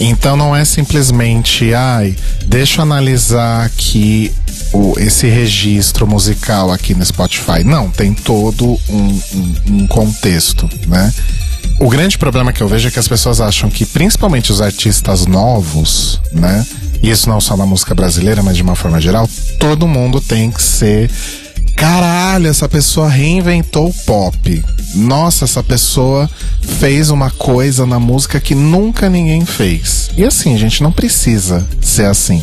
Então 0.00 0.36
não 0.36 0.54
é 0.54 0.64
simplesmente, 0.64 1.72
ai, 1.74 2.16
deixa 2.46 2.80
eu 2.80 2.82
analisar 2.82 3.64
aqui 3.64 4.32
o, 4.72 4.94
esse 4.98 5.26
registro 5.28 6.06
musical 6.06 6.70
aqui 6.70 6.94
no 6.94 7.04
Spotify. 7.04 7.64
Não, 7.64 7.90
tem 7.90 8.12
todo 8.12 8.78
um, 8.88 9.20
um, 9.34 9.54
um 9.68 9.86
contexto, 9.86 10.68
né? 10.86 11.12
O 11.80 11.88
grande 11.88 12.18
problema 12.18 12.52
que 12.52 12.60
eu 12.60 12.68
vejo 12.68 12.88
é 12.88 12.90
que 12.90 12.98
as 12.98 13.06
pessoas 13.06 13.40
acham 13.40 13.70
que, 13.70 13.86
principalmente 13.86 14.50
os 14.50 14.60
artistas 14.60 15.26
novos, 15.26 16.20
né? 16.32 16.66
Isso 17.02 17.28
não 17.28 17.40
só 17.40 17.56
na 17.56 17.66
música 17.66 17.94
brasileira, 17.94 18.42
mas 18.42 18.56
de 18.56 18.62
uma 18.62 18.74
forma 18.74 19.00
geral, 19.00 19.28
todo 19.58 19.88
mundo 19.88 20.20
tem 20.20 20.50
que 20.50 20.62
ser. 20.62 21.10
Caralho, 21.76 22.48
essa 22.48 22.68
pessoa 22.68 23.08
reinventou 23.08 23.88
o 23.88 23.94
pop. 24.04 24.64
Nossa, 24.94 25.44
essa 25.44 25.62
pessoa 25.62 26.28
fez 26.60 27.08
uma 27.08 27.30
coisa 27.30 27.86
na 27.86 28.00
música 28.00 28.40
que 28.40 28.54
nunca 28.54 29.08
ninguém 29.08 29.44
fez. 29.46 30.10
E 30.16 30.24
assim, 30.24 30.58
gente, 30.58 30.82
não 30.82 30.90
precisa 30.90 31.66
ser 31.80 32.06
assim. 32.06 32.42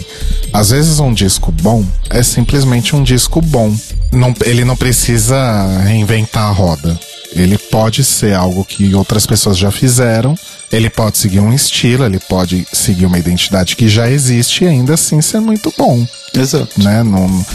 Às 0.53 0.69
vezes 0.69 0.99
um 0.99 1.13
disco 1.13 1.51
bom 1.51 1.83
é 2.09 2.23
simplesmente 2.23 2.95
um 2.95 3.03
disco 3.03 3.41
bom. 3.41 3.75
Não, 4.11 4.33
ele 4.45 4.63
não 4.63 4.77
precisa 4.77 5.37
reinventar 5.83 6.43
a 6.43 6.51
roda. 6.51 6.97
Ele 7.35 7.57
pode 7.57 8.03
ser 8.03 8.33
algo 8.33 8.63
que 8.63 8.95
outras 8.95 9.25
pessoas 9.25 9.57
já 9.57 9.69
fizeram, 9.69 10.37
ele 10.71 10.89
pode 10.89 11.17
seguir 11.17 11.41
um 11.41 11.53
estilo, 11.53 12.05
ele 12.05 12.19
pode 12.19 12.65
seguir 12.71 13.05
uma 13.05 13.19
identidade 13.19 13.75
que 13.75 13.89
já 13.89 14.09
existe 14.09 14.63
e 14.63 14.67
ainda 14.67 14.93
assim 14.93 15.21
ser 15.21 15.41
muito 15.41 15.73
bom. 15.77 16.07
Exato. 16.33 16.81
Né? 16.81 17.03
Não, 17.03 17.45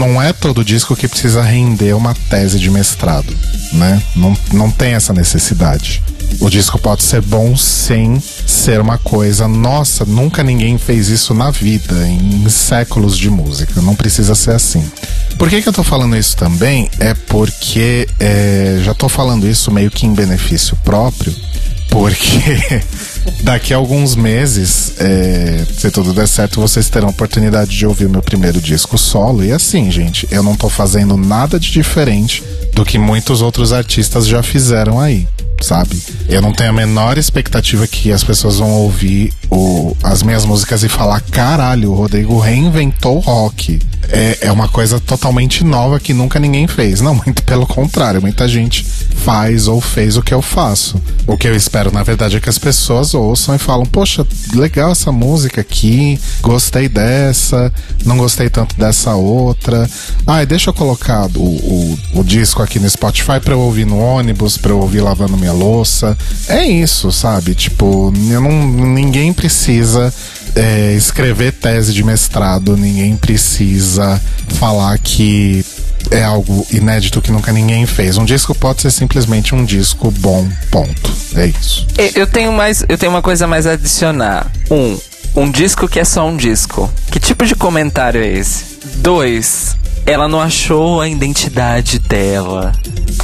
não 0.00 0.22
é 0.22 0.32
todo 0.32 0.64
disco 0.64 0.96
que 0.96 1.08
precisa 1.08 1.42
render 1.42 1.94
uma 1.94 2.14
tese 2.28 2.58
de 2.58 2.70
mestrado, 2.70 3.36
né? 3.72 4.02
Não, 4.14 4.36
não 4.52 4.70
tem 4.70 4.92
essa 4.92 5.12
necessidade. 5.12 6.02
O 6.40 6.50
disco 6.50 6.78
pode 6.78 7.02
ser 7.02 7.22
bom 7.22 7.56
sem 7.56 8.22
ser 8.46 8.80
uma 8.80 8.98
coisa, 8.98 9.48
nossa, 9.48 10.04
nunca 10.04 10.44
ninguém 10.44 10.78
fez 10.78 11.08
isso 11.08 11.32
na 11.34 11.50
vida, 11.50 12.06
em 12.06 12.48
séculos 12.48 13.16
de 13.16 13.30
música. 13.30 13.80
Não 13.80 13.94
precisa 13.94 14.34
ser 14.34 14.52
assim. 14.52 14.84
Por 15.38 15.48
que, 15.48 15.60
que 15.60 15.68
eu 15.68 15.72
tô 15.72 15.82
falando 15.82 16.16
isso 16.16 16.36
também? 16.36 16.90
É 16.98 17.14
porque 17.14 18.08
é, 18.20 18.80
já 18.82 18.94
tô 18.94 19.08
falando 19.08 19.48
isso 19.48 19.70
meio 19.70 19.90
que 19.90 20.06
em 20.06 20.14
benefício 20.14 20.76
próprio, 20.84 21.34
porque 21.90 22.82
daqui 23.42 23.72
a 23.74 23.76
alguns 23.76 24.14
meses, 24.14 24.92
é, 24.98 25.64
se 25.76 25.90
tudo 25.90 26.12
der 26.12 26.28
certo, 26.28 26.60
vocês 26.60 26.88
terão 26.88 27.08
a 27.08 27.10
oportunidade 27.10 27.76
de 27.76 27.86
ouvir 27.86 28.08
meu 28.08 28.22
primeiro 28.22 28.60
disco 28.60 28.96
solo. 28.98 29.44
E 29.44 29.52
assim, 29.52 29.90
gente, 29.90 30.28
eu 30.30 30.42
não 30.42 30.56
tô 30.56 30.68
fazendo 30.68 31.16
nada 31.16 31.58
de 31.58 31.70
diferente 31.70 32.42
do 32.72 32.84
que 32.84 32.98
muitos 32.98 33.42
outros 33.42 33.72
artistas 33.72 34.26
já 34.26 34.42
fizeram 34.42 35.00
aí 35.00 35.26
sabe? 35.60 36.02
Eu 36.28 36.42
não 36.42 36.52
tenho 36.52 36.70
a 36.70 36.72
menor 36.72 37.18
expectativa 37.18 37.86
que 37.86 38.12
as 38.12 38.22
pessoas 38.22 38.58
vão 38.58 38.70
ouvir 38.70 39.32
o, 39.50 39.96
as 40.02 40.22
minhas 40.22 40.44
músicas 40.44 40.82
e 40.82 40.88
falar: 40.88 41.20
caralho, 41.20 41.92
o 41.92 41.94
Rodrigo 41.94 42.38
reinventou 42.38 43.16
o 43.16 43.20
rock. 43.20 43.78
É, 44.08 44.38
é 44.42 44.52
uma 44.52 44.68
coisa 44.68 45.00
totalmente 45.00 45.64
nova 45.64 45.98
que 45.98 46.14
nunca 46.14 46.38
ninguém 46.38 46.68
fez. 46.68 47.00
Não, 47.00 47.14
muito 47.26 47.42
pelo 47.42 47.66
contrário, 47.66 48.20
muita 48.20 48.46
gente 48.46 48.84
faz 48.84 49.66
ou 49.66 49.80
fez 49.80 50.16
o 50.16 50.22
que 50.22 50.32
eu 50.32 50.42
faço. 50.42 51.00
O 51.26 51.36
que 51.36 51.48
eu 51.48 51.54
espero, 51.54 51.90
na 51.90 52.02
verdade, 52.02 52.36
é 52.36 52.40
que 52.40 52.48
as 52.48 52.58
pessoas 52.58 53.14
ouçam 53.14 53.54
e 53.54 53.58
falam: 53.58 53.86
poxa, 53.86 54.26
legal 54.54 54.92
essa 54.92 55.10
música 55.10 55.60
aqui, 55.60 56.18
gostei 56.40 56.88
dessa, 56.88 57.72
não 58.04 58.16
gostei 58.16 58.48
tanto 58.48 58.76
dessa 58.76 59.14
outra. 59.14 59.88
Ai, 60.26 60.42
ah, 60.42 60.44
deixa 60.44 60.70
eu 60.70 60.74
colocar 60.74 61.26
o, 61.36 61.40
o, 61.40 61.98
o 62.14 62.24
disco 62.24 62.62
aqui 62.62 62.78
no 62.78 62.88
Spotify 62.88 63.40
pra 63.42 63.54
eu 63.54 63.60
ouvir 63.60 63.86
no 63.86 63.98
ônibus, 63.98 64.56
pra 64.56 64.70
eu 64.70 64.78
ouvir 64.78 65.00
lavando 65.00 65.36
minha 65.36 65.45
louça. 65.52 66.16
É 66.48 66.64
isso, 66.64 67.10
sabe? 67.12 67.54
Tipo, 67.54 68.12
eu 68.30 68.40
não, 68.40 68.66
ninguém 68.66 69.32
precisa 69.32 70.12
é, 70.54 70.94
escrever 70.94 71.52
tese 71.52 71.92
de 71.92 72.02
mestrado, 72.02 72.76
ninguém 72.76 73.16
precisa 73.16 74.20
falar 74.48 74.98
que 74.98 75.64
é 76.10 76.22
algo 76.22 76.66
inédito 76.70 77.20
que 77.20 77.30
nunca 77.30 77.52
ninguém 77.52 77.84
fez. 77.86 78.16
Um 78.16 78.24
disco 78.24 78.54
pode 78.54 78.82
ser 78.82 78.90
simplesmente 78.90 79.54
um 79.54 79.64
disco 79.64 80.10
bom, 80.10 80.48
ponto. 80.70 81.12
É 81.34 81.46
isso. 81.46 81.86
Eu 82.14 82.26
tenho 82.26 82.52
mais, 82.52 82.84
eu 82.88 82.96
tenho 82.96 83.12
uma 83.12 83.22
coisa 83.22 83.46
mais 83.46 83.66
a 83.66 83.72
adicionar. 83.72 84.50
Um, 84.70 84.98
um 85.34 85.50
disco 85.50 85.88
que 85.88 86.00
é 86.00 86.04
só 86.04 86.26
um 86.26 86.36
disco. 86.36 86.90
Que 87.10 87.20
tipo 87.20 87.44
de 87.44 87.54
comentário 87.54 88.22
é 88.22 88.28
esse? 88.28 88.64
Dois, 88.96 89.76
ela 90.06 90.28
não 90.28 90.40
achou 90.40 91.00
a 91.00 91.08
identidade 91.08 91.98
dela. 91.98 92.72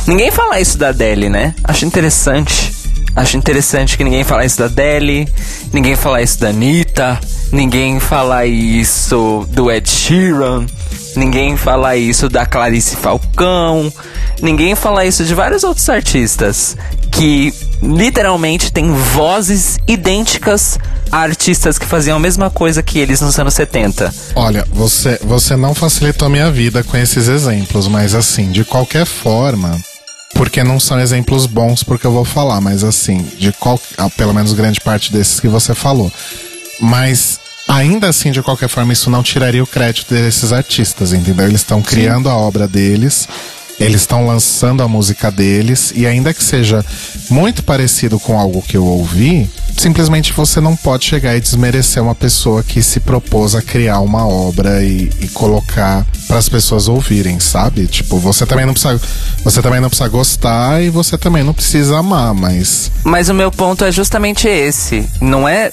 Ninguém 0.07 0.31
fala 0.31 0.61
isso 0.61 0.77
da 0.77 0.89
Adele, 0.89 1.29
né? 1.29 1.55
Acho 1.63 1.87
interessante. 1.87 2.73
Acho 3.15 3.37
interessante 3.37 3.97
que 3.97 4.03
ninguém 4.03 4.25
fala 4.25 4.45
isso 4.45 4.59
da 4.59 4.65
Adele, 4.65 5.29
ninguém 5.73 5.95
fala 5.95 6.23
isso 6.23 6.41
da 6.41 6.49
Anitta, 6.49 7.21
ninguém 7.53 8.01
fala 8.01 8.47
isso 8.47 9.47
do 9.51 9.71
Ed 9.71 9.89
Sheeran, 9.89 10.65
ninguém 11.15 11.55
fala 11.57 11.95
isso 11.95 12.31
da 12.31 12.47
Clarice 12.47 12.97
Falcão, 12.97 13.93
ninguém 14.41 14.75
fala 14.75 15.05
isso 15.05 15.25
de 15.25 15.35
vários 15.35 15.63
outros 15.63 15.91
artistas 15.91 16.75
que 17.23 17.55
literalmente 17.81 18.73
têm 18.73 18.93
vozes 18.93 19.79
idênticas 19.87 20.77
a 21.09 21.19
artistas 21.19 21.79
que 21.79 21.87
faziam 21.87 22.17
a 22.17 22.21
mesma 22.21 22.51
coisa 22.51 22.83
que 22.83 22.99
eles 22.99 23.21
nos 23.21 23.39
anos 23.39 23.55
70. 23.55 24.13
Olha, 24.35 24.67
você, 24.73 25.21
você 25.23 25.55
não 25.55 25.73
facilitou 25.73 26.27
a 26.27 26.29
minha 26.29 26.51
vida 26.51 26.83
com 26.83 26.97
esses 26.97 27.29
exemplos, 27.29 27.87
mas 27.87 28.17
assim, 28.17 28.51
de 28.51 28.65
qualquer 28.65 29.07
forma, 29.07 29.79
porque 30.35 30.65
não 30.65 30.81
são 30.81 30.99
exemplos 30.99 31.47
bons 31.47 31.85
porque 31.85 32.05
eu 32.05 32.13
vou 32.13 32.25
falar, 32.25 32.61
mas 32.61 32.83
assim, 32.83 33.25
de 33.39 33.53
qual, 33.53 33.81
ah, 33.99 34.11
pelo 34.11 34.35
menos 34.35 34.53
grande 34.53 34.81
parte 34.81 35.13
desses 35.13 35.39
que 35.39 35.47
você 35.47 35.77
falou. 35.77 36.11
Mas 36.81 37.39
ainda 37.69 38.09
assim, 38.09 38.33
de 38.33 38.43
qualquer 38.43 38.69
forma, 38.69 38.93
isso 38.93 39.09
não 39.09 39.23
tiraria 39.23 39.63
o 39.63 39.67
crédito 39.67 40.13
desses 40.13 40.53
artistas, 40.53 41.13
entendeu? 41.13 41.47
Eles 41.47 41.61
estão 41.61 41.81
criando 41.83 42.29
a 42.29 42.37
obra 42.37 42.67
deles, 42.67 43.29
eles 43.83 44.03
estão 44.03 44.27
lançando 44.27 44.83
a 44.83 44.89
música 44.89 45.31
deles, 45.31 45.93
e 45.97 46.07
ainda 46.07 46.33
que 46.33 46.43
seja 46.43 46.85
muito 47.29 47.65
parecido 47.65 48.19
com 48.19 48.39
algo 48.39 48.63
que 48.63 48.77
eu 48.77 48.85
ouvi, 48.85 49.51
simplesmente 49.77 50.33
você 50.33 50.61
não 50.61 50.77
pode 50.77 51.05
chegar 51.05 51.37
e 51.37 51.41
desmerecer 51.41 52.03
uma 52.03 52.15
pessoa 52.15 52.63
que 52.63 52.83
se 52.83 53.01
propôs 53.01 53.55
a 53.55 53.63
criar 53.63 54.01
uma 54.01 54.27
obra 54.27 54.83
e, 54.83 55.11
e 55.21 55.29
colocar 55.29 56.07
para 56.27 56.39
as 56.39 56.49
pessoas 56.49 56.89
ouvirem, 56.89 57.39
sabe? 57.41 57.87
Tipo, 57.87 58.19
você 58.19 58.47
também 58.47 58.65
não 58.65 58.73
precisa, 58.73 59.01
você 59.45 59.61
também 59.61 59.81
não 59.81 59.89
precisa 59.89 60.09
gostar 60.09 60.83
e 60.83 60.91
você 60.91 61.19
também 61.19 61.43
não 61.43 61.53
precisa 61.53 61.99
amar, 61.99 62.35
mas 62.35 62.91
Mas 63.05 63.29
o 63.29 63.35
meu 63.35 63.51
ponto 63.51 63.85
é 63.85 63.93
justamente 63.93 64.49
esse, 64.49 65.09
não 65.21 65.49
é 65.49 65.71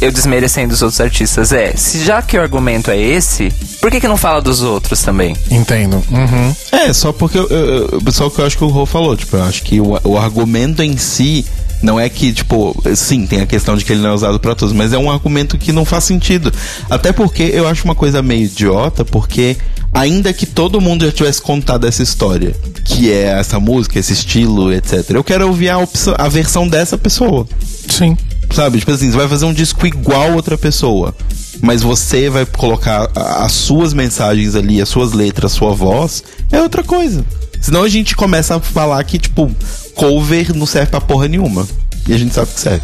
eu 0.00 0.10
desmerecendo 0.10 0.74
os 0.74 0.82
outros 0.82 1.00
artistas, 1.00 1.52
é, 1.52 1.72
se 1.76 2.04
já 2.04 2.22
que 2.22 2.36
o 2.36 2.40
argumento 2.40 2.90
é 2.90 2.98
esse, 2.98 3.50
por 3.80 3.90
que 3.90 4.00
que 4.00 4.08
não 4.08 4.16
fala 4.16 4.40
dos 4.40 4.62
outros 4.62 5.02
também? 5.02 5.36
Entendo. 5.50 6.02
Uhum. 6.10 6.54
É, 6.72 6.92
só 6.92 7.12
porque 7.12 7.38
eu, 7.38 7.46
eu, 7.48 8.12
só 8.12 8.28
que 8.30 8.40
eu 8.40 8.46
acho 8.46 8.56
que 8.56 8.64
o 8.64 8.68
Rô 8.68 8.86
falou, 8.86 9.16
tipo, 9.16 9.36
eu 9.36 9.42
acho 9.44 9.62
que 9.62 9.80
o, 9.80 9.98
o 10.04 10.18
argumento 10.18 10.82
em 10.82 10.96
si 10.96 11.44
não 11.84 12.00
é 12.00 12.08
que, 12.08 12.32
tipo, 12.32 12.74
sim, 12.96 13.26
tem 13.26 13.42
a 13.42 13.46
questão 13.46 13.76
de 13.76 13.84
que 13.84 13.92
ele 13.92 14.00
não 14.00 14.10
é 14.10 14.14
usado 14.14 14.40
para 14.40 14.54
todos, 14.54 14.74
mas 14.74 14.92
é 14.92 14.98
um 14.98 15.10
argumento 15.10 15.58
que 15.58 15.70
não 15.70 15.84
faz 15.84 16.04
sentido. 16.04 16.52
Até 16.88 17.12
porque 17.12 17.42
eu 17.42 17.68
acho 17.68 17.84
uma 17.84 17.94
coisa 17.94 18.22
meio 18.22 18.44
idiota, 18.44 19.04
porque 19.04 19.56
ainda 19.92 20.32
que 20.32 20.46
todo 20.46 20.80
mundo 20.80 21.04
já 21.04 21.12
tivesse 21.12 21.42
contado 21.42 21.86
essa 21.86 22.02
história, 22.02 22.56
que 22.86 23.12
é 23.12 23.38
essa 23.38 23.60
música, 23.60 23.98
esse 23.98 24.14
estilo, 24.14 24.72
etc., 24.72 25.10
eu 25.10 25.22
quero 25.22 25.46
ouvir 25.46 25.68
a, 25.68 25.78
opção, 25.78 26.14
a 26.16 26.28
versão 26.28 26.66
dessa 26.66 26.96
pessoa. 26.96 27.46
Sim. 27.88 28.16
Sabe? 28.50 28.78
Tipo 28.78 28.92
assim, 28.92 29.10
você 29.10 29.16
vai 29.18 29.28
fazer 29.28 29.44
um 29.44 29.52
disco 29.52 29.86
igual 29.86 30.32
outra 30.32 30.56
pessoa, 30.56 31.14
mas 31.60 31.82
você 31.82 32.30
vai 32.30 32.46
colocar 32.46 33.10
as 33.14 33.52
suas 33.52 33.92
mensagens 33.92 34.54
ali, 34.54 34.80
as 34.80 34.88
suas 34.88 35.12
letras, 35.12 35.52
a 35.52 35.54
sua 35.54 35.74
voz, 35.74 36.24
é 36.50 36.62
outra 36.62 36.82
coisa. 36.82 37.24
Senão 37.60 37.82
a 37.82 37.88
gente 37.88 38.16
começa 38.16 38.56
a 38.56 38.60
falar 38.60 39.02
que, 39.04 39.18
tipo, 39.18 39.50
cover 39.94 40.54
não 40.54 40.66
serve 40.66 40.90
pra 40.90 41.00
porra 41.00 41.28
nenhuma. 41.28 41.66
E 42.06 42.12
a 42.12 42.18
gente 42.18 42.34
sabe 42.34 42.50
que 42.52 42.60
serve. 42.60 42.82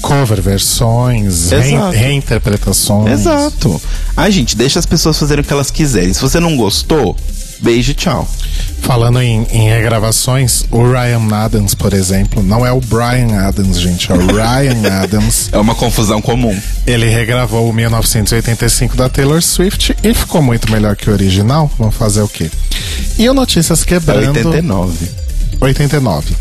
Cover, 0.00 0.40
versões, 0.40 1.50
reinterpretações. 1.92 3.20
Exato. 3.20 3.80
A 4.16 4.28
gente 4.30 4.56
deixa 4.56 4.78
as 4.78 4.86
pessoas 4.86 5.18
fazerem 5.18 5.42
o 5.42 5.46
que 5.46 5.52
elas 5.52 5.70
quiserem. 5.70 6.12
Se 6.12 6.20
você 6.20 6.40
não 6.40 6.56
gostou, 6.56 7.16
beijo 7.60 7.92
e 7.92 7.94
tchau. 7.94 8.28
Falando 8.80 9.20
em, 9.22 9.46
em, 9.50 9.68
regravações, 9.70 10.66
o 10.70 10.82
Ryan 10.82 11.34
Adams, 11.34 11.74
por 11.74 11.94
exemplo, 11.94 12.42
não 12.42 12.66
é 12.66 12.72
o 12.72 12.80
Brian 12.80 13.34
Adams, 13.46 13.80
gente, 13.80 14.12
é 14.12 14.14
o 14.14 14.26
Ryan 14.26 14.82
Adams. 15.02 15.48
É 15.52 15.58
uma 15.58 15.74
confusão 15.74 16.20
comum. 16.20 16.58
Ele 16.86 17.06
regravou 17.06 17.68
o 17.68 17.72
1985 17.72 18.96
da 18.96 19.08
Taylor 19.08 19.40
Swift 19.42 19.96
e 20.02 20.12
ficou 20.12 20.42
muito 20.42 20.70
melhor 20.70 20.96
que 20.96 21.08
o 21.08 21.12
original. 21.14 21.70
Vamos 21.78 21.94
fazer 21.94 22.20
o 22.20 22.28
quê? 22.28 22.50
E 23.18 23.28
o 23.28 23.32
Notícias 23.32 23.84
Quebrando. 23.84 24.38
É 24.38 24.44
89. 24.44 25.23
89. 25.60 26.34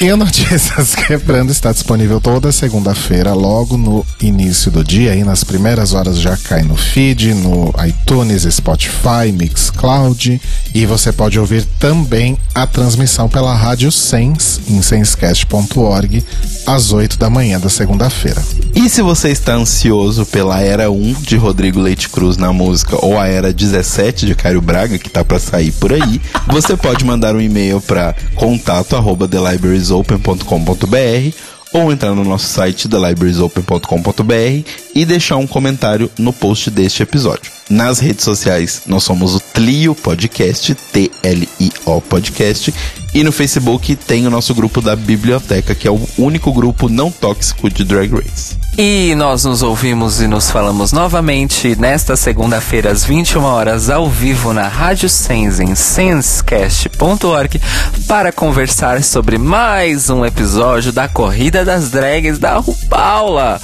e 0.00 0.12
o 0.12 0.16
Notícias 0.16 0.94
Quebrando 0.94 1.50
está 1.50 1.72
disponível 1.72 2.20
toda 2.20 2.52
segunda-feira, 2.52 3.32
logo 3.32 3.76
no 3.76 4.04
início 4.20 4.70
do 4.70 4.84
dia, 4.84 5.12
aí 5.12 5.24
nas 5.24 5.44
primeiras 5.44 5.92
horas 5.92 6.18
já 6.20 6.36
cai 6.36 6.62
no 6.62 6.76
feed, 6.76 7.34
no 7.34 7.72
iTunes, 7.86 8.42
Spotify, 8.50 9.32
Mixcloud, 9.32 10.40
e 10.74 10.86
você 10.86 11.12
pode 11.12 11.38
ouvir 11.38 11.64
também 11.78 12.38
a 12.54 12.66
transmissão 12.66 13.28
pela 13.28 13.54
Rádio 13.54 13.90
Sens, 13.90 14.60
em 14.68 14.80
senscast.org, 14.82 16.24
às 16.66 16.92
8 16.92 17.18
da 17.18 17.30
manhã 17.30 17.58
da 17.58 17.68
segunda-feira. 17.68 18.42
E 18.74 18.88
se 18.88 19.02
você 19.02 19.30
está 19.30 19.54
ansioso 19.54 20.24
pela 20.26 20.60
era 20.60 20.90
1 20.90 21.14
de 21.14 21.36
Rodrigo 21.36 21.80
Leite 21.80 22.08
Cruz 22.08 22.36
na 22.36 22.52
música 22.52 22.96
ou 23.04 23.18
a 23.18 23.26
era 23.26 23.52
17 23.52 24.26
de 24.26 24.34
Caio 24.34 24.60
Braga, 24.60 24.98
que 24.98 25.10
tá 25.10 25.24
para 25.24 25.38
sair 25.38 25.72
por 25.72 25.92
aí, 25.92 26.20
você 26.48 26.76
pode 26.76 27.04
mandar 27.04 27.34
um 27.34 27.40
e-mail 27.40 27.80
para 27.80 28.14
contato@thelibrariesopen.com.br 28.58 31.36
ou 31.72 31.92
entrar 31.92 32.14
no 32.14 32.24
nosso 32.24 32.46
site 32.46 32.88
thelibrariesopen.com.br 32.88 34.68
e 34.94 35.04
deixar 35.04 35.36
um 35.36 35.46
comentário 35.46 36.10
no 36.18 36.32
post 36.32 36.70
deste 36.70 37.02
episódio. 37.02 37.52
Nas 37.68 37.98
redes 37.98 38.24
sociais, 38.24 38.84
nós 38.86 39.04
somos 39.04 39.34
o 39.34 39.40
Tlio 39.40 39.94
Podcast, 39.94 40.74
T-L-I-O 40.74 42.00
Podcast, 42.00 42.72
e 43.14 43.24
no 43.24 43.32
Facebook 43.32 43.96
tem 43.96 44.26
o 44.26 44.30
nosso 44.30 44.54
grupo 44.54 44.80
da 44.80 44.94
Biblioteca, 44.94 45.74
que 45.74 45.88
é 45.88 45.90
o 45.90 46.00
único 46.18 46.52
grupo 46.52 46.88
não 46.88 47.10
tóxico 47.10 47.70
de 47.70 47.84
Drag 47.84 48.12
Race. 48.12 48.56
E 48.76 49.12
nós 49.16 49.44
nos 49.44 49.60
ouvimos 49.60 50.20
e 50.20 50.28
nos 50.28 50.50
falamos 50.50 50.92
novamente 50.92 51.74
nesta 51.80 52.14
segunda-feira 52.14 52.92
às 52.92 53.04
21 53.04 53.42
horas 53.42 53.90
ao 53.90 54.08
vivo 54.08 54.52
na 54.52 54.68
Rádio 54.68 55.08
Sense 55.08 55.60
em 55.60 55.74
sensecast.org 55.74 57.60
para 58.06 58.30
conversar 58.30 59.02
sobre 59.02 59.36
mais 59.36 60.10
um 60.10 60.24
episódio 60.24 60.92
da 60.92 61.08
Corrida 61.08 61.64
das 61.64 61.90
Drags 61.90 62.38
da 62.38 62.62
Paula. 62.88 63.60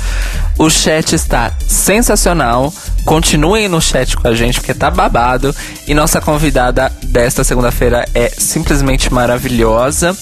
O 0.59 0.69
chat 0.69 1.13
está 1.15 1.53
sensacional. 1.69 2.73
Continuem 3.05 3.69
no 3.69 3.81
chat 3.81 4.17
com 4.17 4.27
a 4.27 4.35
gente 4.35 4.61
porque 4.61 4.73
tá 4.73 4.91
babado 4.91 5.55
e 5.87 5.95
nossa 5.95 6.21
convidada 6.21 6.91
desta 7.03 7.45
segunda-feira 7.45 8.09
é 8.15 8.31
simplesmente 8.37 9.13
maravilhosa. 9.13 10.17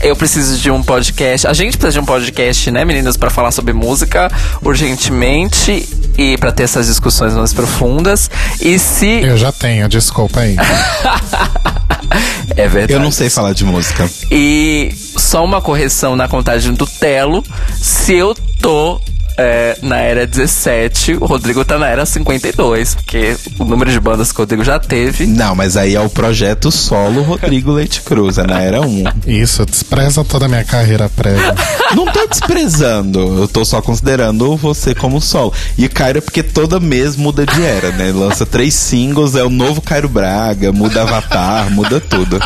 Eu 0.00 0.16
preciso 0.16 0.58
de 0.58 0.70
um 0.70 0.82
podcast. 0.82 1.46
A 1.46 1.52
gente 1.52 1.76
precisa 1.76 1.92
de 1.92 2.00
um 2.00 2.04
podcast, 2.04 2.70
né, 2.70 2.84
meninas, 2.84 3.16
para 3.16 3.30
falar 3.30 3.50
sobre 3.50 3.72
música 3.72 4.30
urgentemente 4.62 5.88
e 6.16 6.36
para 6.38 6.52
ter 6.52 6.64
essas 6.64 6.86
discussões 6.86 7.34
mais 7.34 7.52
profundas. 7.52 8.30
E 8.60 8.78
se 8.78 9.22
Eu 9.22 9.36
já 9.36 9.52
tenho, 9.52 9.88
desculpa 9.88 10.40
aí. 10.40 10.56
é 12.56 12.68
verdade. 12.68 12.92
Eu 12.92 13.00
não 13.00 13.10
sei 13.10 13.30
falar 13.30 13.52
de 13.52 13.64
música. 13.64 14.08
E 14.30 14.92
só 15.16 15.44
uma 15.44 15.60
correção 15.60 16.16
na 16.16 16.28
contagem 16.28 16.72
do 16.74 16.86
Telo. 16.86 17.44
Se 17.80 18.14
eu 18.14 18.34
tô 18.60 19.00
é, 19.36 19.76
na 19.82 19.98
era 19.98 20.26
17, 20.26 21.14
o 21.14 21.26
Rodrigo 21.26 21.64
tá 21.64 21.78
na 21.78 21.88
era 21.88 22.06
52, 22.06 22.94
porque 22.94 23.36
o 23.58 23.64
número 23.64 23.90
de 23.90 23.98
bandas 23.98 24.30
que 24.30 24.38
o 24.38 24.42
Rodrigo 24.42 24.64
já 24.64 24.78
teve. 24.78 25.26
Não, 25.26 25.54
mas 25.54 25.76
aí 25.76 25.94
é 25.94 26.00
o 26.00 26.08
projeto 26.08 26.70
solo 26.70 27.22
Rodrigo 27.22 27.72
Leite 27.72 28.02
Cruz, 28.02 28.38
é 28.38 28.46
na 28.46 28.60
era 28.60 28.80
1. 28.80 29.04
Isso, 29.26 29.64
despreza 29.66 30.24
toda 30.24 30.46
a 30.46 30.48
minha 30.48 30.64
carreira 30.64 31.08
prévia. 31.08 31.54
Não 31.94 32.06
tô 32.06 32.26
desprezando, 32.26 33.18
eu 33.40 33.48
tô 33.48 33.64
só 33.64 33.80
considerando 33.80 34.56
você 34.56 34.94
como 34.94 35.20
solo. 35.20 35.52
E 35.76 35.88
Cairo 35.88 36.18
é 36.18 36.20
porque 36.20 36.42
toda 36.42 36.80
mês 36.80 37.16
muda 37.16 37.46
de 37.46 37.62
era, 37.62 37.90
né? 37.92 38.12
Lança 38.12 38.44
três 38.44 38.74
singles, 38.74 39.34
é 39.34 39.44
o 39.44 39.50
novo 39.50 39.80
Cairo 39.80 40.08
Braga, 40.08 40.72
muda 40.72 41.02
Avatar, 41.02 41.70
muda 41.70 42.00
tudo. 42.00 42.40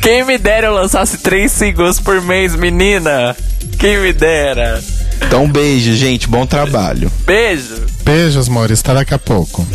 Quem 0.00 0.24
me 0.24 0.38
dera 0.38 0.68
eu 0.68 0.74
lançasse 0.74 1.18
três 1.18 1.52
singles 1.52 2.00
por 2.00 2.20
mês, 2.22 2.54
menina? 2.54 3.36
Quem 3.78 3.98
me 3.98 4.12
dera? 4.12 4.82
Então, 5.22 5.48
beijo, 5.48 5.94
gente. 5.94 6.28
Bom 6.28 6.46
trabalho. 6.46 7.10
Beijo. 7.24 7.82
Beijos, 8.04 8.48
amores. 8.48 8.80
Até 8.80 8.94
daqui 8.94 9.14
a 9.14 9.18
pouco. 9.18 9.66